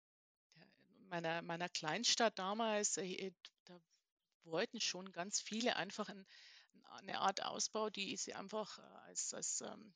in 0.98 1.08
meiner, 1.08 1.41
meiner 1.41 1.69
Kleinstadt 1.69 2.38
damals, 2.38 2.98
äh, 2.98 3.32
da 3.63 3.80
wollten 4.43 4.82
schon 4.82 5.10
ganz 5.13 5.39
viele 5.39 5.78
einfach 5.78 6.10
ein 6.10 6.26
eine 6.95 7.19
Art 7.19 7.43
Ausbau, 7.43 7.89
die 7.89 8.15
sie 8.17 8.34
einfach 8.34 8.79
äh, 8.79 8.82
als, 9.08 9.34
als 9.34 9.62
ähm, 9.62 9.93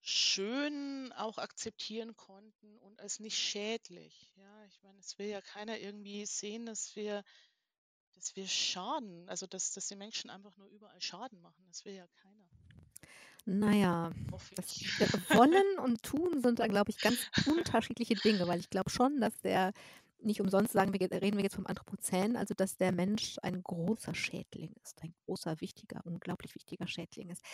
schön 0.00 1.12
auch 1.12 1.38
akzeptieren 1.38 2.14
konnten 2.16 2.76
und 2.78 3.00
als 3.00 3.20
nicht 3.20 3.38
schädlich. 3.38 4.32
Ja, 4.36 4.64
ich 4.66 4.82
meine, 4.82 4.98
es 4.98 5.18
will 5.18 5.28
ja 5.28 5.40
keiner 5.40 5.78
irgendwie 5.78 6.26
sehen, 6.26 6.66
dass 6.66 6.94
wir, 6.94 7.24
dass 8.14 8.36
wir 8.36 8.46
schaden, 8.46 9.28
also 9.28 9.46
dass, 9.46 9.72
dass 9.72 9.86
die 9.88 9.96
Menschen 9.96 10.28
einfach 10.30 10.54
nur 10.56 10.68
überall 10.68 11.00
Schaden 11.00 11.40
machen. 11.40 11.64
Das 11.68 11.84
will 11.84 11.94
ja 11.94 12.06
keiner. 12.22 12.48
Naja, 13.46 14.10
das 14.56 14.80
Wollen 15.30 15.78
und 15.78 16.02
Tun 16.02 16.40
sind 16.40 16.58
da, 16.58 16.66
glaube 16.66 16.90
ich, 16.90 16.98
ganz 16.98 17.18
unterschiedliche 17.46 18.14
Dinge, 18.14 18.46
weil 18.48 18.60
ich 18.60 18.70
glaube 18.70 18.90
schon, 18.90 19.20
dass 19.20 19.38
der 19.40 19.72
nicht 20.24 20.40
umsonst 20.40 20.72
sagen 20.72 20.92
wir, 20.92 21.00
reden 21.10 21.36
wir 21.36 21.44
jetzt 21.44 21.56
vom 21.56 21.66
Anthropozän, 21.66 22.36
also 22.36 22.54
dass 22.54 22.76
der 22.76 22.92
Mensch 22.92 23.36
ein 23.42 23.62
großer 23.62 24.14
Schädling 24.14 24.72
ist, 24.82 25.02
ein 25.02 25.14
großer, 25.26 25.60
wichtiger, 25.60 26.00
unglaublich 26.04 26.54
wichtiger 26.54 26.86
Schädling 26.86 27.30
ist. 27.30 27.44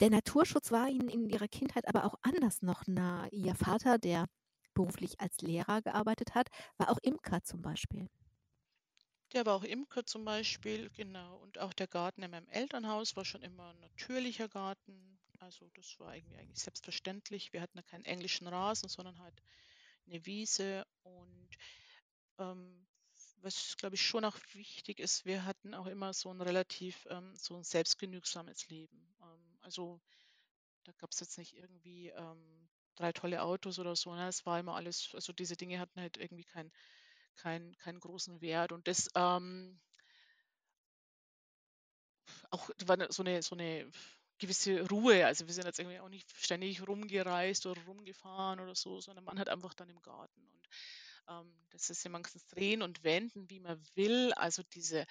Der 0.00 0.10
Naturschutz 0.10 0.70
war 0.70 0.88
ihnen 0.88 1.08
in 1.08 1.28
ihrer 1.28 1.48
Kindheit 1.48 1.88
aber 1.88 2.04
auch 2.04 2.14
anders 2.22 2.62
noch 2.62 2.86
nah. 2.86 3.28
Ihr 3.32 3.54
Vater, 3.54 3.98
der 3.98 4.26
beruflich 4.74 5.20
als 5.20 5.40
Lehrer 5.40 5.82
gearbeitet 5.82 6.34
hat, 6.34 6.48
war 6.76 6.90
auch 6.90 6.98
Imker 7.02 7.42
zum 7.42 7.62
Beispiel. 7.62 8.08
Der 9.32 9.44
war 9.44 9.56
auch 9.56 9.64
Imker 9.64 10.06
zum 10.06 10.24
Beispiel, 10.24 10.88
genau. 10.90 11.36
Und 11.38 11.58
auch 11.58 11.72
der 11.74 11.88
Garten 11.88 12.22
in 12.22 12.30
meinem 12.30 12.48
Elternhaus 12.48 13.16
war 13.16 13.24
schon 13.24 13.42
immer 13.42 13.70
ein 13.70 13.80
natürlicher 13.80 14.48
Garten. 14.48 15.18
Also 15.40 15.68
das 15.74 15.98
war 15.98 16.14
irgendwie 16.16 16.36
eigentlich 16.36 16.62
selbstverständlich. 16.62 17.52
Wir 17.52 17.60
hatten 17.60 17.78
ja 17.78 17.82
keinen 17.82 18.04
englischen 18.04 18.46
Rasen, 18.46 18.88
sondern 18.88 19.18
halt 19.18 19.42
eine 20.06 20.24
Wiese. 20.24 20.86
Und 21.02 21.48
ähm, 22.38 22.86
was, 23.40 23.76
glaube 23.76 23.94
ich, 23.94 24.02
schon 24.02 24.24
auch 24.24 24.36
wichtig 24.52 24.98
ist, 24.98 25.24
wir 25.24 25.44
hatten 25.44 25.74
auch 25.74 25.86
immer 25.86 26.12
so 26.12 26.30
ein 26.30 26.40
relativ 26.40 27.06
ähm, 27.10 27.34
so 27.36 27.56
ein 27.56 27.64
selbstgenügsames 27.64 28.68
Leben. 28.68 29.14
Ähm, 29.22 29.58
also 29.60 30.00
da 30.84 30.92
gab 30.92 31.12
es 31.12 31.20
jetzt 31.20 31.38
nicht 31.38 31.54
irgendwie 31.56 32.08
ähm, 32.08 32.68
drei 32.96 33.12
tolle 33.12 33.42
Autos 33.42 33.78
oder 33.78 33.94
so. 33.94 34.14
Ne? 34.14 34.28
Es 34.28 34.44
war 34.46 34.58
immer 34.58 34.74
alles, 34.74 35.10
also 35.14 35.32
diese 35.32 35.56
Dinge 35.56 35.78
hatten 35.78 36.00
halt 36.00 36.16
irgendwie 36.16 36.44
kein 36.44 36.72
kein, 37.38 37.76
keinen 37.78 38.00
großen 38.00 38.40
Wert. 38.40 38.72
Und 38.72 38.86
das 38.86 39.08
ähm, 39.14 39.78
auch 42.50 42.68
war 42.84 42.96
ne, 42.96 43.06
so 43.10 43.22
eine, 43.22 43.42
so 43.42 43.54
eine 43.54 43.90
gewisse 44.38 44.86
Ruhe. 44.88 45.26
Also 45.26 45.46
wir 45.46 45.54
sind 45.54 45.64
jetzt 45.64 45.78
irgendwie 45.78 46.00
auch 46.00 46.08
nicht 46.08 46.30
ständig 46.36 46.86
rumgereist 46.86 47.66
oder 47.66 47.82
rumgefahren 47.84 48.60
oder 48.60 48.74
so, 48.74 49.00
sondern 49.00 49.24
man 49.24 49.38
hat 49.38 49.48
einfach 49.48 49.74
dann 49.74 49.88
im 49.88 50.00
Garten. 50.02 50.40
Und 50.40 50.68
das 51.70 51.90
ist 51.90 52.04
ja 52.04 52.10
manchmal 52.10 52.42
drehen 52.48 52.82
und 52.82 53.04
wenden, 53.04 53.48
wie 53.50 53.60
man 53.60 53.80
will. 53.94 54.32
Also 54.34 54.62
diese 54.74 55.06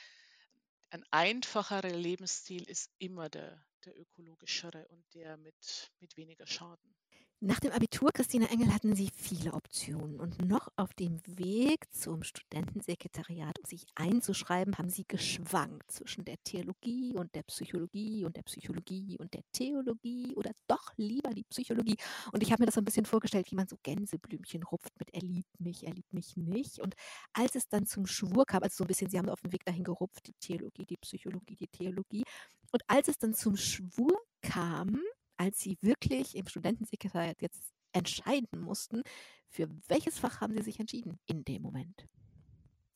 ein 0.90 1.04
einfacherer 1.12 1.90
Lebensstil 1.90 2.64
ist 2.64 2.92
immer 2.98 3.30
der, 3.30 3.64
der 3.86 4.00
ökologischere 4.00 4.88
und 4.88 5.04
der 5.14 5.38
mit, 5.38 5.92
mit 6.00 6.16
weniger 6.18 6.48
Schaden. 6.48 6.96
Nach 7.40 7.60
dem 7.60 7.72
Abitur, 7.72 8.10
Christina 8.12 8.48
Engel, 8.48 8.74
hatten 8.74 8.96
Sie 8.96 9.12
viele 9.16 9.54
Optionen 9.54 10.20
und 10.20 10.44
noch 10.44 10.70
auf 10.76 10.96
dem 10.96 11.20
Weg 11.28 11.86
zum 11.94 12.24
Studentensekretariat, 12.24 13.60
um 13.60 13.66
sich 13.66 13.86
einzuschreiben, 13.94 14.76
haben 14.80 14.90
Sie 14.90 15.06
geschwankt 15.08 15.92
zwischen 15.92 16.26
der 16.26 16.38
Theologie 16.44 17.14
und 17.16 17.36
der 17.36 17.44
Psychologie 17.44 18.26
und 18.26 18.36
der 18.36 18.42
Psychologie 18.42 19.20
und 19.20 19.36
der 19.36 19.44
Theologie 19.52 20.34
oder 20.36 20.50
doch 20.66 20.98
lieber 20.98 21.30
die 21.30 21.44
Psychologie. 21.44 21.98
Und 22.32 22.42
ich 22.42 22.52
habe 22.52 22.64
mir 22.64 22.66
das 22.66 22.74
so 22.74 22.82
ein 22.82 22.86
bisschen 22.86 23.06
vorgestellt, 23.06 23.52
wie 23.52 23.56
man 23.56 23.68
so 23.68 23.78
Gänseblümchen 23.84 24.64
rupft 24.64 24.98
mit 24.98 25.14
er 25.14 25.22
liebt 25.22 25.60
mich, 25.60 25.86
er 25.86 25.94
liebt 25.94 26.12
mich 26.14 26.38
nicht. 26.38 26.80
Und 26.80 26.96
als 27.34 27.54
es 27.54 27.68
dann 27.68 27.86
zum 27.86 28.08
Schwur 28.08 28.48
kam, 28.48 28.64
also 28.64 28.78
so 28.78 28.84
ein 28.84 28.88
bisschen, 28.88 29.12
Sie 29.12 29.20
haben 29.20 29.30
auf 29.30 29.42
dem 29.42 29.52
Weg 29.52 29.64
dahin 29.64 29.84
gerupft, 29.84 30.26
die 30.26 30.34
Theologie, 30.40 30.88
die 30.88 30.98
Psychologie, 30.98 31.56
die 31.56 31.68
Theologie. 31.68 32.24
Und 32.72 32.82
als 32.88 33.10
es 33.10 33.20
dann 33.20 33.36
zum 33.36 33.58
Schwur 33.58 34.18
kam, 34.42 35.00
als 35.38 35.60
Sie 35.60 35.78
wirklich 35.82 36.36
im 36.36 36.48
Studentensekretariat 36.48 37.42
jetzt 37.42 37.74
entscheiden 37.94 38.60
mussten, 38.60 39.04
für 39.50 39.70
welches 39.88 40.20
Fach 40.20 40.42
haben 40.42 40.56
Sie 40.56 40.64
sich 40.64 40.80
entschieden 40.80 41.20
in 41.26 41.44
dem 41.44 41.62
Moment? 41.62 42.08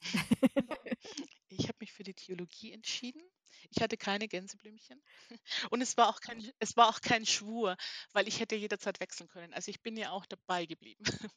Ich 1.54 1.68
habe 1.68 1.78
mich 1.82 1.92
für 1.92 2.04
die 2.04 2.14
Theologie 2.14 2.72
entschieden. 2.72 3.22
Ich 3.70 3.82
hatte 3.82 3.98
keine 3.98 4.28
Gänseblümchen 4.28 5.02
und 5.70 5.82
es 5.82 5.98
war 5.98 6.08
auch 6.08 6.22
kein, 6.22 6.50
es 6.60 6.78
war 6.78 6.88
auch 6.88 7.02
kein 7.02 7.26
Schwur, 7.26 7.76
weil 8.14 8.28
ich 8.28 8.40
hätte 8.40 8.56
jederzeit 8.56 9.00
wechseln 9.02 9.28
können. 9.28 9.54
Also 9.54 9.70
ich 9.70 9.82
bin 9.82 9.98
ja 9.98 10.12
auch 10.12 10.26
dabei 10.26 10.66
geblieben. 10.66 11.04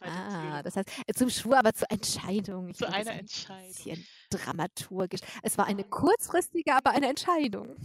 ah, 0.00 0.62
das 0.62 0.76
heißt 0.76 0.90
äh, 1.06 1.14
zum 1.14 1.30
Schwur, 1.30 1.58
aber 1.58 1.72
zur 1.72 1.90
Entscheidung. 1.90 2.70
Ich 2.70 2.76
zu 2.76 2.88
einer 2.88 3.12
ein 3.12 3.20
Entscheidung. 3.20 3.68
Bisschen 3.68 4.06
dramaturgisch. 4.30 5.20
Es 5.42 5.56
war 5.56 5.66
eine 5.66 5.84
kurzfristige, 5.84 6.74
aber 6.74 6.90
eine 6.90 7.08
Entscheidung. 7.08 7.76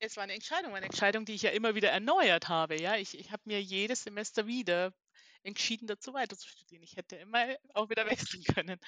Es 0.00 0.16
war 0.16 0.24
eine 0.24 0.34
Entscheidung, 0.34 0.74
eine 0.74 0.86
Entscheidung, 0.86 1.24
die 1.24 1.34
ich 1.34 1.42
ja 1.42 1.50
immer 1.50 1.74
wieder 1.74 1.90
erneuert 1.90 2.48
habe. 2.48 2.80
Ja, 2.80 2.96
ich, 2.96 3.18
ich 3.18 3.32
habe 3.32 3.42
mir 3.46 3.60
jedes 3.60 4.04
Semester 4.04 4.46
wieder 4.46 4.92
entschieden, 5.42 5.86
dazu 5.86 6.14
weiter 6.14 6.36
zu 6.36 6.48
studieren. 6.48 6.82
Ich 6.82 6.96
hätte 6.96 7.16
immer 7.16 7.56
auch 7.74 7.90
wieder 7.90 8.06
wechseln 8.06 8.44
können. 8.44 8.78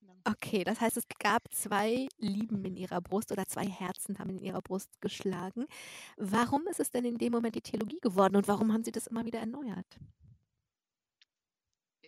Genau. 0.00 0.14
Okay, 0.24 0.64
das 0.64 0.80
heißt, 0.80 0.96
es 0.96 1.06
gab 1.18 1.52
zwei 1.52 2.08
Lieben 2.18 2.64
in 2.64 2.76
ihrer 2.76 3.00
Brust 3.00 3.30
oder 3.30 3.46
zwei 3.46 3.66
Herzen 3.66 4.18
haben 4.18 4.30
in 4.30 4.40
ihrer 4.40 4.62
Brust 4.62 5.00
geschlagen. 5.00 5.66
Warum 6.16 6.66
ist 6.66 6.80
es 6.80 6.90
denn 6.90 7.04
in 7.04 7.18
dem 7.18 7.32
Moment 7.32 7.54
die 7.54 7.60
Theologie 7.60 8.00
geworden 8.00 8.36
und 8.36 8.48
warum 8.48 8.72
haben 8.72 8.84
Sie 8.84 8.92
das 8.92 9.06
immer 9.06 9.24
wieder 9.24 9.40
erneuert? 9.40 9.98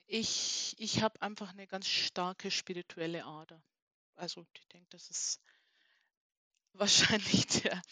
Ich, 0.06 0.74
ich 0.78 1.02
habe 1.02 1.20
einfach 1.22 1.50
eine 1.50 1.66
ganz 1.66 1.88
starke 1.88 2.50
spirituelle 2.50 3.24
Ader. 3.24 3.62
Also 4.16 4.46
ich 4.54 4.68
denke, 4.68 4.88
das 4.90 5.10
ist 5.10 5.40
wahrscheinlich 6.74 7.46
der, 7.62 7.82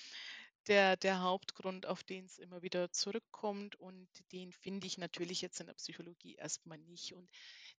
der, 0.67 0.97
der 0.97 1.23
Hauptgrund, 1.23 1.87
auf 1.87 2.03
den 2.05 2.25
es 2.27 2.39
immer 2.39 2.63
wieder 2.63 2.93
zurückkommt. 2.93 3.77
Und 3.77 4.09
den 4.33 4.53
finde 4.53 4.87
ich 4.87 4.99
natürlich 4.99 5.41
jetzt 5.41 5.61
in 5.61 5.67
der 5.67 5.75
Psychologie 5.75 6.35
erstmal 6.35 6.79
nicht. 6.79 7.15
Und 7.15 7.29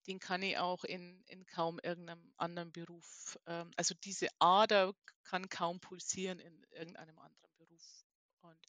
den 0.08 0.20
kann 0.20 0.42
ich 0.42 0.58
auch 0.58 0.84
in, 0.84 1.24
in 1.28 1.46
kaum 1.46 1.80
irgendeinem 1.80 2.34
anderen 2.38 2.72
Beruf. 2.72 3.40
Ähm, 3.48 3.72
also 3.78 3.96
diese 4.04 4.28
Ader 4.40 4.94
kann 5.24 5.50
kaum 5.50 5.80
pulsieren 5.80 6.40
in 6.40 6.64
irgendeinem 6.72 7.20
anderen 7.20 7.54
Beruf. 7.58 8.06
Und 8.42 8.60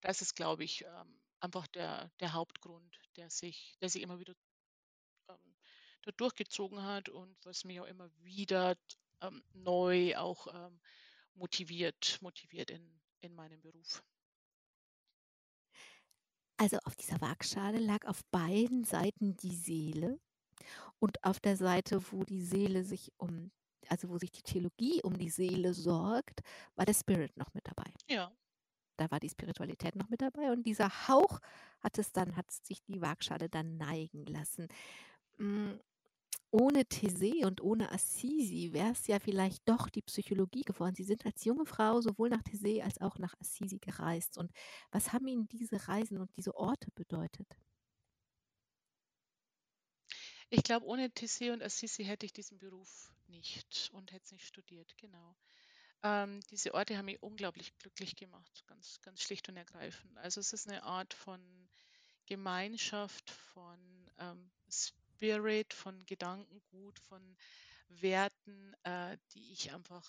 das 0.00 0.22
ist, 0.22 0.34
glaube 0.34 0.64
ich, 0.64 0.84
ähm, 0.84 1.20
einfach 1.40 1.66
der, 1.68 2.10
der 2.20 2.32
Hauptgrund, 2.32 2.98
der 3.16 3.30
sich, 3.30 3.76
der 3.80 3.88
sich 3.88 4.02
immer 4.02 4.18
wieder 4.18 4.34
ähm, 5.28 5.56
da 6.02 6.10
durchgezogen 6.12 6.82
hat 6.82 7.08
und 7.08 7.36
was 7.44 7.64
mich 7.64 7.80
auch 7.80 7.86
immer 7.86 8.10
wieder 8.22 8.76
ähm, 9.20 9.42
neu 9.52 10.16
auch 10.16 10.46
ähm, 10.52 10.80
motiviert, 11.34 12.18
motiviert 12.20 12.70
in, 12.70 13.00
in 13.20 13.34
meinem 13.34 13.60
Beruf. 13.60 14.02
Also 16.56 16.78
auf 16.84 16.94
dieser 16.94 17.20
Waagschale 17.20 17.78
lag 17.78 18.06
auf 18.06 18.24
beiden 18.30 18.84
Seiten 18.84 19.36
die 19.36 19.54
Seele 19.54 20.20
und 21.00 21.22
auf 21.24 21.40
der 21.40 21.56
Seite, 21.56 22.12
wo 22.12 22.24
die 22.24 22.42
Seele 22.42 22.84
sich 22.84 23.12
um, 23.16 23.50
also 23.88 24.08
wo 24.08 24.18
sich 24.18 24.30
die 24.30 24.42
Theologie 24.42 25.02
um 25.02 25.18
die 25.18 25.30
Seele 25.30 25.74
sorgt, 25.74 26.40
war 26.76 26.84
der 26.84 26.94
Spirit 26.94 27.36
noch 27.36 27.52
mit 27.54 27.66
dabei. 27.66 27.90
Ja. 28.08 28.30
Da 28.96 29.10
war 29.10 29.18
die 29.18 29.30
Spiritualität 29.30 29.96
noch 29.96 30.08
mit 30.08 30.22
dabei 30.22 30.52
und 30.52 30.64
dieser 30.64 31.08
Hauch 31.08 31.40
hat 31.80 31.98
es 31.98 32.12
dann, 32.12 32.36
hat 32.36 32.50
sich 32.50 32.82
die 32.84 33.00
Waagschale 33.00 33.48
dann 33.48 33.76
neigen 33.76 34.26
lassen. 34.26 34.68
Ohne 36.54 36.84
Thésée 36.84 37.46
und 37.46 37.62
ohne 37.62 37.90
Assisi 37.92 38.74
wäre 38.74 38.92
es 38.92 39.06
ja 39.06 39.18
vielleicht 39.18 39.66
doch 39.66 39.88
die 39.88 40.02
Psychologie 40.02 40.60
geworden. 40.60 40.94
Sie 40.94 41.02
sind 41.02 41.24
als 41.24 41.46
junge 41.46 41.64
Frau 41.64 42.02
sowohl 42.02 42.28
nach 42.28 42.42
Thésée 42.42 42.82
als 42.82 43.00
auch 43.00 43.16
nach 43.16 43.34
Assisi 43.40 43.78
gereist. 43.78 44.36
Und 44.36 44.52
was 44.90 45.14
haben 45.14 45.26
Ihnen 45.26 45.48
diese 45.48 45.88
Reisen 45.88 46.18
und 46.18 46.30
diese 46.36 46.54
Orte 46.54 46.90
bedeutet? 46.94 47.48
Ich 50.50 50.62
glaube, 50.62 50.84
ohne 50.84 51.08
Thésée 51.08 51.54
und 51.54 51.62
Assisi 51.62 52.04
hätte 52.04 52.26
ich 52.26 52.34
diesen 52.34 52.58
Beruf 52.58 53.10
nicht 53.28 53.90
und 53.94 54.12
hätte 54.12 54.26
es 54.26 54.32
nicht 54.32 54.46
studiert, 54.46 54.94
genau. 54.98 55.34
Ähm, 56.02 56.40
diese 56.50 56.74
Orte 56.74 56.98
haben 56.98 57.06
mich 57.06 57.22
unglaublich 57.22 57.74
glücklich 57.78 58.14
gemacht, 58.14 58.62
ganz, 58.66 59.00
ganz 59.00 59.22
schlicht 59.22 59.48
und 59.48 59.56
ergreifend. 59.56 60.18
Also 60.18 60.40
es 60.40 60.52
ist 60.52 60.68
eine 60.68 60.82
Art 60.82 61.14
von 61.14 61.40
Gemeinschaft, 62.26 63.30
von 63.30 64.10
ähm, 64.18 64.50
Spirit, 65.22 65.72
von 65.72 66.04
Gedankengut, 66.06 66.98
von 66.98 67.36
Werten, 67.88 68.74
äh, 68.82 69.16
die 69.32 69.52
ich 69.52 69.72
einfach 69.72 70.04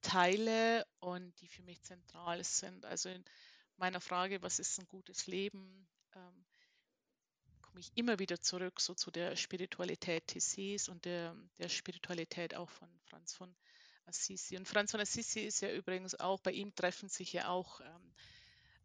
teile 0.00 0.86
und 1.00 1.32
die 1.40 1.48
für 1.48 1.62
mich 1.62 1.82
zentral 1.82 2.44
sind. 2.44 2.84
Also 2.84 3.08
in 3.08 3.24
meiner 3.76 4.00
Frage, 4.00 4.42
was 4.42 4.60
ist 4.60 4.78
ein 4.78 4.86
gutes 4.86 5.26
Leben, 5.26 5.88
ähm, 6.14 6.44
komme 7.62 7.80
ich 7.80 7.90
immer 7.96 8.20
wieder 8.20 8.40
zurück 8.40 8.80
so 8.80 8.94
zu 8.94 9.10
der 9.10 9.34
Spiritualität 9.34 10.30
Tessés 10.30 10.88
und 10.88 11.04
der, 11.04 11.34
der 11.58 11.68
Spiritualität 11.68 12.54
auch 12.54 12.70
von 12.70 12.88
Franz 13.06 13.34
von 13.34 13.52
Assisi. 14.06 14.56
Und 14.56 14.68
Franz 14.68 14.92
von 14.92 15.00
Assisi 15.00 15.40
ist 15.40 15.62
ja 15.62 15.72
übrigens 15.72 16.14
auch, 16.14 16.38
bei 16.38 16.52
ihm 16.52 16.72
treffen 16.76 17.08
sich 17.08 17.32
ja 17.32 17.48
auch 17.48 17.80
ähm, 17.80 18.14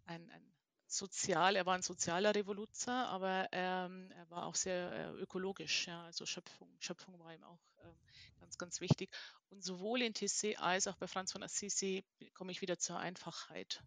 ein, 0.05 0.31
ein 0.31 0.52
sozial, 0.97 1.55
er 1.55 1.65
war 1.65 1.75
ein 1.75 1.81
sozialer 1.81 2.35
Revoluzer, 2.35 3.07
aber 3.07 3.47
ähm, 3.51 4.11
er 4.11 4.29
war 4.29 4.45
auch 4.45 4.55
sehr 4.55 4.91
äh, 4.91 5.11
ökologisch. 5.21 5.87
Ja, 5.87 6.03
also 6.05 6.25
Schöpfung, 6.25 6.69
Schöpfung 6.79 7.19
war 7.19 7.33
ihm 7.33 7.43
auch 7.43 7.59
ähm, 7.83 7.95
ganz, 8.39 8.57
ganz 8.57 8.81
wichtig. 8.81 9.09
Und 9.49 9.63
sowohl 9.63 10.01
in 10.01 10.13
Tissé 10.13 10.55
als 10.55 10.87
auch 10.87 10.95
bei 10.95 11.07
Franz 11.07 11.31
von 11.31 11.43
Assisi 11.43 12.03
komme 12.33 12.51
ich 12.51 12.61
wieder 12.61 12.77
zur 12.77 12.99
Einfachheit, 12.99 13.83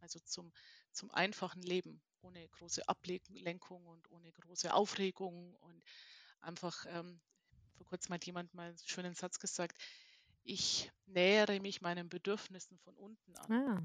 also 0.00 0.18
zum, 0.20 0.52
zum 0.92 1.10
einfachen 1.10 1.62
Leben, 1.62 2.00
ohne 2.22 2.48
große 2.48 2.88
Ablenkung 2.88 3.86
und 3.86 4.10
ohne 4.10 4.32
große 4.32 4.72
Aufregung 4.72 5.54
und 5.56 5.82
einfach, 6.40 6.86
ähm, 6.88 7.20
vor 7.76 7.86
kurzem 7.86 8.14
hat 8.14 8.24
jemand 8.24 8.54
mal 8.54 8.68
einen 8.68 8.78
schönen 8.78 9.14
Satz 9.14 9.38
gesagt, 9.38 9.78
ich 10.44 10.90
nähere 11.06 11.60
mich 11.60 11.80
meinen 11.80 12.08
Bedürfnissen 12.08 12.78
von 12.78 12.96
unten 12.96 13.36
an. 13.36 13.52
Ah. 13.52 13.82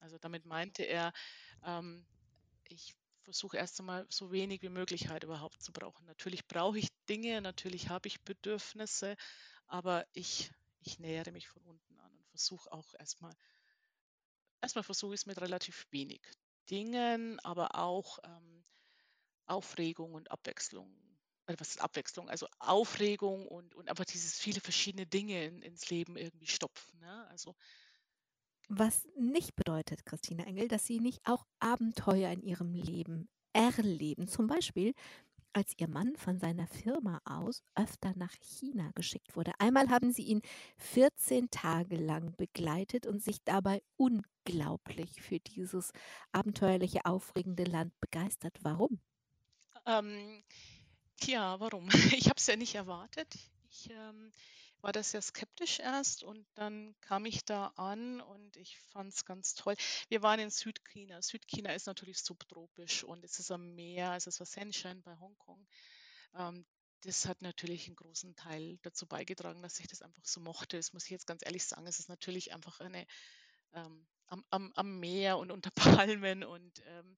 Also 0.00 0.18
damit 0.18 0.46
meinte 0.46 0.82
er, 0.82 1.12
ähm, 1.64 2.06
ich 2.64 2.94
versuche 3.22 3.56
erst 3.56 3.80
einmal 3.80 4.06
so 4.10 4.30
wenig 4.32 4.62
wie 4.62 4.68
möglich 4.68 5.08
halt 5.08 5.24
überhaupt 5.24 5.62
zu 5.62 5.72
brauchen. 5.72 6.06
Natürlich 6.06 6.46
brauche 6.46 6.78
ich 6.78 6.88
Dinge, 7.08 7.40
natürlich 7.40 7.88
habe 7.88 8.08
ich 8.08 8.22
Bedürfnisse, 8.22 9.16
aber 9.66 10.06
ich, 10.12 10.50
ich 10.80 10.98
nähere 10.98 11.32
mich 11.32 11.48
von 11.48 11.64
unten 11.64 11.98
an 11.98 12.14
und 12.14 12.28
versuche 12.28 12.70
auch 12.70 12.94
erstmal, 12.98 13.32
erstmal 14.60 14.84
versuche 14.84 15.14
ich 15.14 15.20
es 15.20 15.26
mit 15.26 15.40
relativ 15.40 15.86
wenig 15.90 16.22
Dingen, 16.70 17.40
aber 17.40 17.74
auch 17.74 18.18
ähm, 18.24 18.64
Aufregung 19.46 20.14
und 20.14 20.30
Abwechslung. 20.30 20.94
Also 21.46 21.60
was 21.60 21.70
ist 21.70 21.80
Abwechslung? 21.80 22.30
Also 22.30 22.46
Aufregung 22.58 23.46
und, 23.46 23.74
und 23.74 23.88
einfach 23.90 24.06
dieses 24.06 24.38
viele 24.38 24.60
verschiedene 24.60 25.06
Dinge 25.06 25.44
in, 25.44 25.62
ins 25.62 25.90
Leben 25.90 26.16
irgendwie 26.16 26.46
stopfen. 26.46 26.98
Ne? 27.00 27.26
Also 27.28 27.54
was 28.68 29.06
nicht 29.16 29.54
bedeutet, 29.56 30.06
Christina 30.06 30.44
Engel, 30.44 30.68
dass 30.68 30.86
Sie 30.86 31.00
nicht 31.00 31.20
auch 31.24 31.46
Abenteuer 31.58 32.30
in 32.30 32.42
Ihrem 32.42 32.72
Leben 32.72 33.28
erleben. 33.52 34.26
Zum 34.28 34.46
Beispiel, 34.46 34.94
als 35.54 35.72
Ihr 35.78 35.88
Mann 35.88 36.16
von 36.16 36.38
seiner 36.38 36.66
Firma 36.66 37.20
aus 37.24 37.62
öfter 37.74 38.12
nach 38.16 38.34
China 38.40 38.90
geschickt 38.94 39.36
wurde. 39.36 39.52
Einmal 39.58 39.88
haben 39.88 40.12
Sie 40.12 40.22
ihn 40.22 40.42
14 40.78 41.50
Tage 41.50 41.96
lang 41.96 42.34
begleitet 42.36 43.06
und 43.06 43.22
sich 43.22 43.42
dabei 43.44 43.82
unglaublich 43.96 45.22
für 45.22 45.38
dieses 45.38 45.92
abenteuerliche, 46.32 47.04
aufregende 47.04 47.64
Land 47.64 47.92
begeistert. 48.00 48.58
Warum? 48.62 49.00
Ähm, 49.86 50.42
tja, 51.20 51.58
warum? 51.60 51.88
Ich 52.18 52.28
habe 52.28 52.36
es 52.36 52.46
ja 52.46 52.56
nicht 52.56 52.74
erwartet. 52.74 53.38
Ich 53.70 53.90
ähm, 53.90 54.32
war 54.84 54.92
das 54.92 55.12
sehr 55.12 55.22
skeptisch 55.22 55.80
erst 55.80 56.22
und 56.22 56.46
dann 56.54 56.94
kam 57.00 57.24
ich 57.24 57.42
da 57.46 57.68
an 57.76 58.20
und 58.20 58.56
ich 58.58 58.78
fand 58.92 59.14
es 59.14 59.24
ganz 59.24 59.54
toll. 59.54 59.74
Wir 60.10 60.20
waren 60.20 60.38
in 60.38 60.50
Südchina. 60.50 61.22
Südchina 61.22 61.72
ist 61.72 61.86
natürlich 61.86 62.18
subtropisch 62.18 63.02
und 63.02 63.24
es 63.24 63.38
ist 63.38 63.50
am 63.50 63.74
Meer, 63.74 64.10
also 64.10 64.28
es 64.28 64.38
war 64.40 64.46
Shenzhen 64.46 65.02
bei 65.02 65.18
Hongkong. 65.18 65.66
Ähm, 66.36 66.66
das 67.00 67.24
hat 67.24 67.40
natürlich 67.40 67.86
einen 67.86 67.96
großen 67.96 68.36
Teil 68.36 68.78
dazu 68.82 69.06
beigetragen, 69.06 69.62
dass 69.62 69.80
ich 69.80 69.88
das 69.88 70.02
einfach 70.02 70.24
so 70.26 70.40
mochte. 70.40 70.76
Das 70.76 70.92
muss 70.92 71.04
ich 71.04 71.10
jetzt 71.10 71.26
ganz 71.26 71.40
ehrlich 71.46 71.64
sagen. 71.64 71.86
Es 71.86 71.98
ist 71.98 72.10
natürlich 72.10 72.52
einfach 72.52 72.80
eine 72.80 73.06
ähm, 73.72 74.06
am, 74.26 74.44
am, 74.50 74.72
am, 74.74 75.00
Meer 75.00 75.38
und 75.38 75.50
unter 75.50 75.70
Palmen 76.10 76.44
und 76.44 76.82
ähm, 76.84 77.16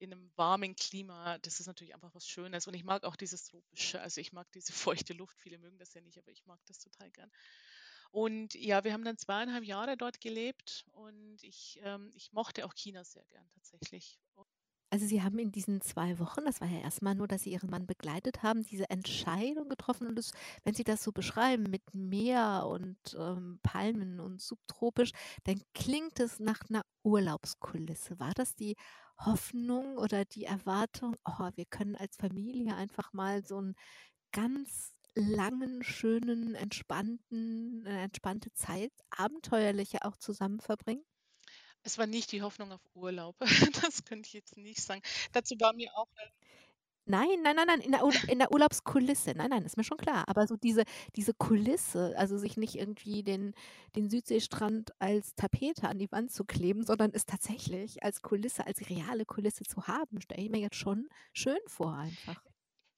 in 0.00 0.12
einem 0.12 0.32
warmen 0.36 0.74
Klima, 0.76 1.38
das 1.38 1.60
ist 1.60 1.66
natürlich 1.66 1.94
einfach 1.94 2.14
was 2.14 2.26
Schönes. 2.26 2.66
Und 2.66 2.74
ich 2.74 2.84
mag 2.84 3.04
auch 3.04 3.16
dieses 3.16 3.44
Tropische. 3.44 4.00
Also 4.00 4.20
ich 4.20 4.32
mag 4.32 4.50
diese 4.52 4.72
feuchte 5.04 5.12
Luft. 5.12 5.38
Viele 5.38 5.58
mögen 5.58 5.78
das 5.78 5.94
ja 5.94 6.00
nicht, 6.00 6.18
aber 6.18 6.30
ich 6.30 6.44
mag 6.46 6.58
das 6.66 6.78
total 6.78 7.10
gern. 7.10 7.30
Und 8.10 8.54
ja, 8.54 8.82
wir 8.82 8.92
haben 8.92 9.04
dann 9.04 9.18
zweieinhalb 9.18 9.62
Jahre 9.62 9.96
dort 9.96 10.20
gelebt 10.20 10.84
und 10.92 11.44
ich, 11.44 11.78
ähm, 11.84 12.10
ich 12.14 12.32
mochte 12.32 12.66
auch 12.66 12.74
China 12.74 13.04
sehr 13.04 13.24
gern 13.26 13.48
tatsächlich. 13.54 14.18
Also 14.92 15.06
Sie 15.06 15.22
haben 15.22 15.38
in 15.38 15.52
diesen 15.52 15.80
zwei 15.80 16.18
Wochen, 16.18 16.44
das 16.44 16.60
war 16.60 16.66
ja 16.68 16.80
erstmal 16.80 17.14
nur, 17.14 17.28
dass 17.28 17.42
Sie 17.42 17.52
Ihren 17.52 17.70
Mann 17.70 17.86
begleitet 17.86 18.42
haben, 18.42 18.64
diese 18.64 18.90
Entscheidung 18.90 19.68
getroffen 19.68 20.08
und 20.08 20.16
das, 20.16 20.32
wenn 20.64 20.74
Sie 20.74 20.82
das 20.82 21.02
so 21.04 21.12
beschreiben 21.12 21.64
mit 21.70 21.94
Meer 21.94 22.66
und 22.68 22.98
ähm, 23.16 23.60
Palmen 23.62 24.18
und 24.18 24.40
subtropisch, 24.42 25.12
dann 25.44 25.62
klingt 25.74 26.18
es 26.18 26.40
nach 26.40 26.60
einer 26.68 26.82
Urlaubskulisse. 27.04 28.18
War 28.18 28.32
das 28.34 28.56
die 28.56 28.74
Hoffnung 29.18 29.96
oder 29.96 30.24
die 30.24 30.44
Erwartung, 30.44 31.14
oh, 31.24 31.50
wir 31.54 31.66
können 31.66 31.94
als 31.94 32.16
Familie 32.16 32.74
einfach 32.74 33.12
mal 33.12 33.44
so 33.46 33.58
einen 33.58 33.74
ganz 34.32 34.94
langen, 35.14 35.82
schönen, 35.84 36.54
entspannten, 36.56 37.86
äh, 37.86 38.04
entspannte 38.04 38.52
Zeit, 38.54 38.92
abenteuerliche 39.10 40.04
auch 40.04 40.16
zusammen 40.16 40.60
verbringen? 40.60 41.04
Es 41.82 41.98
war 41.98 42.06
nicht 42.06 42.32
die 42.32 42.42
Hoffnung 42.42 42.72
auf 42.72 42.80
Urlaub. 42.94 43.36
Das 43.82 44.04
könnte 44.04 44.26
ich 44.26 44.34
jetzt 44.34 44.56
nicht 44.56 44.82
sagen. 44.82 45.02
Dazu 45.32 45.54
war 45.58 45.72
mir 45.72 45.90
auch 45.96 46.08
Nein, 47.06 47.42
nein, 47.42 47.56
nein, 47.56 47.66
nein, 47.66 47.80
in 47.80 47.90
der, 47.90 48.02
in 48.28 48.38
der 48.38 48.52
Urlaubskulisse. 48.52 49.32
Nein, 49.34 49.50
nein, 49.50 49.64
ist 49.64 49.76
mir 49.76 49.82
schon 49.82 49.98
klar. 49.98 50.28
Aber 50.28 50.46
so 50.46 50.56
diese, 50.56 50.84
diese 51.16 51.34
Kulisse, 51.34 52.14
also 52.16 52.38
sich 52.38 52.56
nicht 52.56 52.76
irgendwie 52.76 53.24
den, 53.24 53.52
den 53.96 54.08
Südseestrand 54.08 54.92
als 55.00 55.34
Tapete 55.34 55.88
an 55.88 55.98
die 55.98 56.12
Wand 56.12 56.30
zu 56.30 56.44
kleben, 56.44 56.84
sondern 56.84 57.10
es 57.12 57.26
tatsächlich 57.26 58.04
als 58.04 58.22
Kulisse, 58.22 58.64
als 58.64 58.88
reale 58.88 59.24
Kulisse 59.24 59.64
zu 59.64 59.88
haben, 59.88 60.20
stelle 60.20 60.42
ich 60.42 60.50
mir 60.50 60.60
jetzt 60.60 60.76
schon 60.76 61.08
schön 61.32 61.58
vor 61.66 61.94
einfach. 61.96 62.40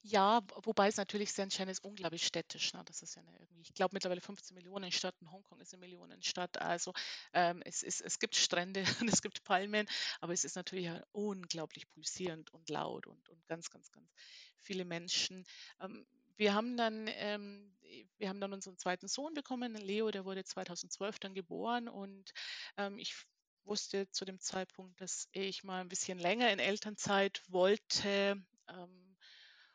Ja, 0.05 0.41
wobei 0.63 0.89
es 0.89 0.97
natürlich 0.97 1.29
Shenzhen 1.31 1.69
ist 1.69 1.81
unglaublich 1.81 2.25
städtisch. 2.25 2.73
Ne? 2.73 2.81
Das 2.85 3.01
ist 3.01 3.15
ja 3.15 3.21
eine, 3.21 3.39
irgendwie, 3.39 3.61
ich 3.61 3.73
glaube 3.73 3.93
mittlerweile 3.93 4.19
15 4.19 4.53
Millionen 4.53 4.91
Stadt 4.91 5.15
und 5.21 5.31
Hongkong 5.31 5.61
ist 5.61 5.73
eine 5.73 5.79
Millionenstadt. 5.79 6.61
Also 6.61 6.91
ähm, 7.31 7.61
es, 7.63 7.83
ist, 7.83 8.01
es 8.01 8.19
gibt 8.19 8.35
Strände 8.35 8.83
und 9.01 9.07
es 9.07 9.21
gibt 9.21 9.45
Palmen, 9.45 9.87
aber 10.19 10.33
es 10.33 10.43
ist 10.43 10.57
natürlich 10.57 10.89
unglaublich 11.13 11.87
pulsierend 11.87 12.53
und 12.53 12.69
laut 12.69 13.07
und, 13.07 13.29
und 13.29 13.47
ganz, 13.47 13.69
ganz, 13.69 13.91
ganz 13.93 14.11
viele 14.59 14.83
Menschen. 14.83 15.45
Ähm, 15.79 16.05
wir 16.35 16.53
haben 16.53 16.75
dann, 16.75 17.07
ähm, 17.07 17.73
wir 18.17 18.27
haben 18.27 18.41
dann 18.41 18.51
unseren 18.51 18.77
zweiten 18.77 19.07
Sohn 19.07 19.33
bekommen, 19.33 19.73
Leo, 19.75 20.11
der 20.11 20.25
wurde 20.25 20.43
2012 20.43 21.19
dann 21.19 21.33
geboren 21.33 21.87
und 21.87 22.31
ähm, 22.75 22.99
ich 22.99 23.15
wusste 23.63 24.09
zu 24.09 24.25
dem 24.25 24.41
Zeitpunkt, 24.41 24.99
dass 24.99 25.29
ich 25.31 25.63
mal 25.63 25.79
ein 25.79 25.87
bisschen 25.87 26.19
länger 26.19 26.51
in 26.51 26.59
Elternzeit 26.59 27.41
wollte. 27.47 28.43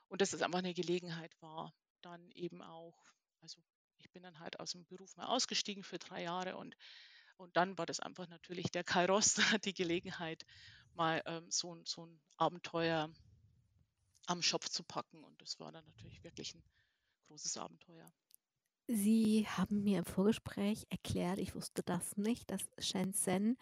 Und 0.09 0.21
dass 0.21 0.33
es 0.33 0.43
einfach 0.43 0.59
eine 0.59 0.75
Gelegenheit 0.75 1.35
war, 1.41 1.75
dann 2.03 2.31
eben 2.33 2.63
auch, 2.63 2.97
also 3.41 3.61
ich 3.99 4.11
bin 4.11 4.23
dann 4.23 4.41
halt 4.41 4.61
aus 4.61 4.73
dem 4.73 4.85
Beruf 4.87 5.17
mal 5.17 5.27
ausgestiegen 5.27 5.83
für 5.83 5.99
drei 5.99 6.23
Jahre 6.23 6.57
und, 6.57 6.77
und 7.37 7.57
dann 7.57 7.77
war 7.79 7.87
das 7.87 8.01
einfach 8.01 8.29
natürlich 8.29 8.71
der 8.71 8.85
Kairos, 8.85 9.35
die 9.65 9.75
Gelegenheit, 9.75 10.45
mal 10.95 11.23
ähm, 11.27 11.51
so, 11.51 11.81
so 11.85 12.07
ein 12.07 12.21
Abenteuer 12.37 13.11
am 14.27 14.43
Schopf 14.43 14.69
zu 14.69 14.83
packen. 14.83 15.25
Und 15.25 15.41
das 15.41 15.59
war 15.59 15.73
dann 15.73 15.85
natürlich 15.87 16.23
wirklich 16.25 16.55
ein 16.55 16.63
großes 17.27 17.57
Abenteuer. 17.57 18.13
Sie 18.87 19.47
haben 19.47 19.85
mir 19.85 19.99
im 19.99 20.05
Vorgespräch 20.05 20.87
erklärt, 20.89 21.39
ich 21.39 21.55
wusste 21.55 21.83
das 21.83 22.17
nicht, 22.17 22.51
dass 22.51 22.63
Shenzhen 22.79 23.59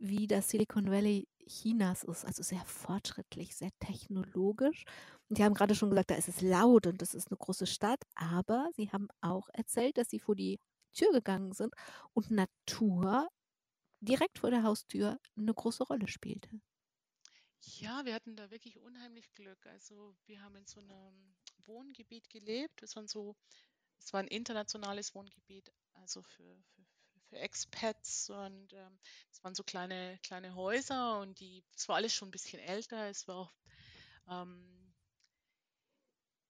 wie 0.00 0.28
das 0.28 0.50
Silicon 0.50 0.90
Valley 0.90 1.26
Chinas 1.48 2.04
ist, 2.04 2.24
also 2.24 2.42
sehr 2.42 2.64
fortschrittlich, 2.64 3.56
sehr 3.56 3.70
technologisch. 3.80 4.84
Und 5.28 5.36
Sie 5.36 5.44
haben 5.44 5.54
gerade 5.54 5.74
schon 5.74 5.90
gesagt, 5.90 6.10
da 6.10 6.14
ist 6.14 6.28
es 6.28 6.40
laut 6.40 6.86
und 6.86 7.02
das 7.02 7.14
ist 7.14 7.28
eine 7.30 7.36
große 7.36 7.66
Stadt, 7.66 8.02
aber 8.14 8.70
Sie 8.74 8.90
haben 8.90 9.08
auch 9.20 9.48
erzählt, 9.52 9.98
dass 9.98 10.08
Sie 10.08 10.20
vor 10.20 10.34
die 10.34 10.58
Tür 10.92 11.12
gegangen 11.12 11.52
sind 11.52 11.74
und 12.14 12.30
Natur 12.30 13.28
direkt 14.00 14.38
vor 14.38 14.50
der 14.50 14.62
Haustür 14.62 15.18
eine 15.36 15.52
große 15.52 15.84
Rolle 15.84 16.08
spielte. 16.08 16.60
Ja, 17.60 18.04
wir 18.04 18.14
hatten 18.14 18.36
da 18.36 18.50
wirklich 18.50 18.78
unheimlich 18.78 19.32
Glück. 19.34 19.66
Also 19.66 20.16
wir 20.26 20.40
haben 20.40 20.56
in 20.56 20.66
so 20.66 20.80
einem 20.80 21.34
Wohngebiet 21.66 22.30
gelebt. 22.30 22.82
Es 22.82 22.96
waren 22.96 23.08
so 23.08 23.36
es 23.98 24.12
war 24.12 24.20
ein 24.20 24.28
internationales 24.28 25.14
Wohngebiet, 25.14 25.72
also 25.94 26.22
für, 26.22 26.62
für, 26.74 26.82
für 27.28 27.36
Expats 27.36 28.30
und 28.30 28.72
ähm, 28.72 28.98
es 29.30 29.42
waren 29.42 29.54
so 29.54 29.64
kleine, 29.64 30.18
kleine 30.22 30.54
Häuser 30.54 31.20
und 31.20 31.38
die, 31.40 31.64
es 31.76 31.88
war 31.88 31.96
alles 31.96 32.14
schon 32.14 32.28
ein 32.28 32.32
bisschen 32.32 32.60
älter. 32.60 33.08
Es 33.10 33.28
war 33.28 33.36
auch, 33.36 33.52
ähm, 34.28 34.77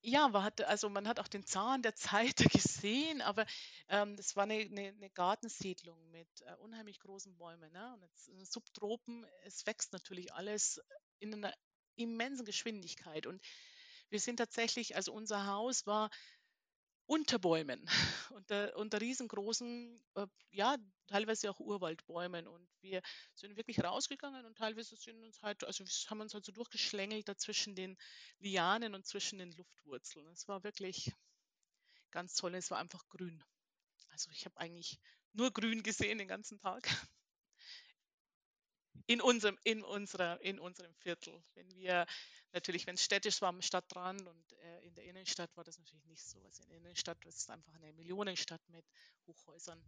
ja, 0.03 0.29
man 0.29 0.45
hat, 0.45 0.61
also 0.63 0.89
man 0.89 1.09
hat 1.09 1.21
auch 1.21 1.29
den 1.29 1.45
Zahn 1.45 1.83
der 1.83 1.95
Zeit 1.95 2.37
gesehen, 2.53 3.21
aber 3.23 3.47
ähm, 3.89 4.17
das 4.17 4.37
war 4.37 4.45
eine, 4.45 4.55
eine, 4.55 4.89
eine 4.89 5.11
Gartensiedlung 5.11 6.11
mit 6.11 6.29
äh, 6.43 6.55
unheimlich 6.61 7.01
großen 7.01 7.37
Bäumen. 7.37 7.73
Ne? 7.73 7.93
Und 7.95 8.03
jetzt, 8.03 8.29
in 8.29 8.45
Subtropen, 8.45 9.27
es 9.45 9.67
wächst 9.67 9.93
natürlich 9.93 10.33
alles 10.33 10.81
in 11.19 11.35
einer 11.35 11.55
immensen 11.97 12.45
Geschwindigkeit. 12.45 13.27
Und 13.27 13.43
wir 14.11 14.21
sind 14.21 14.37
tatsächlich, 14.37 14.97
also 14.97 15.13
unser 15.13 15.47
Haus 15.47 15.87
war 15.87 16.11
unter 17.09 17.39
Bäumen, 17.39 17.89
unter, 18.31 18.77
unter 18.77 19.01
riesengroßen, 19.01 19.99
äh, 20.15 20.27
ja, 20.51 20.77
teilweise 21.07 21.51
auch 21.51 21.59
Urwaldbäumen. 21.59 22.47
Und 22.47 22.69
wir 22.83 23.01
sind 23.35 23.57
wirklich 23.57 23.83
rausgegangen 23.83 24.45
und 24.45 24.59
teilweise 24.59 24.95
sind 24.95 25.25
uns 25.25 25.43
halt, 25.43 25.65
also 25.65 25.85
haben 26.11 26.21
uns 26.21 26.35
halt 26.35 26.45
so 26.45 26.53
durchgeschlängelt 26.53 27.27
dazwischen 27.27 27.75
den 27.75 27.97
Lianen 28.41 28.95
und 28.95 29.07
zwischen 29.07 29.39
den 29.39 29.53
Luftwurzeln. 29.53 30.27
Es 30.29 30.47
war 30.49 30.63
wirklich 30.65 31.11
ganz 32.11 32.35
toll. 32.35 32.55
Es 32.55 32.71
war 32.71 32.79
einfach 32.79 33.09
grün. 33.09 33.43
Also 34.11 34.31
ich 34.31 34.45
habe 34.45 34.59
eigentlich 34.59 35.01
nur 35.33 35.51
grün 35.51 35.83
gesehen 35.83 36.19
den 36.19 36.29
ganzen 36.29 36.59
Tag. 36.59 36.89
In 39.07 39.21
unserem, 39.21 39.59
in 39.65 39.83
unserer, 39.83 40.41
in 40.43 40.59
unserem 40.59 40.93
Viertel. 40.95 41.43
Wenn 41.55 41.71
wir 41.75 42.07
natürlich, 42.53 42.87
wenn 42.87 42.95
es 42.95 43.05
städtisch 43.05 43.41
war 43.41 43.51
am 43.51 43.63
Stadtrand 43.63 44.27
und 44.27 44.53
äh, 44.53 44.87
in 44.87 44.95
der 44.95 45.05
Innenstadt 45.05 45.57
war 45.57 45.65
das 45.65 45.79
natürlich 45.79 46.07
nicht 46.07 46.25
so. 46.25 46.43
Also 46.45 46.63
in 46.63 46.69
der 46.69 46.79
Innenstadt 46.79 47.25
ist 47.25 47.39
es 47.39 47.51
einfach 47.51 47.75
eine 47.75 47.93
Millionenstadt 47.93 48.61
mit 48.69 48.85
Hochhäusern. 49.27 49.83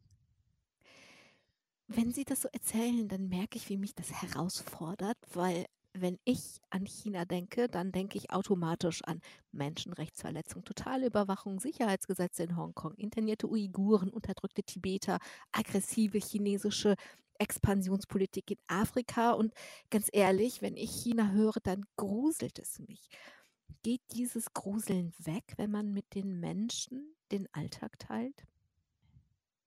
Wenn 1.86 2.12
Sie 2.12 2.24
das 2.24 2.42
so 2.42 2.48
erzählen, 2.52 3.08
dann 3.08 3.28
merke 3.28 3.56
ich, 3.56 3.68
wie 3.68 3.76
mich 3.76 3.94
das 3.94 4.12
herausfordert, 4.22 5.18
weil 5.32 5.66
wenn 5.92 6.18
ich 6.24 6.60
an 6.70 6.86
China 6.86 7.24
denke, 7.24 7.68
dann 7.68 7.90
denke 7.90 8.16
ich 8.16 8.30
automatisch 8.30 9.02
an 9.04 9.20
Menschenrechtsverletzung, 9.50 10.64
totale 10.64 11.06
Überwachung, 11.06 11.58
Sicherheitsgesetze 11.58 12.44
in 12.44 12.56
Hongkong, 12.56 12.94
internierte 12.94 13.48
Uiguren, 13.48 14.10
unterdrückte 14.10 14.62
Tibeter, 14.62 15.18
aggressive 15.50 16.18
chinesische 16.18 16.94
Expansionspolitik 17.40 18.50
in 18.53 18.59
Afrika. 18.68 19.33
Und 19.33 19.55
ganz 19.90 20.09
ehrlich, 20.12 20.62
wenn 20.62 20.76
ich 20.76 20.90
China 20.90 21.31
höre, 21.33 21.59
dann 21.62 21.87
gruselt 21.96 22.59
es 22.59 22.79
mich. 22.79 23.09
Geht 23.83 24.03
dieses 24.12 24.53
Gruseln 24.53 25.14
weg, 25.18 25.55
wenn 25.57 25.70
man 25.70 25.92
mit 25.92 26.14
den 26.14 26.38
Menschen 26.38 27.16
den 27.33 27.53
Alltag 27.55 27.98
teilt? 27.98 28.44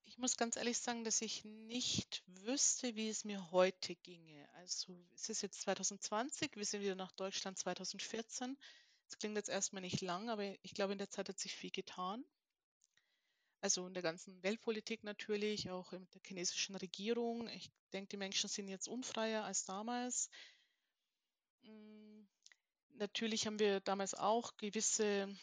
Ich 0.05 0.19
muss 0.19 0.37
ganz 0.37 0.57
ehrlich 0.57 0.77
sagen, 0.77 1.03
dass 1.03 1.23
ich 1.23 1.43
nicht 1.43 2.23
wüsste, 2.27 2.95
wie 2.95 3.09
es 3.09 3.25
mir 3.25 3.49
heute 3.49 3.95
ginge. 3.95 4.47
Also 4.53 4.95
es 5.15 5.29
ist 5.29 5.41
jetzt 5.41 5.61
2020, 5.61 6.55
wir 6.55 6.65
sind 6.65 6.81
wieder 6.81 6.93
nach 6.93 7.11
Deutschland 7.13 7.57
2014. 7.57 8.55
Das 9.07 9.17
klingt 9.17 9.35
jetzt 9.35 9.49
erstmal 9.49 9.81
nicht 9.81 10.01
lang, 10.01 10.29
aber 10.29 10.43
ich 10.63 10.75
glaube, 10.75 10.91
in 10.91 10.99
der 10.99 11.09
Zeit 11.09 11.29
hat 11.29 11.39
sich 11.39 11.55
viel 11.55 11.71
getan. 11.71 12.23
Also 13.63 13.87
in 13.87 13.93
der 13.93 14.03
ganzen 14.03 14.43
Weltpolitik 14.43 15.05
natürlich, 15.05 15.69
auch 15.69 15.93
mit 15.93 16.13
der 16.13 16.21
chinesischen 16.27 16.75
Regierung. 16.75 17.47
Ich 17.47 17.71
denke, 17.93 18.09
die 18.09 18.17
Menschen 18.17 18.49
sind 18.49 18.67
jetzt 18.67 18.89
unfreier 18.89 19.45
als 19.45 19.63
damals. 19.63 20.29
Mm, 21.61 22.23
natürlich 22.95 23.47
haben 23.47 23.59
wir 23.59 23.79
damals 23.79 24.15
auch 24.15 24.57
gewisse 24.57 25.33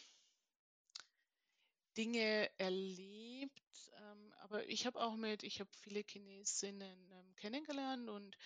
Dinge 1.97 2.51
erlebt, 2.59 3.91
ähm, 3.97 4.33
aber 4.41 4.69
ich 4.69 4.85
habe 4.85 5.01
auch 5.01 5.15
mit, 5.15 5.41
ich 5.41 5.59
habe 5.59 5.71
viele 5.79 6.03
Chinesinnen 6.07 7.11
ähm, 7.11 7.35
kennengelernt 7.37 8.07
und 8.07 8.37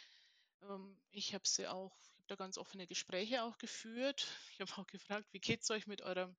ähm, 0.62 0.98
ich 1.12 1.34
habe 1.34 1.46
sie 1.46 1.68
auch, 1.68 1.98
ich 2.14 2.18
habe 2.20 2.28
da 2.28 2.36
ganz 2.36 2.58
offene 2.58 2.88
Gespräche 2.88 3.44
auch 3.44 3.58
geführt. 3.58 4.26
Ich 4.54 4.62
habe 4.62 4.72
auch 4.82 4.88
gefragt, 4.88 5.28
wie 5.34 5.42
geht 5.42 5.64
es 5.64 5.70
euch 5.70 5.86
mit 5.86 6.02
eurer 6.02 6.34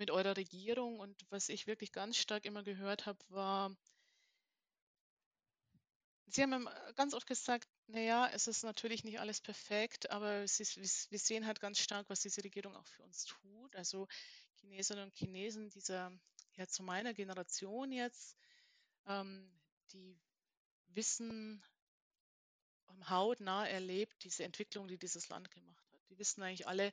mit 0.00 0.10
eurer 0.10 0.36
Regierung? 0.36 0.98
Und 0.98 1.24
was 1.30 1.48
ich 1.48 1.68
wirklich 1.68 1.92
ganz 1.92 2.16
stark 2.16 2.44
immer 2.44 2.64
gehört 2.64 3.06
habe, 3.06 3.18
war, 3.28 3.76
Sie 6.32 6.42
haben 6.42 6.68
ganz 6.94 7.12
oft 7.12 7.26
gesagt, 7.26 7.68
naja, 7.88 8.30
es 8.32 8.46
ist 8.46 8.62
natürlich 8.62 9.02
nicht 9.02 9.18
alles 9.18 9.40
perfekt, 9.40 10.10
aber 10.12 10.42
ist, 10.42 11.10
wir 11.10 11.18
sehen 11.18 11.44
halt 11.44 11.60
ganz 11.60 11.80
stark, 11.80 12.08
was 12.08 12.20
diese 12.20 12.44
Regierung 12.44 12.76
auch 12.76 12.86
für 12.86 13.02
uns 13.02 13.24
tut. 13.24 13.74
Also 13.74 14.06
Chinesinnen 14.60 15.04
und 15.04 15.16
Chinesen 15.16 15.70
dieser, 15.70 16.12
ja, 16.54 16.68
zu 16.68 16.84
meiner 16.84 17.14
Generation 17.14 17.90
jetzt, 17.90 18.36
ähm, 19.08 19.50
die 19.92 20.16
wissen, 20.94 21.64
hautnah 23.08 23.68
erlebt 23.68 24.22
diese 24.22 24.44
Entwicklung, 24.44 24.86
die 24.86 24.98
dieses 24.98 25.28
Land 25.30 25.50
gemacht 25.50 25.84
hat. 25.92 26.00
Die 26.10 26.18
wissen 26.18 26.42
eigentlich 26.42 26.68
alle, 26.68 26.92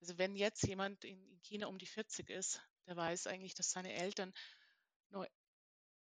also 0.00 0.18
wenn 0.18 0.36
jetzt 0.36 0.66
jemand 0.66 1.04
in, 1.04 1.26
in 1.28 1.40
China 1.42 1.66
um 1.66 1.78
die 1.78 1.86
40 1.86 2.30
ist, 2.30 2.60
der 2.86 2.96
weiß 2.96 3.26
eigentlich, 3.26 3.54
dass 3.54 3.70
seine 3.70 3.92
Eltern 3.92 4.32
nur 5.10 5.28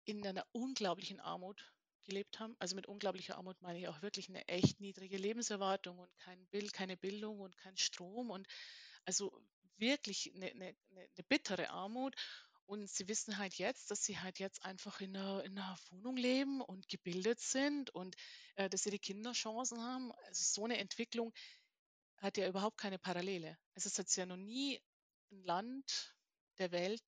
in 0.05 0.27
einer 0.27 0.47
unglaublichen 0.53 1.21
Armut 1.21 1.73
gelebt 2.05 2.39
haben. 2.39 2.55
Also 2.59 2.77
mit 2.77 2.87
unglaublicher 2.87 3.37
Armut 3.37 3.61
meine 3.63 3.79
ich 3.79 3.89
auch 3.89 4.03
wirklich 4.03 4.29
eine 4.29 4.47
echt 4.49 4.81
niedrige 4.81 5.17
Lebenserwartung 5.17 5.99
und 5.99 6.17
kein 6.19 6.47
Bild, 6.49 6.73
keine 6.73 6.97
Bildung 6.97 7.41
und 7.41 7.57
kein 7.57 7.77
Strom 7.77 8.31
und 8.31 8.47
also 9.05 9.33
wirklich 9.77 10.33
eine, 10.35 10.51
eine, 10.51 10.77
eine 10.91 11.25
bittere 11.29 11.71
Armut. 11.71 12.15
Und 12.67 12.89
sie 12.89 13.09
wissen 13.09 13.37
halt 13.37 13.55
jetzt, 13.57 13.91
dass 13.91 14.05
sie 14.05 14.19
halt 14.19 14.39
jetzt 14.39 14.65
einfach 14.65 15.01
in 15.03 15.15
einer, 15.15 15.45
in 15.45 15.59
einer 15.59 15.77
Wohnung 15.91 16.17
leben 16.17 16.63
und 16.63 16.89
gebildet 16.89 17.39
sind 17.39 17.91
und 17.91 18.17
äh, 18.55 18.71
dass 18.71 18.85
sie 18.85 18.91
die 18.91 18.99
Kinderchancen 18.99 19.83
haben. 19.83 20.13
Also 20.27 20.45
so 20.45 20.65
eine 20.65 20.79
Entwicklung 20.79 21.35
hat 22.25 22.39
ja 22.39 22.49
überhaupt 22.49 22.79
keine 22.79 22.99
Parallele. 22.99 23.59
Also 23.75 23.89
es 23.89 23.99
hat 23.99 24.09
sich 24.09 24.17
ja 24.17 24.27
noch 24.27 24.39
nie 24.39 24.81
ein 25.31 25.43
Land 25.45 26.17
der 26.59 26.73
Welt 26.73 27.03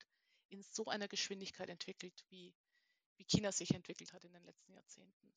in 0.48 0.62
so 0.62 0.84
einer 0.86 1.08
Geschwindigkeit 1.08 1.68
entwickelt, 1.70 2.14
wie, 2.28 2.54
wie 3.16 3.24
China 3.24 3.50
sich 3.50 3.70
entwickelt 3.72 4.12
hat 4.12 4.24
in 4.24 4.32
den 4.32 4.44
letzten 4.44 4.72
Jahrzehnten. 4.72 5.34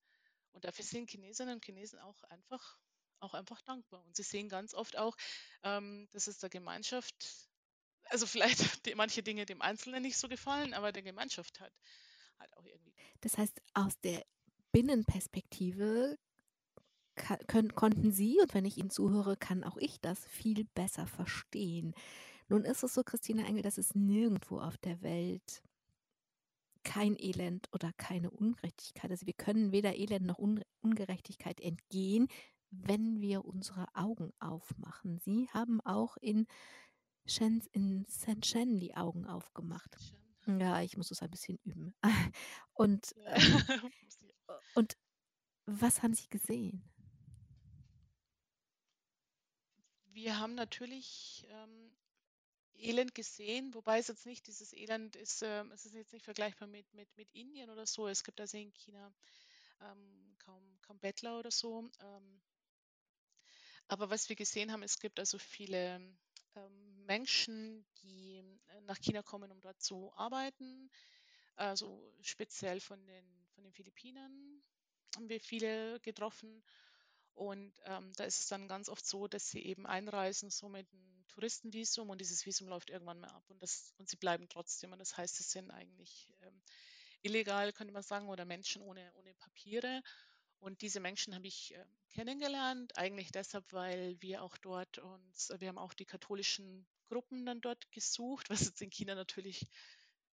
Und 0.51 0.65
dafür 0.65 0.83
sind 0.83 1.09
Chinesinnen 1.09 1.55
und 1.55 1.65
Chinesen 1.65 1.99
auch 1.99 2.21
einfach, 2.23 2.77
auch 3.19 3.33
einfach 3.33 3.61
dankbar. 3.61 4.03
Und 4.05 4.15
sie 4.15 4.23
sehen 4.23 4.49
ganz 4.49 4.73
oft 4.73 4.97
auch, 4.97 5.15
ähm, 5.63 6.09
dass 6.11 6.27
es 6.27 6.39
der 6.39 6.49
Gemeinschaft, 6.49 7.49
also 8.09 8.27
vielleicht 8.27 8.59
die, 8.85 8.95
manche 8.95 9.23
Dinge 9.23 9.45
dem 9.45 9.61
Einzelnen 9.61 10.01
nicht 10.01 10.17
so 10.17 10.27
gefallen, 10.27 10.73
aber 10.73 10.91
der 10.91 11.03
Gemeinschaft 11.03 11.59
hat, 11.61 11.73
hat 12.37 12.51
auch 12.57 12.65
irgendwie. 12.65 12.93
Das 13.21 13.37
heißt, 13.37 13.61
aus 13.73 13.97
der 14.01 14.25
Binnenperspektive 14.71 16.17
können, 17.47 17.75
konnten 17.75 18.12
Sie, 18.12 18.39
und 18.41 18.53
wenn 18.53 18.65
ich 18.65 18.77
Ihnen 18.77 18.89
zuhöre, 18.89 19.38
kann 19.38 19.63
auch 19.63 19.77
ich 19.77 19.99
das 20.01 20.25
viel 20.25 20.65
besser 20.75 21.05
verstehen. 21.05 21.93
Nun 22.47 22.63
ist 22.63 22.84
es 22.84 22.93
so, 22.93 23.03
Christina 23.03 23.45
Engel, 23.45 23.62
dass 23.62 23.77
es 23.77 23.93
nirgendwo 23.93 24.60
auf 24.60 24.77
der 24.77 25.01
Welt 25.01 25.62
kein 26.84 27.15
Elend 27.19 27.67
oder 27.73 27.91
keine 27.97 28.32
Ungerechtigkeit. 28.32 29.12
Also 29.12 29.27
wir 29.27 29.34
können 29.34 29.71
weder 29.71 29.95
Elend 29.95 30.25
noch 30.25 30.39
Un 30.39 30.63
Ungerechtigkeit 30.82 31.60
entgehen, 31.60 32.27
wenn 32.71 33.19
wir 33.21 33.45
unsere 33.45 33.88
Augen 33.93 34.32
aufmachen. 34.39 35.19
Sie 35.19 35.49
haben 35.49 35.82
auch 35.82 36.17
in, 36.17 36.47
Shen, 37.25 37.62
in 37.73 38.05
Shenzhen 38.10 38.79
die 38.79 38.95
Augen 38.95 39.25
aufgemacht. 39.25 39.97
Ja, 40.47 40.82
ich 40.82 40.97
muss 40.97 41.12
es 41.12 41.21
ein 41.21 41.29
bisschen 41.29 41.60
üben. 41.63 41.93
Und, 42.73 43.13
ähm, 43.25 43.41
und 44.75 44.97
was 45.65 46.01
haben 46.01 46.13
Sie 46.13 46.29
gesehen? 46.29 46.88
Wir 50.21 50.38
haben 50.38 50.53
natürlich 50.53 51.47
ähm, 51.49 51.91
Elend 52.75 53.15
gesehen, 53.15 53.73
wobei 53.73 53.99
es 53.99 54.10
jetzt 54.10 54.25
nicht 54.25 54.47
dieses 54.47 54.73
Elend 54.73 55.15
ist, 55.15 55.43
äh, 55.43 55.63
es 55.71 55.86
ist 55.86 55.93
jetzt 55.93 56.12
nicht 56.12 56.25
vergleichbar 56.25 56.67
mit, 56.67 56.93
mit, 56.93 57.08
mit 57.15 57.34
Indien 57.34 57.69
oder 57.69 57.86
so. 57.86 58.05
Es 58.05 58.25
gibt 58.25 58.41
also 58.41 58.58
in 58.58 58.73
China 58.73 59.13
ähm, 59.79 60.36
kaum, 60.39 60.77
kaum 60.82 60.99
Bettler 60.99 61.39
oder 61.39 61.51
so. 61.51 61.89
Ähm, 62.01 62.41
aber 63.88 64.10
was 64.10 64.27
wir 64.27 64.36
gesehen 64.36 64.73
haben, 64.73 64.84
es 64.84 64.99
gibt 64.99 65.19
also 65.19 65.38
viele 65.38 66.01
ähm, 66.55 67.05
Menschen, 67.05 67.86
die 68.03 68.43
äh, 68.67 68.82
nach 68.82 68.99
China 68.99 69.23
kommen, 69.23 69.53
um 69.53 69.62
dort 69.62 69.82
zu 69.82 70.12
arbeiten. 70.15 70.91
Also 71.55 72.13
speziell 72.21 72.82
von 72.82 73.05
den, 73.05 73.47
von 73.55 73.63
den 73.63 73.71
Philippinen 73.71 74.62
haben 75.15 75.29
wir 75.29 75.39
viele 75.39 76.01
getroffen. 76.01 76.62
Und 77.35 77.73
ähm, 77.85 78.11
da 78.17 78.25
ist 78.25 78.39
es 78.39 78.47
dann 78.47 78.67
ganz 78.67 78.89
oft 78.89 79.05
so, 79.05 79.27
dass 79.27 79.49
sie 79.49 79.63
eben 79.63 79.85
einreisen, 79.85 80.49
so 80.49 80.67
mit 80.67 80.91
einem 80.91 81.25
Touristenvisum 81.29 82.09
und 82.09 82.19
dieses 82.19 82.45
Visum 82.45 82.67
läuft 82.67 82.89
irgendwann 82.89 83.19
mal 83.19 83.29
ab 83.29 83.43
und, 83.47 83.61
das, 83.61 83.93
und 83.97 84.09
sie 84.09 84.17
bleiben 84.17 84.49
trotzdem. 84.49 84.91
Und 84.91 84.99
das 84.99 85.15
heißt, 85.15 85.39
es 85.39 85.51
sind 85.51 85.71
eigentlich 85.71 86.33
ähm, 86.41 86.61
illegal, 87.21 87.71
könnte 87.71 87.93
man 87.93 88.03
sagen, 88.03 88.27
oder 88.27 88.45
Menschen 88.45 88.81
ohne, 88.81 89.11
ohne 89.15 89.33
Papiere. 89.35 90.01
Und 90.59 90.81
diese 90.81 90.99
Menschen 90.99 91.33
habe 91.33 91.47
ich 91.47 91.73
äh, 91.73 91.85
kennengelernt, 92.09 92.97
eigentlich 92.97 93.31
deshalb, 93.31 93.71
weil 93.71 94.21
wir 94.21 94.43
auch 94.43 94.57
dort 94.57 94.97
uns, 94.97 95.53
wir 95.57 95.69
haben 95.69 95.77
auch 95.77 95.93
die 95.93 96.05
katholischen 96.05 96.85
Gruppen 97.07 97.45
dann 97.45 97.61
dort 97.61 97.89
gesucht, 97.91 98.49
was 98.49 98.65
jetzt 98.65 98.81
in 98.81 98.89
China 98.89 99.15
natürlich 99.15 99.67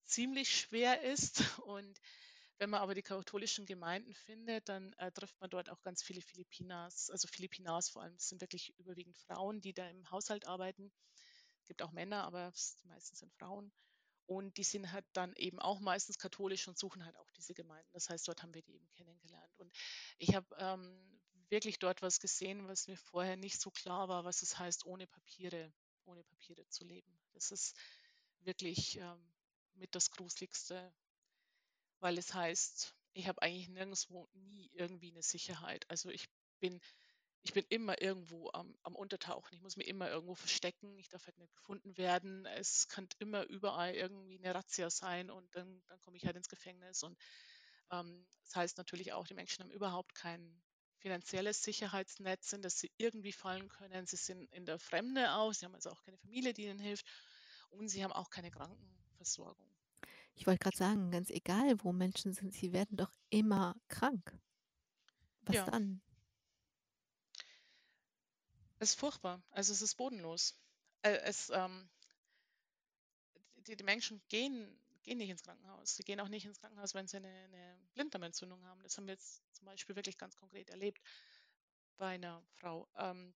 ziemlich 0.04 0.54
schwer 0.54 1.02
ist. 1.02 1.42
Und 1.62 2.00
wenn 2.62 2.70
man 2.70 2.80
aber 2.80 2.94
die 2.94 3.02
katholischen 3.02 3.66
Gemeinden 3.66 4.14
findet, 4.14 4.68
dann 4.68 4.92
äh, 4.92 5.10
trifft 5.10 5.40
man 5.40 5.50
dort 5.50 5.68
auch 5.68 5.82
ganz 5.82 6.00
viele 6.00 6.20
Filipinas, 6.22 7.10
also 7.10 7.26
Filipinas 7.26 7.88
vor 7.88 8.02
allem, 8.02 8.14
das 8.14 8.28
sind 8.28 8.40
wirklich 8.40 8.72
überwiegend 8.78 9.18
Frauen, 9.18 9.60
die 9.60 9.74
da 9.74 9.88
im 9.88 10.08
Haushalt 10.12 10.46
arbeiten. 10.46 10.92
Es 11.60 11.66
gibt 11.66 11.82
auch 11.82 11.90
Männer, 11.90 12.22
aber 12.22 12.52
die 12.80 12.86
meisten 12.86 13.16
sind 13.16 13.32
Frauen. 13.34 13.72
Und 14.26 14.58
die 14.58 14.62
sind 14.62 14.92
halt 14.92 15.04
dann 15.12 15.32
eben 15.34 15.58
auch 15.58 15.80
meistens 15.80 16.18
katholisch 16.18 16.68
und 16.68 16.78
suchen 16.78 17.04
halt 17.04 17.16
auch 17.16 17.32
diese 17.32 17.52
Gemeinden. 17.52 17.90
Das 17.94 18.08
heißt, 18.08 18.28
dort 18.28 18.44
haben 18.44 18.54
wir 18.54 18.62
die 18.62 18.76
eben 18.76 18.88
kennengelernt. 18.92 19.58
Und 19.58 19.74
ich 20.18 20.36
habe 20.36 20.46
ähm, 20.56 21.20
wirklich 21.48 21.80
dort 21.80 22.00
was 22.00 22.20
gesehen, 22.20 22.68
was 22.68 22.86
mir 22.86 22.96
vorher 22.96 23.36
nicht 23.36 23.60
so 23.60 23.72
klar 23.72 24.06
war, 24.06 24.22
was 24.24 24.40
es 24.42 24.56
heißt, 24.56 24.86
ohne 24.86 25.08
Papiere, 25.08 25.72
ohne 26.04 26.22
Papiere 26.22 26.64
zu 26.68 26.84
leben. 26.84 27.12
Das 27.32 27.50
ist 27.50 27.76
wirklich 28.38 28.98
ähm, 28.98 29.34
mit 29.74 29.96
das 29.96 30.12
Gruseligste, 30.12 30.94
weil 32.02 32.18
es 32.18 32.34
heißt, 32.34 32.94
ich 33.14 33.28
habe 33.28 33.40
eigentlich 33.42 33.68
nirgendwo 33.68 34.28
nie 34.34 34.70
irgendwie 34.74 35.10
eine 35.10 35.22
Sicherheit. 35.22 35.88
Also 35.88 36.10
ich 36.10 36.28
bin, 36.60 36.80
ich 37.42 37.52
bin 37.52 37.64
immer 37.68 38.00
irgendwo 38.02 38.50
am, 38.52 38.76
am 38.82 38.96
Untertauchen. 38.96 39.54
Ich 39.54 39.62
muss 39.62 39.76
mich 39.76 39.86
immer 39.88 40.10
irgendwo 40.10 40.34
verstecken. 40.34 40.98
Ich 40.98 41.08
darf 41.08 41.26
halt 41.26 41.38
nicht 41.38 41.54
gefunden 41.54 41.96
werden. 41.96 42.46
Es 42.46 42.88
kann 42.88 43.08
immer 43.18 43.44
überall 43.44 43.94
irgendwie 43.94 44.38
eine 44.38 44.54
Razzia 44.54 44.90
sein 44.90 45.30
und 45.30 45.54
dann, 45.54 45.82
dann 45.86 46.00
komme 46.00 46.16
ich 46.16 46.26
halt 46.26 46.36
ins 46.36 46.48
Gefängnis. 46.48 47.02
Und 47.04 47.16
ähm, 47.92 48.26
das 48.44 48.56
heißt 48.56 48.78
natürlich 48.78 49.12
auch, 49.12 49.26
die 49.26 49.34
Menschen 49.34 49.62
haben 49.62 49.70
überhaupt 49.70 50.14
kein 50.14 50.62
finanzielles 50.98 51.62
Sicherheitsnetz, 51.62 52.52
in 52.52 52.62
das 52.62 52.78
sie 52.78 52.90
irgendwie 52.96 53.32
fallen 53.32 53.68
können. 53.68 54.06
Sie 54.06 54.16
sind 54.16 54.52
in 54.52 54.66
der 54.66 54.78
Fremde 54.78 55.32
aus. 55.34 55.60
Sie 55.60 55.66
haben 55.66 55.74
also 55.74 55.90
auch 55.90 56.02
keine 56.02 56.18
Familie, 56.18 56.52
die 56.54 56.64
ihnen 56.64 56.78
hilft. 56.80 57.06
Und 57.70 57.88
sie 57.88 58.02
haben 58.02 58.12
auch 58.12 58.30
keine 58.30 58.50
Krankenversorgung. 58.50 59.68
Ich 60.34 60.46
wollte 60.46 60.60
gerade 60.60 60.76
sagen, 60.76 61.10
ganz 61.10 61.30
egal, 61.30 61.82
wo 61.84 61.92
Menschen 61.92 62.32
sind, 62.32 62.52
sie 62.54 62.72
werden 62.72 62.96
doch 62.96 63.12
immer 63.30 63.76
krank. 63.88 64.36
Was 65.42 65.56
Ja. 65.56 65.66
dann? 65.66 66.00
Es 68.78 68.90
ist 68.90 68.98
furchtbar. 68.98 69.42
Also 69.50 69.72
es 69.72 69.82
ist 69.82 69.94
bodenlos. 69.96 70.56
Äh, 71.02 71.18
Es, 71.24 71.50
ähm, 71.50 71.88
die, 73.66 73.76
die 73.76 73.84
Menschen 73.84 74.20
gehen, 74.28 74.76
gehen 75.02 75.18
nicht 75.18 75.30
ins 75.30 75.42
Krankenhaus. 75.42 75.96
Sie 75.96 76.02
gehen 76.02 76.20
auch 76.20 76.28
nicht 76.28 76.44
ins 76.46 76.58
Krankenhaus, 76.60 76.94
wenn 76.94 77.06
sie 77.06 77.18
eine, 77.18 77.28
eine 77.28 77.78
Blinddarmentzündung 77.94 78.64
haben. 78.64 78.82
Das 78.82 78.96
haben 78.96 79.06
wir 79.06 79.14
jetzt 79.14 79.42
zum 79.52 79.66
Beispiel 79.66 79.96
wirklich 79.96 80.18
ganz 80.18 80.36
konkret 80.36 80.70
erlebt 80.70 81.00
bei 81.96 82.14
einer 82.14 82.42
Frau. 82.54 82.88
Ähm, 82.96 83.34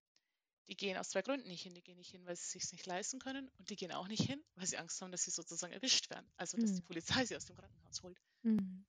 die 0.67 0.75
gehen 0.75 0.97
aus 0.97 1.09
zwei 1.09 1.21
Gründen 1.21 1.47
nicht 1.47 1.63
hin. 1.63 1.73
Die 1.73 1.81
gehen 1.81 1.97
nicht 1.97 2.11
hin, 2.11 2.25
weil 2.25 2.35
sie 2.35 2.43
es 2.43 2.51
sich 2.51 2.71
nicht 2.71 2.85
leisten 2.85 3.19
können 3.19 3.49
und 3.57 3.69
die 3.69 3.75
gehen 3.75 3.91
auch 3.91 4.07
nicht 4.07 4.23
hin, 4.23 4.43
weil 4.55 4.67
sie 4.67 4.77
Angst 4.77 5.01
haben, 5.01 5.11
dass 5.11 5.23
sie 5.23 5.31
sozusagen 5.31 5.73
erwischt 5.73 6.09
werden. 6.09 6.29
Also 6.37 6.57
dass 6.57 6.71
mhm. 6.71 6.75
die 6.75 6.81
Polizei 6.81 7.25
sie 7.25 7.35
aus 7.35 7.45
dem 7.45 7.55
Krankenhaus 7.55 8.03
holt. 8.03 8.19
Mhm. 8.43 8.85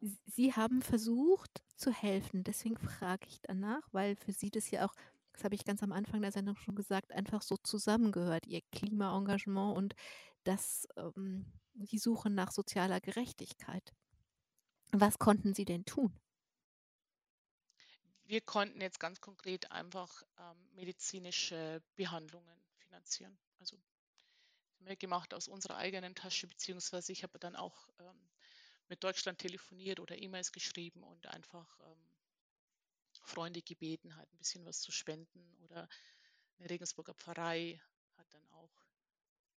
Genau. 0.00 0.12
Sie 0.26 0.52
haben 0.52 0.82
versucht 0.82 1.62
zu 1.76 1.92
helfen. 1.92 2.44
Deswegen 2.44 2.76
frage 2.76 3.26
ich 3.28 3.40
danach, 3.42 3.82
weil 3.92 4.16
für 4.16 4.32
Sie 4.32 4.50
das 4.50 4.70
ja 4.70 4.86
auch, 4.86 4.94
das 5.32 5.44
habe 5.44 5.54
ich 5.54 5.64
ganz 5.64 5.82
am 5.82 5.92
Anfang 5.92 6.20
der 6.20 6.32
Sendung 6.32 6.56
schon 6.56 6.74
gesagt, 6.74 7.12
einfach 7.12 7.42
so 7.42 7.56
zusammengehört, 7.56 8.46
Ihr 8.46 8.60
Klimaengagement 8.72 9.76
und 9.76 9.94
das, 10.44 10.86
ähm, 10.96 11.46
die 11.74 11.98
Suche 11.98 12.30
nach 12.30 12.50
sozialer 12.50 13.00
Gerechtigkeit. 13.00 13.92
Was 14.90 15.18
konnten 15.18 15.54
Sie 15.54 15.64
denn 15.64 15.84
tun? 15.84 16.12
Wir 18.24 18.40
konnten 18.40 18.80
jetzt 18.80 19.00
ganz 19.00 19.20
konkret 19.20 19.70
einfach 19.70 20.22
ähm, 20.38 20.74
medizinische 20.74 21.82
Behandlungen 21.96 22.62
finanzieren. 22.78 23.38
Also 23.58 23.78
wir 24.80 24.96
gemacht 24.96 25.34
aus 25.34 25.48
unserer 25.48 25.76
eigenen 25.76 26.14
Tasche, 26.14 26.46
beziehungsweise 26.46 27.12
ich 27.12 27.22
habe 27.22 27.38
dann 27.38 27.56
auch 27.56 27.88
ähm, 27.98 28.28
mit 28.88 29.02
Deutschland 29.04 29.38
telefoniert 29.38 30.00
oder 30.00 30.20
E-Mails 30.20 30.52
geschrieben 30.52 31.02
und 31.02 31.26
einfach 31.26 31.78
ähm, 31.80 32.12
Freunde 33.24 33.62
gebeten, 33.62 34.16
halt 34.16 34.30
ein 34.32 34.38
bisschen 34.38 34.64
was 34.64 34.80
zu 34.80 34.92
spenden. 34.92 35.54
Oder 35.62 35.88
eine 36.58 36.70
Regensburger 36.70 37.14
Pfarrei 37.14 37.80
hat 38.16 38.26
dann 38.34 38.46
auch 38.50 38.72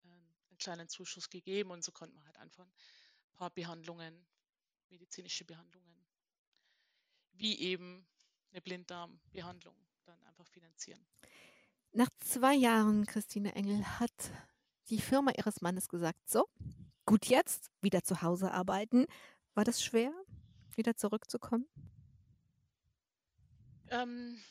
äh, 0.04 0.08
einen 0.08 0.58
kleinen 0.58 0.88
Zuschuss 0.88 1.30
gegeben 1.30 1.70
und 1.70 1.82
so 1.82 1.92
konnte 1.92 2.14
man 2.14 2.26
halt 2.26 2.36
einfach 2.36 2.66
ein 2.66 3.34
paar 3.34 3.50
Behandlungen, 3.50 4.26
medizinische 4.88 5.44
Behandlungen, 5.44 6.06
wie 7.32 7.58
eben 7.58 8.06
eine 8.54 8.62
Blinddarmbehandlung 8.62 9.76
dann 10.04 10.22
einfach 10.24 10.46
finanzieren. 10.46 11.04
Nach 11.92 12.08
zwei 12.20 12.54
Jahren, 12.54 13.04
Christine 13.06 13.54
Engel, 13.54 13.84
hat 13.98 14.12
die 14.88 15.00
Firma 15.00 15.32
ihres 15.36 15.60
Mannes 15.60 15.88
gesagt, 15.88 16.28
so, 16.28 16.48
gut 17.04 17.26
jetzt, 17.26 17.70
wieder 17.80 18.02
zu 18.02 18.22
Hause 18.22 18.52
arbeiten. 18.52 19.06
War 19.54 19.64
das 19.64 19.82
schwer, 19.82 20.12
wieder 20.74 20.96
zurückzukommen? 20.96 21.66
Ähm, 23.88 24.42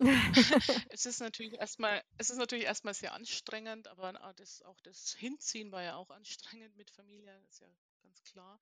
es 0.90 1.06
ist 1.06 1.20
natürlich 1.20 1.54
erstmal, 1.54 2.02
es 2.18 2.30
ist 2.30 2.38
natürlich 2.38 2.64
erstmal 2.64 2.94
sehr 2.94 3.12
anstrengend, 3.12 3.88
aber 3.88 4.12
das, 4.36 4.62
auch 4.62 4.80
das 4.80 5.12
Hinziehen 5.12 5.72
war 5.72 5.82
ja 5.82 5.96
auch 5.96 6.10
anstrengend 6.10 6.76
mit 6.76 6.90
Familie, 6.90 7.38
ist 7.48 7.60
ja 7.60 7.68
ganz 8.02 8.22
klar. 8.24 8.58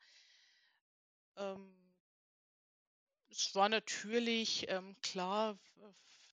Ähm, 1.37 1.92
es 3.33 3.55
war 3.55 3.69
natürlich 3.69 4.69
ähm, 4.69 4.95
klar, 5.01 5.59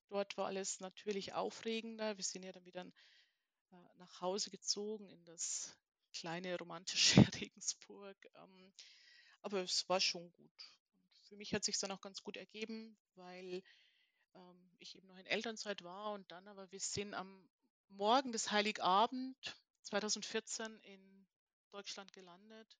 dort 0.08 0.36
war 0.36 0.46
alles 0.46 0.80
natürlich 0.80 1.32
aufregender. 1.32 2.16
Wir 2.16 2.24
sind 2.24 2.44
ja 2.44 2.52
dann 2.52 2.64
wieder 2.64 2.82
äh, 2.82 3.76
nach 3.96 4.20
Hause 4.20 4.50
gezogen 4.50 5.08
in 5.08 5.24
das 5.24 5.76
kleine 6.12 6.58
romantische 6.58 7.20
Regensburg. 7.40 8.16
Ähm, 8.34 8.72
aber 9.40 9.62
es 9.62 9.88
war 9.88 10.00
schon 10.00 10.30
gut. 10.32 10.74
Und 11.14 11.24
für 11.24 11.36
mich 11.36 11.54
hat 11.54 11.64
sich 11.64 11.78
dann 11.78 11.92
auch 11.92 12.02
ganz 12.02 12.22
gut 12.22 12.36
ergeben, 12.36 12.98
weil 13.14 13.62
ähm, 14.34 14.70
ich 14.78 14.96
eben 14.96 15.06
noch 15.06 15.16
in 15.16 15.26
Elternzeit 15.26 15.82
war 15.82 16.12
und 16.12 16.30
dann 16.30 16.46
aber 16.48 16.70
wir 16.70 16.80
sind 16.80 17.14
am 17.14 17.48
Morgen 17.88 18.32
des 18.32 18.50
Heiligabend 18.50 19.56
2014 19.82 20.78
in 20.82 21.26
Deutschland 21.70 22.12
gelandet 22.12 22.76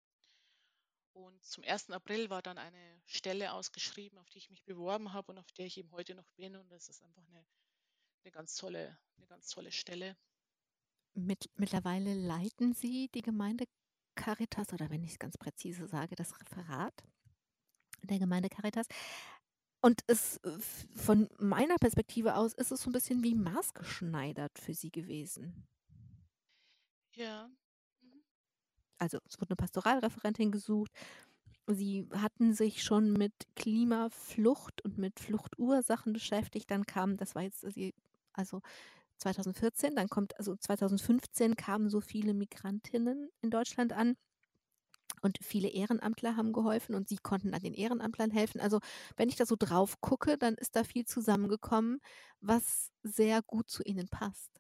und 1.13 1.45
zum 1.45 1.65
1. 1.65 1.91
April 1.91 2.31
war 2.31 2.43
dann 2.43 2.59
eine 2.59 3.03
Stelle 3.07 3.53
ausgeschrieben, 3.53 4.19
auf 4.19 4.29
die 4.31 4.39
ich 4.39 4.51
mich 4.51 4.65
beworben 4.65 5.13
habe 5.13 5.33
und 5.33 5.39
auf 5.39 5.51
der 5.53 5.67
ich 5.67 5.79
eben 5.79 5.91
heute 5.93 6.15
noch 6.15 6.29
bin. 6.37 6.57
Und 6.57 6.71
das 6.71 6.89
ist 6.89 7.03
einfach 7.03 7.27
eine, 7.29 7.45
eine, 8.23 8.31
ganz, 8.31 8.55
tolle, 8.57 8.99
eine 9.17 9.27
ganz 9.27 9.49
tolle 9.49 9.73
Stelle. 9.73 10.17
Mit, 11.15 11.51
mittlerweile 11.57 12.15
leiten 12.15 12.75
Sie 12.75 13.09
die 13.09 13.23
Gemeinde 13.23 13.65
Caritas 14.15 14.73
oder 14.73 14.91
wenn 14.91 15.03
ich 15.03 15.13
es 15.13 15.19
ganz 15.19 15.37
präzise 15.37 15.87
sage, 15.87 16.15
das 16.15 16.39
Referat 16.41 16.95
der 18.03 18.19
Gemeinde 18.19 18.49
Caritas. 18.49 18.87
Und 19.83 20.03
es 20.07 20.41
von 20.95 21.29
meiner 21.39 21.77
Perspektive 21.77 22.35
aus 22.37 22.53
ist 22.53 22.71
es 22.71 22.83
so 22.83 22.91
ein 22.91 22.93
bisschen 22.93 23.23
wie 23.23 23.35
maßgeschneidert 23.35 24.59
für 24.59 24.75
Sie 24.75 24.91
gewesen. 24.91 25.67
Ja, 27.13 27.51
also 29.01 29.19
es 29.29 29.41
wurde 29.41 29.51
eine 29.51 29.57
Pastoralreferentin 29.57 30.53
gesucht. 30.53 30.93
Sie 31.69 32.09
hatten 32.15 32.55
sich 32.55 32.83
schon 32.83 33.13
mit 33.13 33.33
Klimaflucht 33.57 34.83
und 34.85 34.99
mit 34.99 35.21
Fluchtursachen 35.21 36.13
beschäftigt. 36.13 36.71
Dann 36.71 36.87
kam, 36.87 37.17
das 37.17 37.35
war 37.35 37.43
jetzt 37.43 37.67
also 38.35 38.61
2014, 39.19 39.97
dann 39.97 40.09
kommt, 40.09 40.37
also 40.39 40.57
2015 40.57 41.57
kamen 41.57 41.91
so 41.91 42.01
viele 42.01 42.35
Migrantinnen 42.35 43.31
in 43.43 43.51
Deutschland 43.51 43.93
an. 43.93 44.17
Und 45.23 45.39
viele 45.43 45.69
Ehrenamtler 45.69 46.37
haben 46.37 46.53
geholfen 46.53 46.95
und 46.95 47.09
sie 47.09 47.17
konnten 47.19 47.53
an 47.55 47.63
den 47.63 47.75
Ehrenamtlern 47.75 48.31
helfen. 48.31 48.61
Also 48.61 48.81
wenn 49.17 49.29
ich 49.29 49.37
da 49.37 49.45
so 49.47 49.57
drauf 49.59 50.01
gucke, 50.01 50.39
dann 50.39 50.55
ist 50.55 50.77
da 50.77 50.85
viel 50.85 51.05
zusammengekommen, 51.05 52.01
was 52.41 52.91
sehr 53.03 53.43
gut 53.43 53.69
zu 53.71 53.83
ihnen 53.83 54.09
passt. 54.09 54.60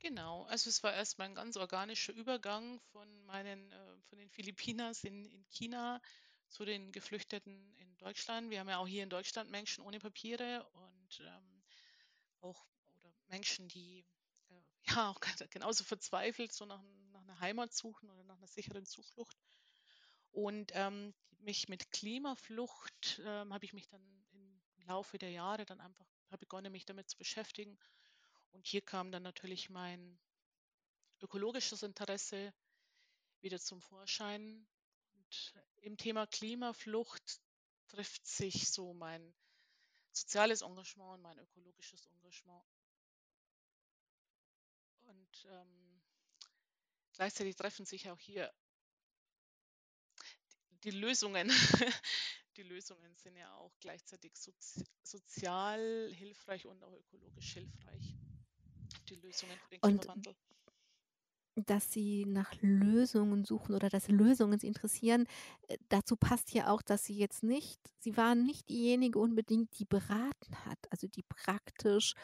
Genau, 0.00 0.44
also 0.44 0.70
es 0.70 0.82
war 0.82 0.94
erstmal 0.94 1.28
ein 1.28 1.34
ganz 1.34 1.56
organischer 1.58 2.14
Übergang 2.14 2.80
von 2.92 3.24
meinen, 3.26 3.70
äh, 3.70 4.00
von 4.08 4.18
den 4.18 4.30
Filipinas 4.30 5.04
in, 5.04 5.26
in 5.26 5.44
China 5.50 6.00
zu 6.48 6.64
den 6.64 6.90
Geflüchteten 6.90 7.74
in 7.76 7.96
Deutschland. 7.98 8.48
Wir 8.50 8.60
haben 8.60 8.68
ja 8.70 8.78
auch 8.78 8.86
hier 8.88 9.02
in 9.02 9.10
Deutschland 9.10 9.50
Menschen 9.50 9.84
ohne 9.84 9.98
Papiere 9.98 10.66
und 10.72 11.20
ähm, 11.20 11.62
auch 12.40 12.66
oder 12.98 13.12
Menschen, 13.28 13.68
die 13.68 14.06
äh, 14.48 14.54
ja 14.96 15.10
auch 15.10 15.20
genauso 15.50 15.84
verzweifelt 15.84 16.52
so 16.52 16.64
nach, 16.64 16.82
nach 17.12 17.20
einer 17.20 17.40
Heimat 17.40 17.74
suchen 17.74 18.08
oder 18.10 18.24
nach 18.24 18.38
einer 18.38 18.48
sicheren 18.48 18.86
Zuflucht. 18.86 19.36
Und 20.30 20.72
ähm, 20.74 21.12
mich 21.40 21.68
mit 21.68 21.90
Klimaflucht 21.92 23.20
ähm, 23.22 23.52
habe 23.52 23.66
ich 23.66 23.74
mich 23.74 23.86
dann 23.88 24.02
im 24.32 24.62
Laufe 24.86 25.18
der 25.18 25.30
Jahre 25.30 25.66
dann 25.66 25.80
einfach 25.80 26.06
begonnen, 26.38 26.72
mich 26.72 26.86
damit 26.86 27.10
zu 27.10 27.18
beschäftigen 27.18 27.78
und 28.52 28.66
hier 28.66 28.82
kam 28.82 29.10
dann 29.10 29.22
natürlich 29.22 29.70
mein 29.70 30.18
ökologisches 31.20 31.82
Interesse 31.82 32.52
wieder 33.40 33.58
zum 33.58 33.80
Vorschein. 33.80 34.66
Und 35.14 35.54
im 35.82 35.96
Thema 35.96 36.26
Klimaflucht 36.26 37.40
trifft 37.88 38.26
sich 38.26 38.70
so 38.70 38.94
mein 38.94 39.34
soziales 40.12 40.62
Engagement 40.62 41.14
und 41.14 41.22
mein 41.22 41.38
ökologisches 41.38 42.06
Engagement. 42.06 42.64
Und 45.02 45.46
ähm, 45.48 46.02
gleichzeitig 47.14 47.56
treffen 47.56 47.86
sich 47.86 48.10
auch 48.10 48.18
hier 48.18 48.52
die, 50.84 50.90
Lösungen. 50.90 51.48
die 52.56 52.62
Lösungen 52.62 53.14
sind 53.16 53.36
ja 53.36 53.52
auch 53.54 53.72
gleichzeitig 53.80 54.36
sozi 54.36 54.84
sozial 55.02 56.12
hilfreich 56.14 56.66
und 56.66 56.82
auch 56.84 56.92
ökologisch 56.92 57.54
hilfreich 57.54 58.14
die 59.10 59.16
Lösungen 59.16 59.58
für 59.58 59.70
den 59.70 59.82
Klimawandel. 59.82 60.34
Und 61.56 61.66
dass 61.66 61.92
sie 61.92 62.24
nach 62.26 62.54
Lösungen 62.62 63.44
suchen 63.44 63.74
oder 63.74 63.88
dass 63.88 64.08
Lösungen 64.08 64.58
sie 64.58 64.68
interessieren, 64.68 65.26
äh, 65.68 65.76
dazu 65.88 66.16
passt 66.16 66.52
ja 66.54 66.68
auch, 66.70 66.80
dass 66.82 67.04
sie 67.04 67.16
jetzt 67.16 67.42
nicht, 67.42 67.80
sie 67.98 68.16
waren 68.16 68.44
nicht 68.44 68.68
diejenige 68.68 69.18
unbedingt, 69.18 69.78
die 69.78 69.84
beraten 69.84 70.64
hat, 70.64 70.78
also 70.90 71.06
die 71.08 71.24
praktisch 71.24 72.14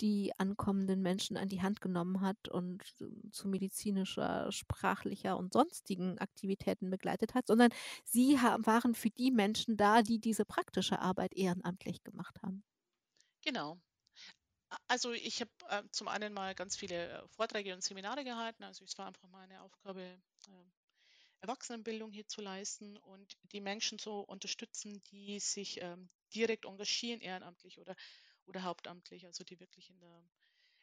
die 0.00 0.32
ankommenden 0.38 1.02
Menschen 1.02 1.36
an 1.36 1.48
die 1.48 1.60
Hand 1.60 1.80
genommen 1.80 2.20
hat 2.20 2.48
und 2.48 2.84
zu 3.32 3.48
medizinischer, 3.48 4.52
sprachlicher 4.52 5.36
und 5.36 5.52
sonstigen 5.52 6.18
Aktivitäten 6.18 6.88
begleitet 6.88 7.34
hat, 7.34 7.48
sondern 7.48 7.70
sie 8.04 8.34
waren 8.36 8.94
für 8.94 9.10
die 9.10 9.32
Menschen 9.32 9.76
da, 9.76 10.02
die 10.02 10.20
diese 10.20 10.44
praktische 10.44 11.00
Arbeit 11.00 11.34
ehrenamtlich 11.34 12.04
gemacht 12.04 12.40
haben. 12.44 12.62
Genau. 13.42 13.80
Also 14.86 15.12
ich 15.12 15.40
habe 15.40 15.50
äh, 15.68 15.82
zum 15.92 16.08
einen 16.08 16.32
mal 16.32 16.54
ganz 16.54 16.76
viele 16.76 17.08
äh, 17.22 17.28
Vorträge 17.28 17.74
und 17.74 17.82
Seminare 17.82 18.24
gehalten. 18.24 18.64
Also 18.64 18.84
es 18.84 18.96
war 18.98 19.06
einfach 19.06 19.28
meine 19.28 19.62
Aufgabe, 19.62 20.02
äh, 20.02 20.64
Erwachsenenbildung 21.40 22.10
hier 22.12 22.26
zu 22.26 22.40
leisten 22.42 22.96
und 22.98 23.36
die 23.52 23.60
Menschen 23.60 23.98
zu 23.98 24.12
unterstützen, 24.20 25.02
die 25.10 25.38
sich 25.40 25.80
ähm, 25.80 26.10
direkt 26.34 26.64
engagieren, 26.66 27.20
ehrenamtlich 27.20 27.78
oder, 27.78 27.94
oder 28.46 28.64
hauptamtlich, 28.64 29.24
also 29.26 29.44
die 29.44 29.60
wirklich 29.60 29.90
in 29.90 30.00
der, 30.00 30.24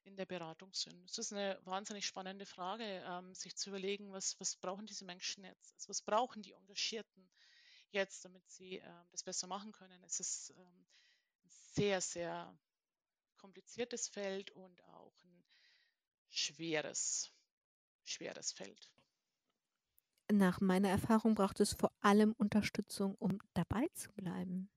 in 0.03 0.15
der 0.15 0.25
Beratung 0.25 0.73
sind. 0.73 1.09
Es 1.09 1.17
ist 1.17 1.33
eine 1.33 1.59
wahnsinnig 1.65 2.05
spannende 2.05 2.45
Frage, 2.45 2.86
ähm, 3.07 3.33
sich 3.36 3.55
zu 3.55 3.69
überlegen, 3.69 4.13
was, 4.13 4.39
was 4.39 4.55
brauchen 4.55 4.86
diese 4.86 5.05
Menschen 5.05 5.43
jetzt? 5.43 5.73
Also 5.75 5.89
was 5.89 6.01
brauchen 6.01 6.41
die 6.41 6.53
Engagierten 6.53 7.29
jetzt, 7.91 8.25
damit 8.25 8.49
sie 8.49 8.77
ähm, 8.77 9.07
das 9.11 9.23
besser 9.23 9.47
machen 9.47 9.73
können? 9.73 10.03
Es 10.03 10.19
ist 10.19 10.51
ähm, 10.57 10.86
sehr, 11.47 12.01
sehr 12.01 12.57
kompliziertes 13.45 14.07
Feld 14.07 14.49
und 14.49 14.83
auch 14.85 15.13
ein 15.23 15.45
schweres, 16.29 17.31
schweres 18.03 18.51
Feld. 18.51 18.89
Nach 20.31 20.59
meiner 20.61 20.89
Erfahrung 20.89 21.35
braucht 21.35 21.59
es 21.59 21.73
vor 21.73 21.91
allem 22.01 22.33
Unterstützung, 22.39 23.13
um 23.19 23.37
dabei 23.53 23.87
zu 23.93 24.11
bleiben. 24.13 24.67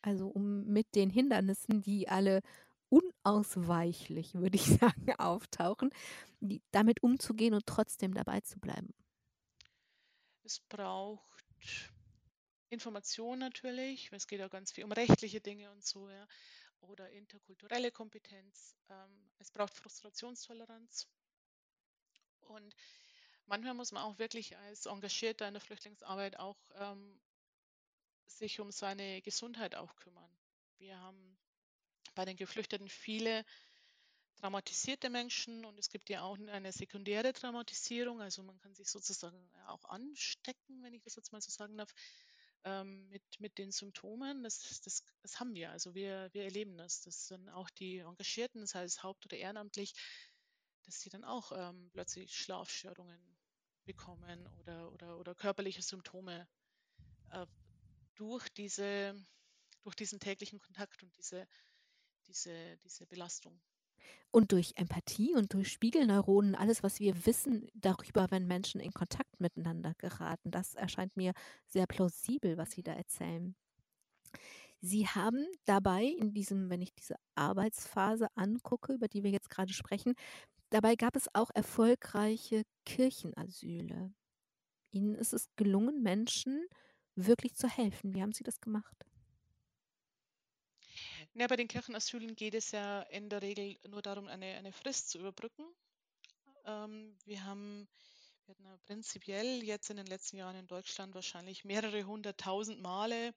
Also 0.00 0.28
um 0.28 0.64
mit 0.64 0.94
den 0.94 1.10
Hindernissen, 1.10 1.82
die 1.82 2.08
alle 2.08 2.40
unausweichlich, 2.88 4.32
würde 4.32 4.56
ich 4.56 4.64
sagen, 4.80 5.12
auftauchen, 5.18 5.90
die, 6.40 6.62
damit 6.70 7.02
umzugehen 7.02 7.52
und 7.52 7.66
trotzdem 7.66 8.14
dabei 8.14 8.40
zu 8.40 8.58
bleiben. 8.58 8.94
Es 10.44 10.60
braucht 10.60 11.20
Information 12.70 13.40
natürlich, 13.40 14.10
es 14.12 14.28
geht 14.28 14.38
ja 14.38 14.48
ganz 14.48 14.70
viel 14.70 14.84
um 14.84 14.92
rechtliche 14.92 15.40
Dinge 15.40 15.70
und 15.72 15.84
so, 15.84 16.08
ja, 16.08 16.26
oder 16.82 17.10
interkulturelle 17.10 17.90
Kompetenz. 17.90 18.76
Ähm, 18.88 19.30
es 19.38 19.50
braucht 19.50 19.74
Frustrationstoleranz. 19.74 21.08
Und 22.40 22.74
manchmal 23.46 23.74
muss 23.74 23.92
man 23.92 24.02
auch 24.02 24.18
wirklich 24.18 24.56
als 24.56 24.86
Engagierter 24.86 25.46
in 25.46 25.54
der 25.54 25.60
Flüchtlingsarbeit 25.60 26.38
auch 26.38 26.58
ähm, 26.74 27.20
sich 28.26 28.60
um 28.60 28.70
seine 28.70 29.22
Gesundheit 29.22 29.74
auch 29.74 29.94
kümmern. 29.96 30.30
Wir 30.78 30.98
haben 30.98 31.38
bei 32.14 32.24
den 32.24 32.36
Geflüchteten 32.36 32.88
viele 32.88 33.44
traumatisierte 34.36 35.10
Menschen 35.10 35.64
und 35.64 35.78
es 35.78 35.90
gibt 35.90 36.08
ja 36.08 36.22
auch 36.22 36.38
eine 36.38 36.72
sekundäre 36.72 37.32
Traumatisierung, 37.32 38.20
also 38.20 38.42
man 38.42 38.58
kann 38.58 38.74
sich 38.74 38.88
sozusagen 38.88 39.50
auch 39.66 39.84
anstecken, 39.84 40.82
wenn 40.82 40.94
ich 40.94 41.02
das 41.02 41.16
jetzt 41.16 41.32
mal 41.32 41.42
so 41.42 41.50
sagen 41.50 41.76
darf, 41.76 41.92
ähm, 42.64 43.08
mit, 43.08 43.22
mit 43.38 43.58
den 43.58 43.70
Symptomen. 43.70 44.42
Das, 44.42 44.80
das, 44.82 45.02
das 45.22 45.40
haben 45.40 45.54
wir, 45.54 45.70
also 45.70 45.94
wir, 45.94 46.28
wir 46.32 46.44
erleben 46.44 46.76
das. 46.76 47.00
Das 47.02 47.28
sind 47.28 47.48
auch 47.48 47.70
die 47.70 47.98
Engagierten, 47.98 48.60
das 48.60 48.74
heißt 48.74 49.02
haupt- 49.02 49.26
oder 49.26 49.36
ehrenamtlich, 49.36 49.94
dass 50.84 51.00
sie 51.00 51.10
dann 51.10 51.24
auch 51.24 51.52
ähm, 51.54 51.90
plötzlich 51.92 52.34
Schlafstörungen 52.34 53.20
bekommen 53.84 54.46
oder, 54.58 54.92
oder, 54.92 55.18
oder 55.18 55.34
körperliche 55.34 55.82
Symptome 55.82 56.48
äh, 57.30 57.46
durch, 58.14 58.48
diese, 58.50 59.14
durch 59.82 59.96
diesen 59.96 60.20
täglichen 60.20 60.58
Kontakt 60.58 61.02
und 61.02 61.16
diese, 61.16 61.46
diese, 62.26 62.76
diese 62.78 63.06
Belastung. 63.06 63.60
Und 64.30 64.52
durch 64.52 64.72
Empathie 64.76 65.34
und 65.34 65.52
durch 65.54 65.72
Spiegelneuronen, 65.72 66.54
alles, 66.54 66.82
was 66.82 67.00
wir 67.00 67.26
wissen 67.26 67.68
darüber, 67.74 68.30
wenn 68.30 68.46
Menschen 68.46 68.80
in 68.80 68.92
Kontakt 68.92 69.40
miteinander 69.40 69.94
geraten, 69.98 70.50
das 70.50 70.74
erscheint 70.74 71.16
mir 71.16 71.32
sehr 71.66 71.86
plausibel, 71.86 72.56
was 72.56 72.70
Sie 72.70 72.82
da 72.82 72.92
erzählen. 72.92 73.56
Sie 74.80 75.06
haben 75.06 75.46
dabei 75.66 76.04
in 76.04 76.32
diesem, 76.32 76.70
wenn 76.70 76.80
ich 76.80 76.94
diese 76.94 77.16
Arbeitsphase 77.34 78.28
angucke, 78.34 78.94
über 78.94 79.08
die 79.08 79.22
wir 79.22 79.30
jetzt 79.30 79.50
gerade 79.50 79.72
sprechen, 79.72 80.14
dabei 80.70 80.94
gab 80.94 81.16
es 81.16 81.28
auch 81.34 81.50
erfolgreiche 81.54 82.62
Kirchenasyle. 82.86 84.12
Ihnen 84.92 85.14
ist 85.14 85.34
es 85.34 85.48
gelungen, 85.56 86.02
Menschen 86.02 86.66
wirklich 87.14 87.54
zu 87.54 87.68
helfen. 87.68 88.14
Wie 88.14 88.22
haben 88.22 88.32
Sie 88.32 88.44
das 88.44 88.60
gemacht? 88.60 89.09
Ja, 91.34 91.46
bei 91.46 91.56
den 91.56 91.68
Kirchenasylen 91.68 92.34
geht 92.34 92.54
es 92.54 92.72
ja 92.72 93.02
in 93.02 93.28
der 93.28 93.40
Regel 93.40 93.78
nur 93.88 94.02
darum, 94.02 94.26
eine, 94.26 94.46
eine 94.56 94.72
Frist 94.72 95.10
zu 95.10 95.18
überbrücken. 95.18 95.64
Ähm, 96.64 97.16
wir 97.24 97.44
haben 97.44 97.88
wir 98.46 98.54
hatten 98.54 98.82
prinzipiell 98.82 99.62
jetzt 99.62 99.90
in 99.90 99.96
den 99.96 100.06
letzten 100.06 100.36
Jahren 100.38 100.56
in 100.56 100.66
Deutschland 100.66 101.14
wahrscheinlich 101.14 101.64
mehrere 101.64 102.02
hunderttausend 102.02 102.80
Male 102.80 103.32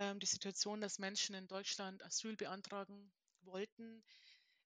ähm, 0.00 0.18
die 0.18 0.26
Situation, 0.26 0.80
dass 0.80 0.98
Menschen 0.98 1.36
in 1.36 1.46
Deutschland 1.46 2.02
Asyl 2.02 2.34
beantragen 2.36 3.12
wollten, 3.42 4.02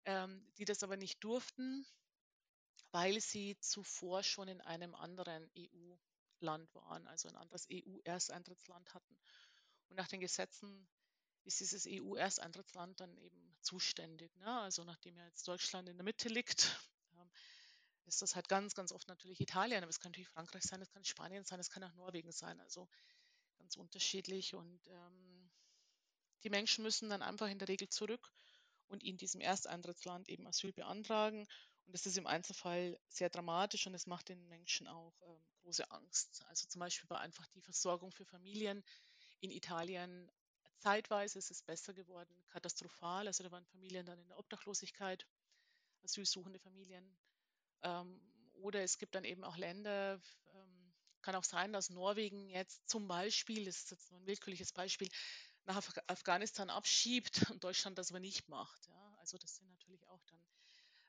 ähm, 0.06 0.50
die 0.56 0.64
das 0.64 0.82
aber 0.82 0.96
nicht 0.96 1.22
durften, 1.22 1.86
weil 2.90 3.20
sie 3.20 3.58
zuvor 3.60 4.22
schon 4.22 4.48
in 4.48 4.62
einem 4.62 4.94
anderen 4.94 5.50
EU-Land 5.58 6.74
waren, 6.74 7.06
also 7.06 7.28
ein 7.28 7.36
anderes 7.36 7.66
EU-Ersteintrittsland 7.70 8.94
hatten. 8.94 9.18
Und 9.90 9.96
nach 9.96 10.08
den 10.08 10.20
Gesetzen 10.20 10.88
ist 11.46 11.60
dieses 11.60 11.86
EU-Ersteintrittsland 11.86 13.00
dann 13.00 13.16
eben 13.18 13.56
zuständig. 13.62 14.34
Ne? 14.36 14.60
Also 14.60 14.84
nachdem 14.84 15.16
ja 15.16 15.24
jetzt 15.26 15.46
Deutschland 15.48 15.88
in 15.88 15.96
der 15.96 16.04
Mitte 16.04 16.28
liegt, 16.28 16.78
ähm, 17.16 17.30
ist 18.06 18.22
das 18.22 18.34
halt 18.34 18.48
ganz, 18.48 18.74
ganz 18.74 18.92
oft 18.92 19.08
natürlich 19.08 19.40
Italien, 19.40 19.82
aber 19.82 19.90
es 19.90 20.00
kann 20.00 20.12
natürlich 20.12 20.28
Frankreich 20.28 20.62
sein, 20.62 20.80
es 20.82 20.90
kann 20.90 21.04
Spanien 21.04 21.44
sein, 21.44 21.60
es 21.60 21.70
kann 21.70 21.84
auch 21.84 21.94
Norwegen 21.94 22.32
sein, 22.32 22.60
also 22.60 22.88
ganz 23.58 23.76
unterschiedlich. 23.76 24.54
Und 24.54 24.80
ähm, 24.88 25.50
die 26.42 26.50
Menschen 26.50 26.82
müssen 26.84 27.08
dann 27.08 27.22
einfach 27.22 27.48
in 27.48 27.58
der 27.58 27.68
Regel 27.68 27.88
zurück 27.88 28.32
und 28.88 29.02
in 29.02 29.16
diesem 29.16 29.40
Ersteintrittsland 29.40 30.28
eben 30.28 30.46
Asyl 30.46 30.72
beantragen. 30.72 31.46
Und 31.86 31.92
das 31.92 32.06
ist 32.06 32.18
im 32.18 32.26
Einzelfall 32.26 32.98
sehr 33.08 33.30
dramatisch 33.30 33.86
und 33.86 33.94
es 33.94 34.06
macht 34.06 34.28
den 34.28 34.46
Menschen 34.48 34.88
auch 34.88 35.14
ähm, 35.22 35.44
große 35.62 35.90
Angst. 35.90 36.44
Also 36.48 36.66
zum 36.66 36.80
Beispiel 36.80 37.08
war 37.10 37.20
einfach 37.20 37.46
die 37.48 37.62
Versorgung 37.62 38.12
für 38.12 38.24
Familien 38.24 38.84
in 39.40 39.50
Italien 39.50 40.30
zeitweise 40.78 41.38
ist 41.38 41.50
es 41.50 41.62
besser 41.62 41.92
geworden, 41.94 42.34
katastrophal. 42.48 43.26
Also 43.26 43.44
da 43.44 43.50
waren 43.50 43.64
Familien 43.66 44.06
dann 44.06 44.18
in 44.18 44.28
der 44.28 44.38
Obdachlosigkeit, 44.38 45.26
asylsuchende 46.02 46.58
Familien. 46.58 47.16
Ähm, 47.82 48.20
oder 48.54 48.82
es 48.82 48.98
gibt 48.98 49.14
dann 49.14 49.24
eben 49.24 49.44
auch 49.44 49.56
Länder, 49.56 50.20
ähm, 50.54 50.94
kann 51.22 51.34
auch 51.34 51.44
sein, 51.44 51.72
dass 51.72 51.90
Norwegen 51.90 52.48
jetzt 52.48 52.88
zum 52.88 53.08
Beispiel, 53.08 53.64
das 53.64 53.76
ist 53.76 53.90
jetzt 53.90 54.10
nur 54.10 54.20
ein 54.20 54.26
willkürliches 54.26 54.72
Beispiel, 54.72 55.08
nach 55.64 55.76
Af 55.76 55.92
Afghanistan 56.06 56.70
abschiebt 56.70 57.50
und 57.50 57.64
Deutschland 57.64 57.98
das 57.98 58.10
aber 58.10 58.20
nicht 58.20 58.48
macht. 58.48 58.86
Ja? 58.86 59.16
Also 59.18 59.36
das 59.38 59.56
sind 59.56 59.68
natürlich 59.68 60.06
auch 60.08 60.22
dann 60.24 60.46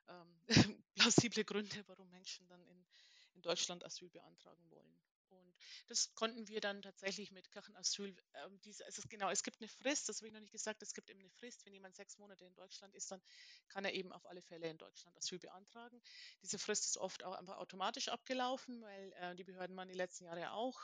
ähm, 0.08 0.44
plausible 0.96 1.46
Gründe, 1.46 1.84
warum 1.88 2.10
Menschen 2.10 2.48
dann 2.48 2.64
in, 2.66 2.86
in 3.34 3.42
Deutschland 3.42 3.86
Asyl 3.86 4.10
beantragen 4.10 4.70
wollen. 4.72 4.98
Und 5.32 5.56
das 5.88 6.14
konnten 6.16 6.48
wir 6.48 6.62
dann 6.62 6.82
tatsächlich 6.82 7.32
mit 7.32 7.50
Kirchenasyl, 7.52 8.16
äh, 8.34 8.50
diese, 8.64 8.86
also 8.86 9.02
genau, 9.10 9.30
es 9.30 9.44
gibt 9.44 9.62
eine 9.62 9.68
Frist, 9.68 10.10
das 10.10 10.20
habe 10.20 10.28
ich 10.28 10.34
noch 10.34 10.40
nicht 10.40 10.52
gesagt, 10.52 10.82
es 10.82 10.94
gibt 10.94 11.10
eben 11.10 11.20
eine 11.20 11.30
Frist, 11.30 11.66
wenn 11.66 11.74
jemand 11.74 11.96
sechs 11.96 12.18
Monate 12.18 12.46
in 12.46 12.54
Deutschland 12.54 12.96
ist, 12.96 13.12
dann 13.12 13.22
kann 13.68 13.86
er 13.86 13.94
eben 13.94 14.12
auf 14.12 14.26
alle 14.26 14.42
Fälle 14.42 14.70
in 14.70 14.78
Deutschland 14.78 15.18
Asyl 15.18 15.40
beantragen. 15.40 16.02
Diese 16.42 16.60
Frist 16.60 16.86
ist 16.86 16.98
oft 16.98 17.24
auch 17.24 17.34
einfach 17.34 17.58
automatisch 17.58 18.08
abgelaufen, 18.10 18.82
weil 18.82 19.14
äh, 19.14 19.36
die 19.36 19.44
Behörden 19.44 19.76
waren 19.76 19.88
die 19.88 19.94
letzten 19.94 20.26
Jahre 20.26 20.52
auch 20.52 20.80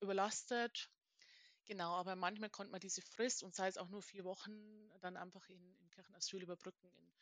überlastet. 0.00 0.90
Genau, 1.64 1.94
aber 1.94 2.16
manchmal 2.16 2.50
konnte 2.50 2.72
man 2.72 2.80
diese 2.80 3.02
Frist 3.02 3.42
und 3.42 3.54
sei 3.54 3.68
es 3.68 3.78
auch 3.78 3.88
nur 3.88 4.02
vier 4.02 4.24
Wochen 4.24 4.90
dann 5.00 5.16
einfach 5.16 5.48
in, 5.48 5.74
in 5.76 5.90
Kirchenasyl 5.90 6.42
überbrücken, 6.42 6.88
in 6.88 7.12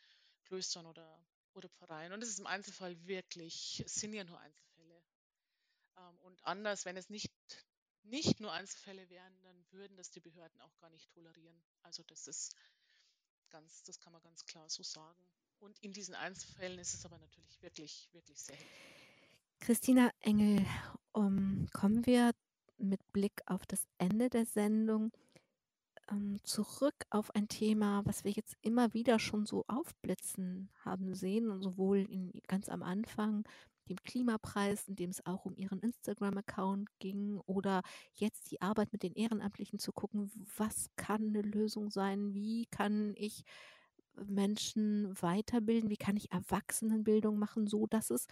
Klöstern 0.44 0.86
oder, 0.86 1.22
oder 1.52 1.68
Pfarreien. 1.68 2.12
Und 2.12 2.20
das 2.20 2.30
ist 2.30 2.38
im 2.38 2.46
Einzelfall 2.46 3.06
wirklich, 3.06 3.82
es 3.84 3.94
sind 3.94 4.14
ja 4.14 4.24
nur 4.24 4.40
Einzelfälle. 4.40 4.69
Ähm, 6.00 6.18
und 6.22 6.44
anders, 6.44 6.84
wenn 6.84 6.96
es 6.96 7.10
nicht, 7.10 7.30
nicht 8.02 8.40
nur 8.40 8.52
Einzelfälle 8.52 9.08
wären, 9.10 9.40
dann 9.42 9.64
würden 9.70 9.96
das 9.96 10.10
die 10.10 10.20
Behörden 10.20 10.60
auch 10.60 10.76
gar 10.78 10.90
nicht 10.90 11.10
tolerieren. 11.10 11.62
Also 11.82 12.02
das 12.04 12.26
ist 12.26 12.56
ganz, 13.50 13.82
das 13.84 14.00
kann 14.00 14.12
man 14.12 14.22
ganz 14.22 14.44
klar 14.44 14.68
so 14.68 14.82
sagen. 14.82 15.24
Und 15.58 15.78
in 15.80 15.92
diesen 15.92 16.14
Einzelfällen 16.14 16.78
ist 16.78 16.94
es 16.94 17.04
aber 17.04 17.18
natürlich 17.18 17.60
wirklich, 17.62 18.08
wirklich 18.12 18.40
sehr 18.40 18.56
hilfreich. 18.56 19.00
Christina 19.60 20.10
Engel, 20.20 20.64
um, 21.12 21.68
kommen 21.72 22.06
wir 22.06 22.32
mit 22.78 23.00
Blick 23.12 23.42
auf 23.44 23.66
das 23.66 23.86
Ende 23.98 24.30
der 24.30 24.46
Sendung 24.46 25.12
ähm, 26.10 26.38
zurück 26.44 26.94
auf 27.10 27.34
ein 27.34 27.48
Thema, 27.48 28.02
was 28.06 28.24
wir 28.24 28.30
jetzt 28.32 28.56
immer 28.62 28.94
wieder 28.94 29.18
schon 29.18 29.44
so 29.44 29.64
aufblitzen 29.68 30.70
haben 30.82 31.14
sehen, 31.14 31.60
sowohl 31.60 31.98
in, 31.98 32.32
ganz 32.48 32.70
am 32.70 32.82
Anfang 32.82 33.44
dem 33.88 33.96
Klimapreis, 33.96 34.88
in 34.88 34.96
dem 34.96 35.10
es 35.10 35.24
auch 35.26 35.44
um 35.44 35.56
ihren 35.56 35.80
Instagram-Account 35.80 36.88
ging, 36.98 37.38
oder 37.46 37.82
jetzt 38.14 38.50
die 38.50 38.60
Arbeit 38.60 38.92
mit 38.92 39.02
den 39.02 39.14
Ehrenamtlichen 39.14 39.78
zu 39.78 39.92
gucken, 39.92 40.30
was 40.56 40.90
kann 40.96 41.28
eine 41.28 41.42
Lösung 41.42 41.90
sein, 41.90 42.34
wie 42.34 42.66
kann 42.66 43.14
ich 43.16 43.44
Menschen 44.26 45.14
weiterbilden, 45.20 45.90
wie 45.90 45.96
kann 45.96 46.16
ich 46.16 46.30
Erwachsenenbildung 46.32 47.38
machen, 47.38 47.66
so 47.66 47.86
dass 47.86 48.10
es 48.10 48.26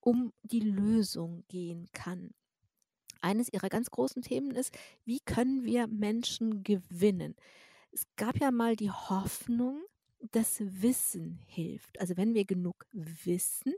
um 0.00 0.32
die 0.42 0.60
Lösung 0.60 1.44
gehen 1.48 1.88
kann. 1.92 2.30
Eines 3.20 3.52
ihrer 3.52 3.68
ganz 3.68 3.90
großen 3.90 4.22
Themen 4.22 4.52
ist, 4.52 4.76
wie 5.04 5.20
können 5.20 5.64
wir 5.64 5.88
Menschen 5.88 6.62
gewinnen? 6.62 7.34
Es 7.90 8.06
gab 8.16 8.38
ja 8.38 8.50
mal 8.50 8.76
die 8.76 8.90
Hoffnung, 8.90 9.82
dass 10.32 10.60
Wissen 10.60 11.40
hilft. 11.46 11.98
Also 12.00 12.16
wenn 12.16 12.34
wir 12.34 12.44
genug 12.44 12.86
wissen, 12.92 13.74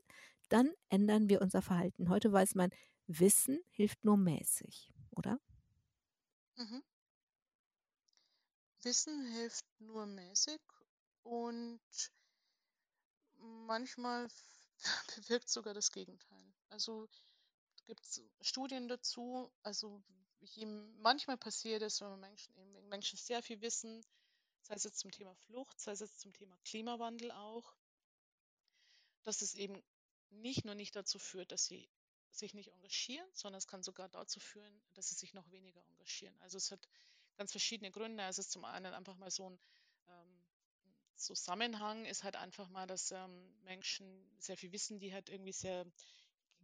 dann 0.49 0.73
ändern 0.89 1.29
wir 1.29 1.41
unser 1.41 1.63
Verhalten. 1.63 2.09
Heute 2.09 2.33
weiß 2.33 2.55
man, 2.55 2.71
Wissen 3.07 3.61
hilft 3.71 4.05
nur 4.05 4.17
mäßig, 4.17 4.93
oder? 5.11 5.41
Mhm. 6.57 6.83
Wissen 8.83 9.25
hilft 9.33 9.67
nur 9.81 10.07
mäßig 10.07 10.61
und 11.23 11.81
manchmal 13.39 14.29
bewirkt 15.17 15.49
sogar 15.49 15.75
das 15.75 15.91
Gegenteil. 15.91 16.55
Also 16.69 17.09
gibt 17.87 18.05
es 18.05 18.23
Studien 18.41 18.89
dazu. 18.89 19.51
Also 19.63 20.03
je, 20.41 20.67
manchmal 20.67 21.37
passiert 21.37 21.83
es, 21.83 22.01
wenn 22.01 22.21
Menschen, 22.21 22.55
wenn 22.57 22.89
Menschen 22.89 23.19
sehr 23.19 23.43
viel 23.43 23.61
wissen, 23.61 24.05
sei 24.63 24.75
es 24.75 24.85
jetzt 24.85 24.99
zum 25.01 25.11
Thema 25.11 25.35
Flucht, 25.35 25.81
sei 25.81 25.93
es 25.93 26.01
jetzt 26.01 26.21
zum 26.21 26.33
Thema 26.33 26.57
Klimawandel 26.65 27.31
auch, 27.33 27.75
dass 29.25 29.43
es 29.43 29.55
eben 29.55 29.83
nicht 30.31 30.65
nur 30.65 30.75
nicht 30.75 30.95
dazu 30.97 31.19
führt, 31.19 31.53
dass 31.53 31.67
sie 31.67 31.89
sich 32.31 32.55
nicht 32.55 32.73
engagieren, 32.73 33.27
sondern 33.33 33.59
es 33.59 33.67
kann 33.67 33.83
sogar 33.83 34.09
dazu 34.09 34.41
führen, 34.41 34.83
dass 34.95 35.09
sie 35.09 35.15
sich 35.15 35.35
noch 35.35 35.51
weniger 35.51 35.83
engagieren. 35.89 36.37
Also 36.41 36.59
es 36.59 36.71
hat 36.71 36.89
ganz 37.37 37.51
verschiedene 37.51 37.91
Gründe. 37.91 38.23
Also 38.23 38.41
es 38.41 38.47
ist 38.47 38.53
zum 38.53 38.65
einen 38.65 38.95
einfach 38.95 39.17
mal 39.17 39.31
so 39.31 39.49
ein 39.49 39.59
ähm, 40.09 40.45
Zusammenhang 41.17 42.05
ist 42.05 42.23
halt 42.23 42.37
einfach 42.37 42.69
mal, 42.69 42.87
dass 42.87 43.11
ähm, 43.11 43.53
Menschen 43.65 44.07
sehr 44.39 44.57
viel 44.57 44.73
wissen, 44.73 45.01
die 45.01 45.13
halt 45.13 45.29
irgendwie 45.29 45.53
sehr 45.53 45.85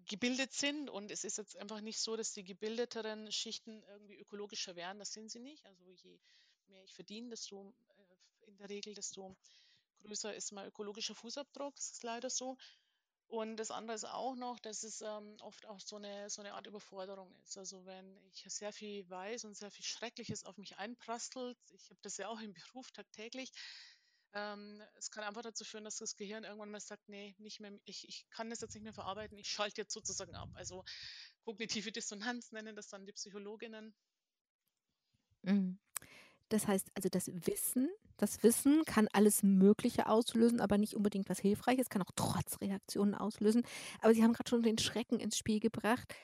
gebildet 0.06 0.52
sind. 0.52 0.88
Und 0.90 1.10
es 1.10 1.24
ist 1.24 1.38
jetzt 1.38 1.56
einfach 1.56 1.80
nicht 1.80 1.98
so, 1.98 2.16
dass 2.16 2.32
die 2.32 2.44
gebildeteren 2.44 3.32
Schichten 3.32 3.82
irgendwie 3.88 4.16
ökologischer 4.16 4.76
werden. 4.76 4.98
Das 4.98 5.12
sind 5.12 5.30
sie 5.30 5.40
nicht. 5.40 5.64
Also 5.66 5.82
je 5.90 6.20
mehr 6.68 6.84
ich 6.84 6.94
verdiene, 6.94 7.30
desto 7.30 7.74
äh, 7.88 8.46
in 8.46 8.56
der 8.56 8.68
Regel, 8.68 8.94
desto 8.94 9.36
größer 10.00 10.34
ist 10.34 10.52
mein 10.52 10.68
ökologischer 10.68 11.14
Fußabdruck. 11.14 11.74
Das 11.74 11.90
ist 11.90 12.02
leider 12.02 12.30
so. 12.30 12.56
Und 13.26 13.56
das 13.56 13.70
andere 13.70 13.96
ist 13.96 14.04
auch 14.04 14.36
noch, 14.36 14.60
dass 14.60 14.82
es 14.82 15.00
ähm, 15.00 15.36
oft 15.40 15.66
auch 15.66 15.80
so 15.80 15.96
eine, 15.96 16.30
so 16.30 16.42
eine 16.42 16.54
Art 16.54 16.66
Überforderung 16.66 17.34
ist. 17.42 17.56
Also 17.58 17.84
wenn 17.86 18.16
ich 18.32 18.44
sehr 18.48 18.72
viel 18.72 19.08
weiß 19.08 19.44
und 19.44 19.56
sehr 19.56 19.70
viel 19.70 19.84
Schreckliches 19.84 20.44
auf 20.44 20.56
mich 20.56 20.76
einprasselt, 20.76 21.58
ich 21.72 21.90
habe 21.90 22.00
das 22.02 22.16
ja 22.16 22.28
auch 22.28 22.40
im 22.40 22.54
Beruf 22.74 22.90
tagtäglich, 22.92 23.50
ähm, 24.34 24.82
es 24.96 25.10
kann 25.10 25.24
einfach 25.24 25.42
dazu 25.42 25.64
führen, 25.64 25.84
dass 25.84 25.96
das 25.96 26.16
Gehirn 26.16 26.44
irgendwann 26.44 26.70
mal 26.70 26.80
sagt, 26.80 27.08
nee, 27.08 27.34
nicht 27.38 27.60
mehr, 27.60 27.72
ich, 27.84 28.08
ich 28.08 28.28
kann 28.30 28.50
das 28.50 28.60
jetzt 28.60 28.74
nicht 28.74 28.82
mehr 28.82 28.92
verarbeiten, 28.92 29.38
ich 29.38 29.48
schalte 29.48 29.80
jetzt 29.80 29.94
sozusagen 29.94 30.34
ab. 30.34 30.50
Also 30.54 30.84
kognitive 31.44 31.92
Dissonanz 31.92 32.50
nennen 32.52 32.74
das 32.74 32.88
dann 32.88 33.06
die 33.06 33.12
Psychologinnen. 33.12 33.94
Mhm. 35.42 35.78
Das 36.48 36.66
heißt 36.66 36.90
also, 36.94 37.08
das 37.08 37.28
Wissen, 37.46 37.88
das 38.16 38.42
Wissen 38.42 38.84
kann 38.84 39.08
alles 39.12 39.42
Mögliche 39.42 40.08
auslösen, 40.08 40.60
aber 40.60 40.78
nicht 40.78 40.94
unbedingt 40.94 41.28
was 41.28 41.40
Hilfreiches, 41.40 41.88
kann 41.88 42.02
auch 42.02 42.12
Trotzreaktionen 42.14 43.14
auslösen. 43.14 43.62
Aber 44.00 44.14
Sie 44.14 44.22
haben 44.22 44.32
gerade 44.32 44.48
schon 44.48 44.62
den 44.62 44.78
Schrecken 44.78 45.18
ins 45.20 45.36
Spiel 45.36 45.60
gebracht. 45.60 46.14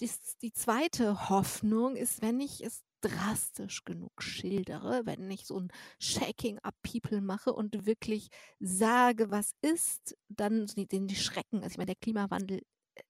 Dies, 0.00 0.36
die 0.42 0.52
zweite 0.52 1.28
Hoffnung 1.28 1.96
ist, 1.96 2.22
wenn 2.22 2.40
ich 2.40 2.64
es 2.64 2.82
drastisch 3.00 3.84
genug 3.84 4.22
schildere, 4.22 5.02
wenn 5.04 5.30
ich 5.30 5.46
so 5.46 5.58
ein 5.58 5.72
Shaking 5.98 6.58
up 6.60 6.74
People 6.82 7.20
mache 7.20 7.52
und 7.52 7.86
wirklich 7.86 8.28
sage, 8.58 9.30
was 9.30 9.52
ist, 9.62 10.16
dann 10.28 10.66
den 10.66 11.06
die 11.06 11.16
Schrecken. 11.16 11.58
Also 11.58 11.72
ich 11.72 11.78
meine, 11.78 11.86
der 11.86 11.96
Klimawandel 11.96 12.62
äh, 12.94 13.02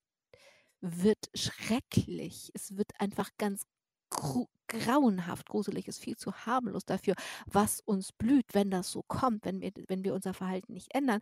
wird 0.81 1.31
schrecklich. 1.35 2.51
Es 2.55 2.77
wird 2.77 2.93
einfach 3.01 3.31
ganz 3.39 3.67
grauenhaft 4.11 5.49
gruselig, 5.49 5.89
ist 5.89 6.03
viel 6.03 6.17
zu 6.17 6.33
harmlos 6.47 6.85
dafür, 6.85 7.15
was 7.47 7.81
uns 7.81 8.13
blüht, 8.13 8.47
wenn 8.53 8.71
das 8.71 8.91
so 8.91 9.03
kommt, 9.03 9.45
wenn 9.45 9.61
wir, 9.61 9.73
wenn 9.89 10.05
wir 10.05 10.15
unser 10.15 10.35
Verhalten 10.35 10.73
nicht 10.75 10.95
ändern. 10.95 11.21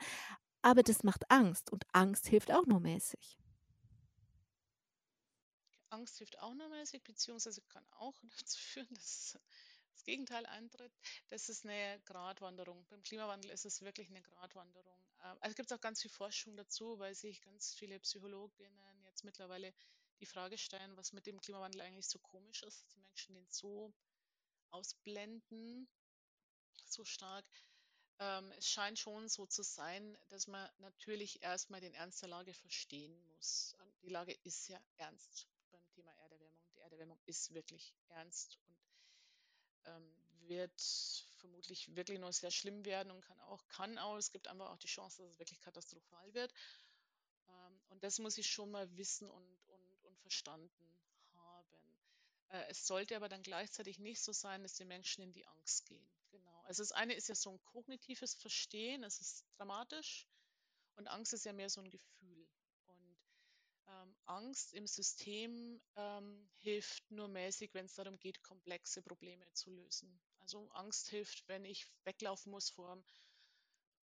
Aber 0.63 0.83
das 0.83 1.03
macht 1.03 1.31
Angst 1.31 1.71
und 1.71 1.85
Angst 1.93 2.29
hilft 2.29 2.53
auch 2.53 2.67
nur 2.67 2.81
mäßig. 2.81 3.39
Angst 5.91 6.19
hilft 6.19 6.39
auch 6.41 6.55
nur 6.55 6.69
mäßig, 6.69 7.03
beziehungsweise 7.03 7.63
kann 7.63 7.87
auch 7.93 8.15
dazu 8.39 8.59
führen, 8.59 8.95
dass 8.95 9.39
das 9.93 10.05
Gegenteil 10.05 10.45
eintritt. 10.47 10.93
Das 11.29 11.49
ist 11.49 11.65
eine 11.65 12.01
Gratwanderung. 12.05 12.87
Beim 12.89 13.03
Klimawandel 13.03 13.51
ist 13.51 13.65
es 13.65 13.83
wirklich 13.83 14.09
eine 14.11 14.23
Gratwanderung. 14.23 14.99
Ähm, 15.25 15.37
also 15.41 15.55
gibt 15.55 15.73
auch 15.73 15.81
ganz 15.81 16.03
viel 16.03 16.11
Forschung 16.11 16.57
dazu, 16.57 16.99
weil 16.99 17.15
sich 17.15 17.41
ganz 17.41 17.75
viele 17.75 17.99
Psychologinnen 18.01 19.05
jetzt 19.05 19.25
mittlerweile 19.25 19.73
die 20.21 20.27
Frage 20.27 20.59
stellen, 20.59 20.97
was 20.97 21.13
mit 21.13 21.27
dem 21.27 21.41
Klimawandel 21.41 21.81
eigentlich 21.81 22.09
so 22.09 22.19
komisch 22.19 22.63
ist, 22.63 22.83
dass 22.83 22.89
die 22.89 23.01
Menschen 23.01 23.35
den 23.35 23.47
so 23.49 23.93
ausblenden, 24.71 25.89
so 26.85 27.05
stark. 27.05 27.45
Ähm, 28.19 28.53
es 28.57 28.69
scheint 28.69 28.99
schon 28.99 29.29
so 29.29 29.47
zu 29.47 29.63
sein, 29.63 30.19
dass 30.29 30.47
man 30.47 30.69
natürlich 30.79 31.43
erstmal 31.43 31.81
den 31.81 31.95
Ernst 31.95 32.21
der 32.23 32.29
Lage 32.29 32.53
verstehen 32.53 33.17
muss. 33.29 33.77
Die 34.03 34.09
Lage 34.09 34.33
ist 34.45 34.69
ja 34.69 34.81
ernst 34.97 35.49
beim 35.71 35.87
Thema 35.91 36.13
Erderwärmung. 36.13 36.63
Die 36.75 36.81
Erderwärmung 36.81 37.21
ist 37.27 37.55
wirklich 37.55 37.95
ernst 38.09 38.59
und 38.67 38.79
ähm, 39.85 40.15
wird 40.49 40.81
vermutlich 41.37 41.95
wirklich 41.95 42.19
noch 42.19 42.33
sehr 42.33 42.51
schlimm 42.51 42.85
werden 42.85 43.11
und 43.11 43.21
kann 43.21 43.41
auch, 43.41 43.67
kann 43.69 43.99
auch, 43.99 44.17
es 44.17 44.31
gibt 44.31 44.49
einfach 44.49 44.71
auch 44.71 44.79
die 44.79 44.89
Chance, 44.89 45.23
dass 45.23 45.33
es 45.33 45.39
wirklich 45.39 45.61
katastrophal 45.61 46.35
wird. 46.35 46.53
Ähm, 47.49 47.81
und 47.89 48.03
das 48.03 48.19
muss 48.19 48.39
ich 48.39 48.51
schon 48.51 48.71
mal 48.71 48.97
wissen 48.97 49.31
und, 49.31 49.67
und 49.67 49.88
verstanden 50.19 50.99
haben. 51.35 51.97
Äh, 52.49 52.65
es 52.69 52.87
sollte 52.87 53.17
aber 53.17 53.29
dann 53.29 53.43
gleichzeitig 53.43 53.99
nicht 53.99 54.23
so 54.23 54.33
sein, 54.33 54.63
dass 54.63 54.75
die 54.75 54.85
Menschen 54.85 55.23
in 55.23 55.33
die 55.33 55.47
Angst 55.47 55.87
gehen. 55.87 56.09
Genau. 56.31 56.63
Also 56.65 56.83
das 56.83 56.93
eine 56.93 57.15
ist 57.15 57.29
ja 57.29 57.35
so 57.35 57.51
ein 57.51 57.61
kognitives 57.65 58.35
Verstehen, 58.35 59.03
es 59.03 59.21
ist 59.21 59.45
dramatisch 59.57 60.29
und 60.97 61.09
Angst 61.09 61.33
ist 61.33 61.45
ja 61.45 61.53
mehr 61.53 61.71
so 61.71 61.81
ein 61.81 61.91
Gefühl. 61.91 62.49
Und 62.87 63.19
ähm, 63.87 64.17
Angst 64.27 64.75
im 64.75 64.87
System 64.87 65.81
ähm, 65.97 66.49
hilft 66.59 67.11
nur 67.11 67.29
mäßig, 67.29 67.73
wenn 67.75 67.87
es 67.87 67.95
darum 67.95 68.19
geht, 68.19 68.43
komplexe 68.43 69.03
Probleme 69.03 69.51
zu 69.53 69.71
lösen. 69.71 70.21
Also 70.41 70.69
Angst 70.71 71.09
hilft, 71.09 71.47
wenn 71.49 71.65
ich 71.65 71.87
weglaufen 72.05 72.51
muss 72.51 72.71
vor 72.71 72.93
einem 72.93 73.05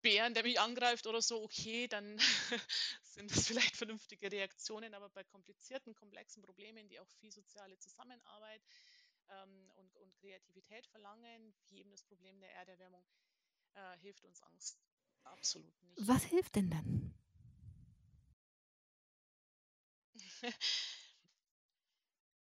Bären, 0.02 0.34
der 0.34 0.44
mich 0.44 0.60
angreift 0.60 1.08
oder 1.08 1.22
so, 1.22 1.44
okay, 1.44 1.88
dann 1.88 2.18
sind 3.04 3.32
das 3.32 3.48
vielleicht 3.48 3.76
vernünftige 3.76 4.32
Reaktionen, 4.32 4.94
aber 4.94 5.10
bei 5.10 5.24
komplizierten, 5.24 5.96
komplexen 5.96 6.42
Problemen, 6.44 6.88
die 6.88 7.00
auch 7.00 7.10
viel 7.20 7.32
soziale 7.32 7.78
Zusammenarbeit 7.78 8.62
ähm, 9.30 9.72
und, 9.76 9.98
und, 9.98 10.16
Kreativität 10.16 10.88
verlangen, 10.88 11.54
wie 11.68 11.80
eben 11.80 11.92
das 11.92 12.04
Problem 12.04 12.40
der 12.40 12.54
Erderwärmung, 12.56 13.06
äh, 13.74 13.98
hilft 14.00 14.26
uns 14.26 14.42
Angst 14.42 14.80
absolut 15.24 15.82
nicht. 15.84 16.08
Was 16.08 16.24
hilft 16.24 16.56
denn 16.56 16.70
dann? 16.70 17.14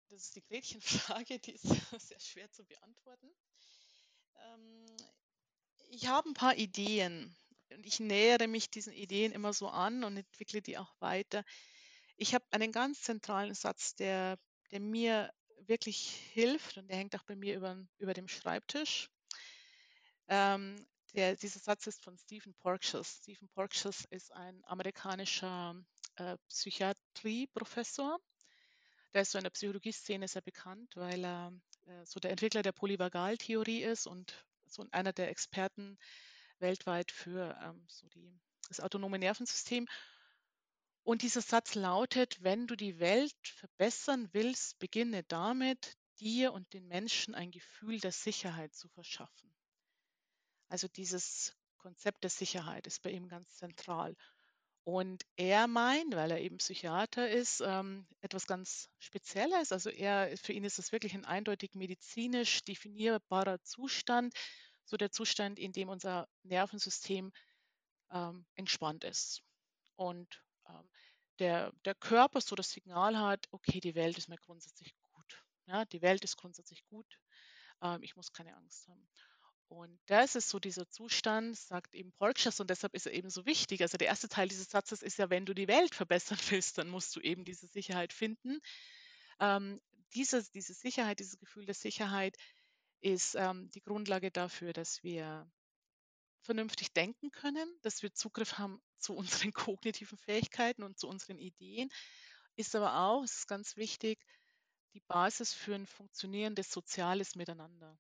das 0.09 0.23
ist 0.23 0.37
die 0.37 0.43
Gretchenfrage, 0.43 1.39
die 1.39 1.53
ist 1.53 1.63
sehr 1.99 2.21
schwer 2.21 2.51
zu 2.51 2.65
beantworten. 2.65 3.29
Ähm, 4.37 4.87
ich 5.91 6.07
habe 6.07 6.29
ein 6.29 6.35
paar 6.35 6.57
Ideen, 6.57 7.35
und 7.75 7.85
ich 7.85 8.01
nähere 8.01 8.49
mich 8.49 8.71
diesen 8.71 8.93
Ideen 8.93 9.33
immer 9.33 9.53
so 9.53 9.69
an 9.69 10.05
und 10.05 10.16
entwickle 10.16 10.62
die 10.62 10.79
auch 10.79 10.95
weiter. 11.01 11.45
Ich 12.16 12.35
habe 12.35 12.45
einen 12.51 12.73
ganz 12.73 13.03
zentralen 13.03 13.55
Satz, 13.55 13.95
der, 13.95 14.39
der 14.71 14.81
mir 14.81 15.33
wirklich 15.66 16.11
hilft 16.33 16.79
und 16.79 16.89
der 16.89 16.97
hängt 16.97 17.14
auch 17.16 17.25
bei 17.25 17.37
mir 17.37 17.57
über, 17.57 17.77
über 17.99 18.14
dem 18.14 18.29
Schreibtisch. 18.29 19.11
Ähm, 20.29 20.87
der, 21.14 21.37
dieser 21.37 21.61
Satz 21.61 21.87
ist 21.87 22.03
von 22.03 22.16
Stephen 22.16 22.55
Porges. 22.55 23.21
Stephen 23.23 23.49
Porges 23.49 24.05
ist 24.11 24.33
ein 24.33 24.62
amerikanischer 24.64 25.75
äh, 26.16 26.37
Psychiatrieprofessor. 26.49 28.19
Der 29.14 29.23
ist 29.23 29.33
so 29.33 29.39
in 29.39 29.45
der 29.45 29.51
Psychologieszene 29.51 30.29
sehr 30.29 30.43
bekannt, 30.43 30.95
weil 30.97 31.25
er 31.25 31.53
äh, 31.87 32.05
so 32.05 32.21
der 32.21 32.31
Entwickler 32.31 32.62
der 32.62 32.73
Polyvagaltheorie 32.73 33.83
ist 33.83 34.07
und 34.07 34.45
so 34.66 34.85
einer 34.91 35.12
der 35.12 35.31
Experten 35.31 35.99
weltweit 36.61 37.11
für 37.11 37.59
ähm, 37.63 37.85
so 37.89 38.09
die, 38.09 38.39
das 38.69 38.81
autonome 38.81 39.19
Nervensystem. 39.19 39.87
Und 41.03 41.23
dieser 41.23 41.41
Satz 41.41 41.75
lautet, 41.75 42.43
wenn 42.43 42.67
du 42.67 42.77
die 42.77 42.99
Welt 42.99 43.35
verbessern 43.43 44.29
willst, 44.33 44.79
beginne 44.79 45.23
damit, 45.25 45.97
dir 46.21 46.53
und 46.53 46.73
den 46.73 46.87
Menschen 46.87 47.35
ein 47.35 47.51
Gefühl 47.51 48.01
der 48.01 48.13
Sicherheit 48.13 48.75
zu 48.75 48.89
verschaffen. 48.89 49.55
Also 50.69 50.89
dieses 50.89 51.57
Konzept 51.79 52.25
der 52.25 52.31
Sicherheit 52.31 52.87
ist 52.87 53.03
bei 53.03 53.11
ihm 53.11 53.29
ganz 53.29 53.57
zentral. 53.57 54.17
Und 54.85 55.23
er 55.37 55.67
meint, 55.67 56.15
weil 56.17 56.31
er 56.31 56.41
eben 56.41 56.57
Psychiater 56.59 57.29
ist, 57.29 57.61
ähm, 57.61 58.07
etwas 58.21 58.47
ganz 58.47 58.89
Spezielles. 58.99 59.71
Also 59.71 59.91
er, 59.91 60.35
für 60.39 60.53
ihn 60.53 60.65
ist 60.65 60.79
es 60.79 60.93
wirklich 60.93 61.15
ein 61.15 61.27
eindeutig 61.27 61.75
medizinisch 61.75 62.65
definierbarer 62.65 63.63
Zustand, 63.63 64.35
so 64.89 64.97
der 64.97 65.11
Zustand, 65.11 65.59
in 65.59 65.72
dem 65.72 65.89
unser 65.89 66.28
Nervensystem 66.43 67.32
ähm, 68.11 68.47
entspannt 68.55 69.05
ist. 69.05 69.43
Und 69.97 70.43
ähm, 70.66 70.89
der, 71.39 71.72
der 71.84 71.95
Körper 71.95 72.41
so 72.41 72.57
das 72.57 72.70
Signal 72.70 73.18
hat, 73.18 73.47
okay, 73.51 73.80
die 73.80 73.95
Welt 73.95 74.16
ist 74.16 74.28
mir 74.28 74.39
grundsätzlich 74.39 74.95
gut. 75.12 75.45
Ja, 75.66 75.84
die 75.84 76.01
Welt 76.01 76.24
ist 76.24 76.36
grundsätzlich 76.36 76.84
gut. 76.86 77.07
Ähm, 77.82 78.03
ich 78.03 78.16
muss 78.16 78.32
keine 78.32 78.57
Angst 78.57 78.89
haben. 78.89 79.09
Und 79.68 80.01
das 80.07 80.34
ist 80.34 80.49
so 80.49 80.59
dieser 80.59 80.89
Zustand, 80.89 81.55
sagt 81.59 81.95
eben 81.95 82.12
Porges, 82.12 82.59
und 82.59 82.70
deshalb 82.70 82.95
ist 82.95 83.05
er 83.05 83.12
eben 83.12 83.28
so 83.28 83.45
wichtig. 83.45 83.82
Also 83.82 83.99
der 83.99 84.09
erste 84.09 84.28
Teil 84.30 84.49
dieses 84.49 84.70
Satzes 84.70 85.03
ist 85.03 85.18
ja, 85.18 85.28
wenn 85.28 85.45
du 85.45 85.55
die 85.55 85.68
Welt 85.68 85.95
verbessern 85.95 86.39
willst, 86.49 86.78
dann 86.78 86.89
musst 86.89 87.14
du 87.14 87.20
eben 87.20 87.45
diese 87.45 87.66
Sicherheit 87.66 88.14
finden. 88.14 88.61
Ähm, 89.39 89.80
diese, 90.14 90.43
diese 90.53 90.72
Sicherheit, 90.72 91.20
dieses 91.20 91.39
Gefühl 91.39 91.66
der 91.66 91.74
Sicherheit 91.74 92.36
ist 93.01 93.34
ähm, 93.34 93.70
die 93.70 93.82
Grundlage 93.82 94.30
dafür, 94.30 94.72
dass 94.72 95.03
wir 95.03 95.51
vernünftig 96.42 96.92
denken 96.92 97.30
können, 97.30 97.78
dass 97.82 98.03
wir 98.03 98.12
Zugriff 98.14 98.59
haben 98.59 98.80
zu 98.99 99.14
unseren 99.14 99.53
kognitiven 99.53 100.18
Fähigkeiten 100.18 100.82
und 100.82 100.99
zu 100.99 101.09
unseren 101.09 101.38
Ideen, 101.38 101.88
ist 102.57 102.74
aber 102.74 102.99
auch, 103.01 103.22
es 103.22 103.38
ist 103.38 103.49
ganz 103.49 103.76
wichtig, 103.76 104.18
die 104.94 105.03
Basis 105.07 105.53
für 105.55 105.74
ein 105.74 105.86
funktionierendes 105.86 106.70
soziales 106.70 107.36
Miteinander. 107.36 107.96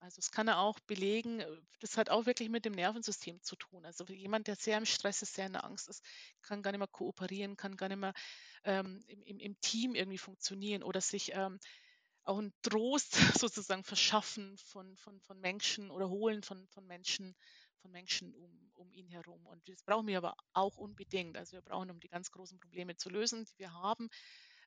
Also 0.00 0.20
es 0.20 0.30
kann 0.30 0.46
er 0.46 0.58
auch 0.58 0.78
belegen, 0.80 1.40
äh, 1.40 1.60
das 1.80 1.96
hat 1.96 2.10
auch 2.10 2.26
wirklich 2.26 2.48
mit 2.48 2.64
dem 2.64 2.72
Nervensystem 2.72 3.42
zu 3.42 3.56
tun. 3.56 3.84
Also 3.84 4.04
jemand, 4.04 4.46
der 4.46 4.56
sehr 4.56 4.78
im 4.78 4.84
Stress 4.84 5.22
ist, 5.22 5.34
sehr 5.34 5.46
in 5.46 5.54
der 5.54 5.64
Angst 5.64 5.88
ist, 5.88 6.04
kann 6.42 6.62
gar 6.62 6.70
nicht 6.70 6.78
mehr 6.78 6.88
kooperieren, 6.88 7.56
kann 7.56 7.76
gar 7.76 7.88
nicht 7.88 7.98
mehr 7.98 8.14
ähm, 8.64 9.02
im, 9.06 9.38
im, 9.38 9.60
Team 9.60 9.94
irgendwie 9.94 10.18
funktionieren 10.18 10.82
oder 10.82 11.00
sich 11.00 11.32
ähm, 11.34 11.58
auch 12.28 12.38
einen 12.38 12.52
Trost 12.62 13.12
sozusagen 13.40 13.84
verschaffen 13.84 14.56
von, 14.58 14.96
von, 14.96 15.20
von 15.20 15.40
Menschen 15.40 15.90
oder 15.90 16.08
holen 16.08 16.42
von, 16.42 16.66
von 16.68 16.86
Menschen, 16.86 17.34
von 17.80 17.90
Menschen 17.90 18.34
um, 18.34 18.70
um 18.74 18.92
ihn 18.92 19.08
herum. 19.08 19.46
Und 19.46 19.66
das 19.68 19.82
brauchen 19.82 20.06
wir 20.06 20.18
aber 20.18 20.34
auch 20.52 20.76
unbedingt. 20.76 21.36
Also 21.36 21.52
wir 21.52 21.62
brauchen, 21.62 21.90
um 21.90 22.00
die 22.00 22.08
ganz 22.08 22.30
großen 22.30 22.60
Probleme 22.60 22.96
zu 22.96 23.08
lösen, 23.08 23.44
die 23.46 23.58
wir 23.58 23.72
haben, 23.72 24.08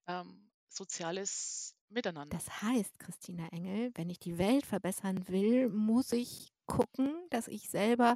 ähm, 0.07 0.49
soziales 0.69 1.75
Miteinander. 1.89 2.35
Das 2.35 2.61
heißt, 2.61 2.97
Christina 2.99 3.47
Engel, 3.49 3.91
wenn 3.95 4.09
ich 4.09 4.19
die 4.19 4.37
Welt 4.37 4.65
verbessern 4.65 5.27
will, 5.27 5.69
muss 5.69 6.11
ich 6.13 6.53
gucken, 6.65 7.13
dass 7.29 7.47
ich 7.47 7.69
selber 7.69 8.15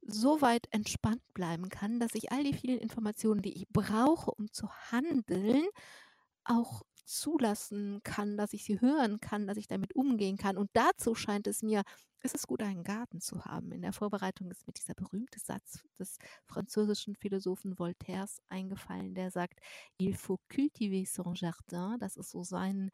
so 0.00 0.40
weit 0.40 0.66
entspannt 0.70 1.22
bleiben 1.34 1.68
kann, 1.68 2.00
dass 2.00 2.14
ich 2.14 2.32
all 2.32 2.42
die 2.42 2.54
vielen 2.54 2.78
Informationen, 2.78 3.42
die 3.42 3.52
ich 3.52 3.68
brauche, 3.68 4.30
um 4.30 4.50
zu 4.50 4.70
handeln, 4.90 5.68
auch 6.44 6.82
zulassen 7.10 8.00
kann, 8.04 8.36
dass 8.36 8.52
ich 8.52 8.64
sie 8.64 8.80
hören 8.80 9.20
kann, 9.20 9.46
dass 9.46 9.56
ich 9.56 9.66
damit 9.66 9.94
umgehen 9.94 10.36
kann. 10.36 10.56
Und 10.56 10.70
dazu 10.72 11.14
scheint 11.14 11.46
es 11.46 11.62
mir, 11.62 11.82
es 12.22 12.34
ist 12.34 12.46
gut, 12.46 12.62
einen 12.62 12.84
Garten 12.84 13.20
zu 13.20 13.44
haben. 13.44 13.72
In 13.72 13.82
der 13.82 13.92
Vorbereitung 13.92 14.50
ist 14.50 14.66
mir 14.66 14.72
dieser 14.72 14.94
berühmte 14.94 15.40
Satz 15.40 15.82
des 15.98 16.18
französischen 16.44 17.16
Philosophen 17.16 17.78
Voltaires 17.78 18.40
eingefallen, 18.48 19.14
der 19.14 19.30
sagt, 19.30 19.60
il 19.98 20.16
faut 20.16 20.40
cultiver 20.48 21.06
son 21.06 21.34
jardin. 21.34 21.98
Das 21.98 22.16
ist 22.16 22.30
so 22.30 22.44
sein 22.44 22.90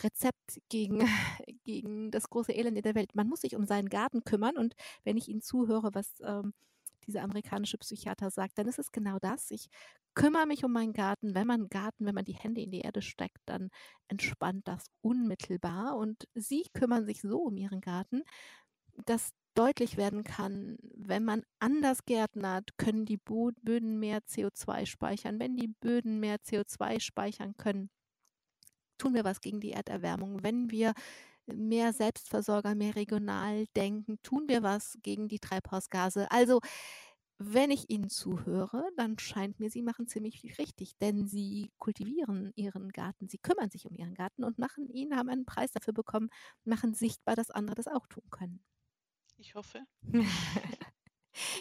Rezept 0.00 0.60
gegen, 0.68 1.00
gegen 1.64 2.10
das 2.10 2.30
große 2.30 2.52
Elend 2.52 2.76
in 2.76 2.82
der 2.82 2.94
Welt. 2.94 3.14
Man 3.14 3.28
muss 3.28 3.40
sich 3.40 3.56
um 3.56 3.66
seinen 3.66 3.88
Garten 3.88 4.24
kümmern 4.24 4.56
und 4.56 4.74
wenn 5.04 5.16
ich 5.16 5.28
Ihnen 5.28 5.42
zuhöre, 5.42 5.94
was 5.94 6.14
ähm, 6.22 6.54
dieser 7.08 7.22
amerikanische 7.22 7.78
Psychiater 7.78 8.30
sagt, 8.30 8.58
dann 8.58 8.68
ist 8.68 8.78
es 8.78 8.92
genau 8.92 9.18
das. 9.18 9.50
Ich 9.50 9.68
kümmere 10.14 10.46
mich 10.46 10.64
um 10.64 10.72
meinen 10.72 10.92
Garten. 10.92 11.34
Wenn 11.34 11.46
man 11.46 11.68
Garten, 11.68 12.06
wenn 12.06 12.14
man 12.14 12.24
die 12.24 12.34
Hände 12.34 12.60
in 12.60 12.70
die 12.70 12.80
Erde 12.80 13.02
steckt, 13.02 13.38
dann 13.46 13.70
entspannt 14.08 14.68
das 14.68 14.86
unmittelbar. 15.00 15.96
Und 15.96 16.28
Sie 16.34 16.64
kümmern 16.74 17.06
sich 17.06 17.22
so 17.22 17.40
um 17.42 17.56
Ihren 17.56 17.80
Garten, 17.80 18.22
dass 19.06 19.30
deutlich 19.54 19.96
werden 19.96 20.22
kann, 20.22 20.76
wenn 20.94 21.24
man 21.24 21.42
anders 21.58 22.04
gärtnert, 22.04 22.70
können 22.78 23.04
die 23.04 23.16
Böden 23.16 23.98
mehr 23.98 24.20
CO2 24.20 24.86
speichern. 24.86 25.40
Wenn 25.40 25.56
die 25.56 25.68
Böden 25.80 26.20
mehr 26.20 26.36
CO2 26.36 27.00
speichern 27.00 27.56
können, 27.56 27.90
tun 28.98 29.14
wir 29.14 29.24
was 29.24 29.40
gegen 29.40 29.60
die 29.60 29.72
Erderwärmung. 29.72 30.42
Wenn 30.42 30.70
wir 30.70 30.92
mehr 31.54 31.92
Selbstversorger, 31.92 32.74
mehr 32.74 32.96
regional 32.96 33.66
denken, 33.76 34.18
tun 34.22 34.48
wir 34.48 34.62
was 34.62 34.98
gegen 35.02 35.28
die 35.28 35.38
Treibhausgase. 35.38 36.30
Also 36.30 36.60
wenn 37.38 37.70
ich 37.70 37.88
Ihnen 37.88 38.10
zuhöre, 38.10 38.90
dann 38.96 39.16
scheint 39.18 39.60
mir, 39.60 39.70
Sie 39.70 39.82
machen 39.82 40.08
ziemlich 40.08 40.40
viel 40.40 40.52
richtig, 40.54 40.96
denn 40.98 41.28
Sie 41.28 41.70
kultivieren 41.78 42.52
Ihren 42.56 42.90
Garten, 42.90 43.28
Sie 43.28 43.38
kümmern 43.38 43.70
sich 43.70 43.86
um 43.86 43.94
Ihren 43.94 44.14
Garten 44.14 44.42
und 44.42 44.58
machen 44.58 44.88
ihn, 44.88 45.16
haben 45.16 45.28
einen 45.28 45.44
Preis 45.46 45.70
dafür 45.70 45.92
bekommen, 45.92 46.30
machen 46.64 46.94
sichtbar, 46.94 47.36
dass 47.36 47.50
andere 47.50 47.76
das 47.76 47.86
auch 47.86 48.06
tun 48.08 48.24
können. 48.30 48.60
Ich 49.36 49.54
hoffe. 49.54 49.86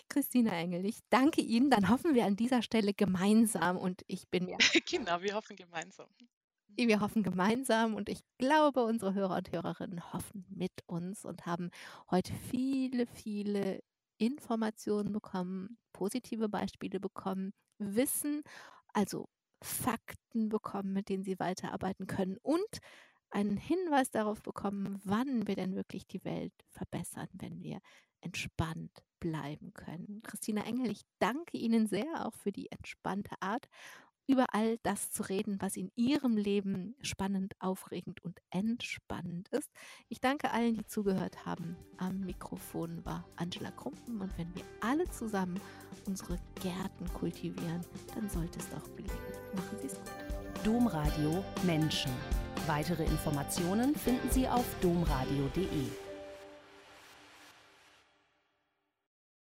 Christina 0.10 0.52
Engel, 0.54 0.84
ich 0.86 1.00
danke 1.10 1.42
Ihnen. 1.42 1.70
Dann 1.70 1.90
hoffen 1.90 2.16
wir 2.16 2.26
an 2.26 2.36
dieser 2.36 2.64
Stelle 2.64 2.96
gemeinsam 2.96 3.78
und 3.78 4.04
ich 4.08 4.28
bin 4.30 4.46
mir. 4.46 4.58
genau, 4.90 5.22
wir 5.22 5.36
hoffen 5.36 5.56
gemeinsam. 5.56 6.08
Wir 6.78 7.00
hoffen 7.02 7.24
gemeinsam 7.24 7.96
und 7.96 8.08
ich 8.08 8.22
glaube, 8.38 8.84
unsere 8.84 9.14
Hörer 9.16 9.38
und 9.38 9.52
Hörerinnen 9.52 10.14
hoffen 10.14 10.46
mit 10.50 10.72
uns 10.86 11.26
und 11.26 11.46
haben 11.48 11.72
heute 12.12 12.34
viele, 12.52 13.08
viele 13.08 13.82
Informationen 14.20 15.12
bekommen, 15.12 15.78
positive 15.92 16.50
Beispiele 16.50 17.00
bekommen, 17.00 17.52
Wissen, 17.80 18.44
also 18.94 19.28
Fakten 19.64 20.50
bekommen, 20.50 20.94
mit 20.94 21.10
denen 21.10 21.24
sie 21.24 21.40
weiterarbeiten 21.40 22.06
können 22.06 22.38
und 22.44 22.80
einen 23.32 23.58
Hinweis 23.58 24.12
darauf 24.12 24.42
bekommen, 24.42 25.00
wann 25.04 25.48
wir 25.48 25.56
denn 25.56 25.76
wirklich 25.76 26.08
die 26.08 26.24
Welt 26.24 26.54
verbessern, 26.70 27.28
wenn 27.34 27.62
wir 27.62 27.80
entspannt 28.22 29.04
bleiben 29.20 29.74
können. 29.74 30.22
Christina 30.24 30.64
Engel, 30.64 30.92
ich 30.92 31.02
danke 31.20 31.58
Ihnen 31.58 31.88
sehr 31.88 32.26
auch 32.26 32.34
für 32.34 32.52
die 32.52 32.72
entspannte 32.72 33.36
Art 33.42 33.68
über 34.28 34.54
all 34.54 34.78
das 34.84 35.12
zu 35.12 35.24
reden, 35.24 35.58
was 35.60 35.78
in 35.78 35.92
Ihrem 35.96 36.38
Leben 36.38 36.96
spannend, 37.02 37.56
aufregend 37.60 38.24
und 38.24 38.40
entspannend 38.50 39.48
ist. 39.50 39.72
Ich 40.10 40.20
danke 40.20 40.52
allen, 40.52 40.76
die 40.76 40.86
zugehört 40.86 41.46
haben. 41.46 41.78
Am 41.98 42.20
Mikrofon 42.22 43.04
war 43.06 43.26
Angela 43.38 43.72
Krumpen 43.72 44.22
und 44.22 44.38
wenn 44.38 44.54
wir 44.54 44.64
alle 44.82 45.10
zusammen 45.10 45.60
unsere 46.06 46.38
Gärten 46.62 47.12
kultivieren, 47.14 47.82
dann 48.14 48.30
sollte 48.30 48.60
es 48.60 48.70
doch 48.70 48.84
gelingen. 48.96 49.18
Machen 49.56 49.78
Sie 49.82 49.88
es 49.88 49.96
gut. 49.96 50.64
Domradio 50.64 51.44
Menschen. 51.64 52.12
Weitere 52.66 53.06
Informationen 53.06 53.96
finden 53.96 54.30
Sie 54.30 54.48
auf 54.48 54.66
domradio.de. 54.82 56.07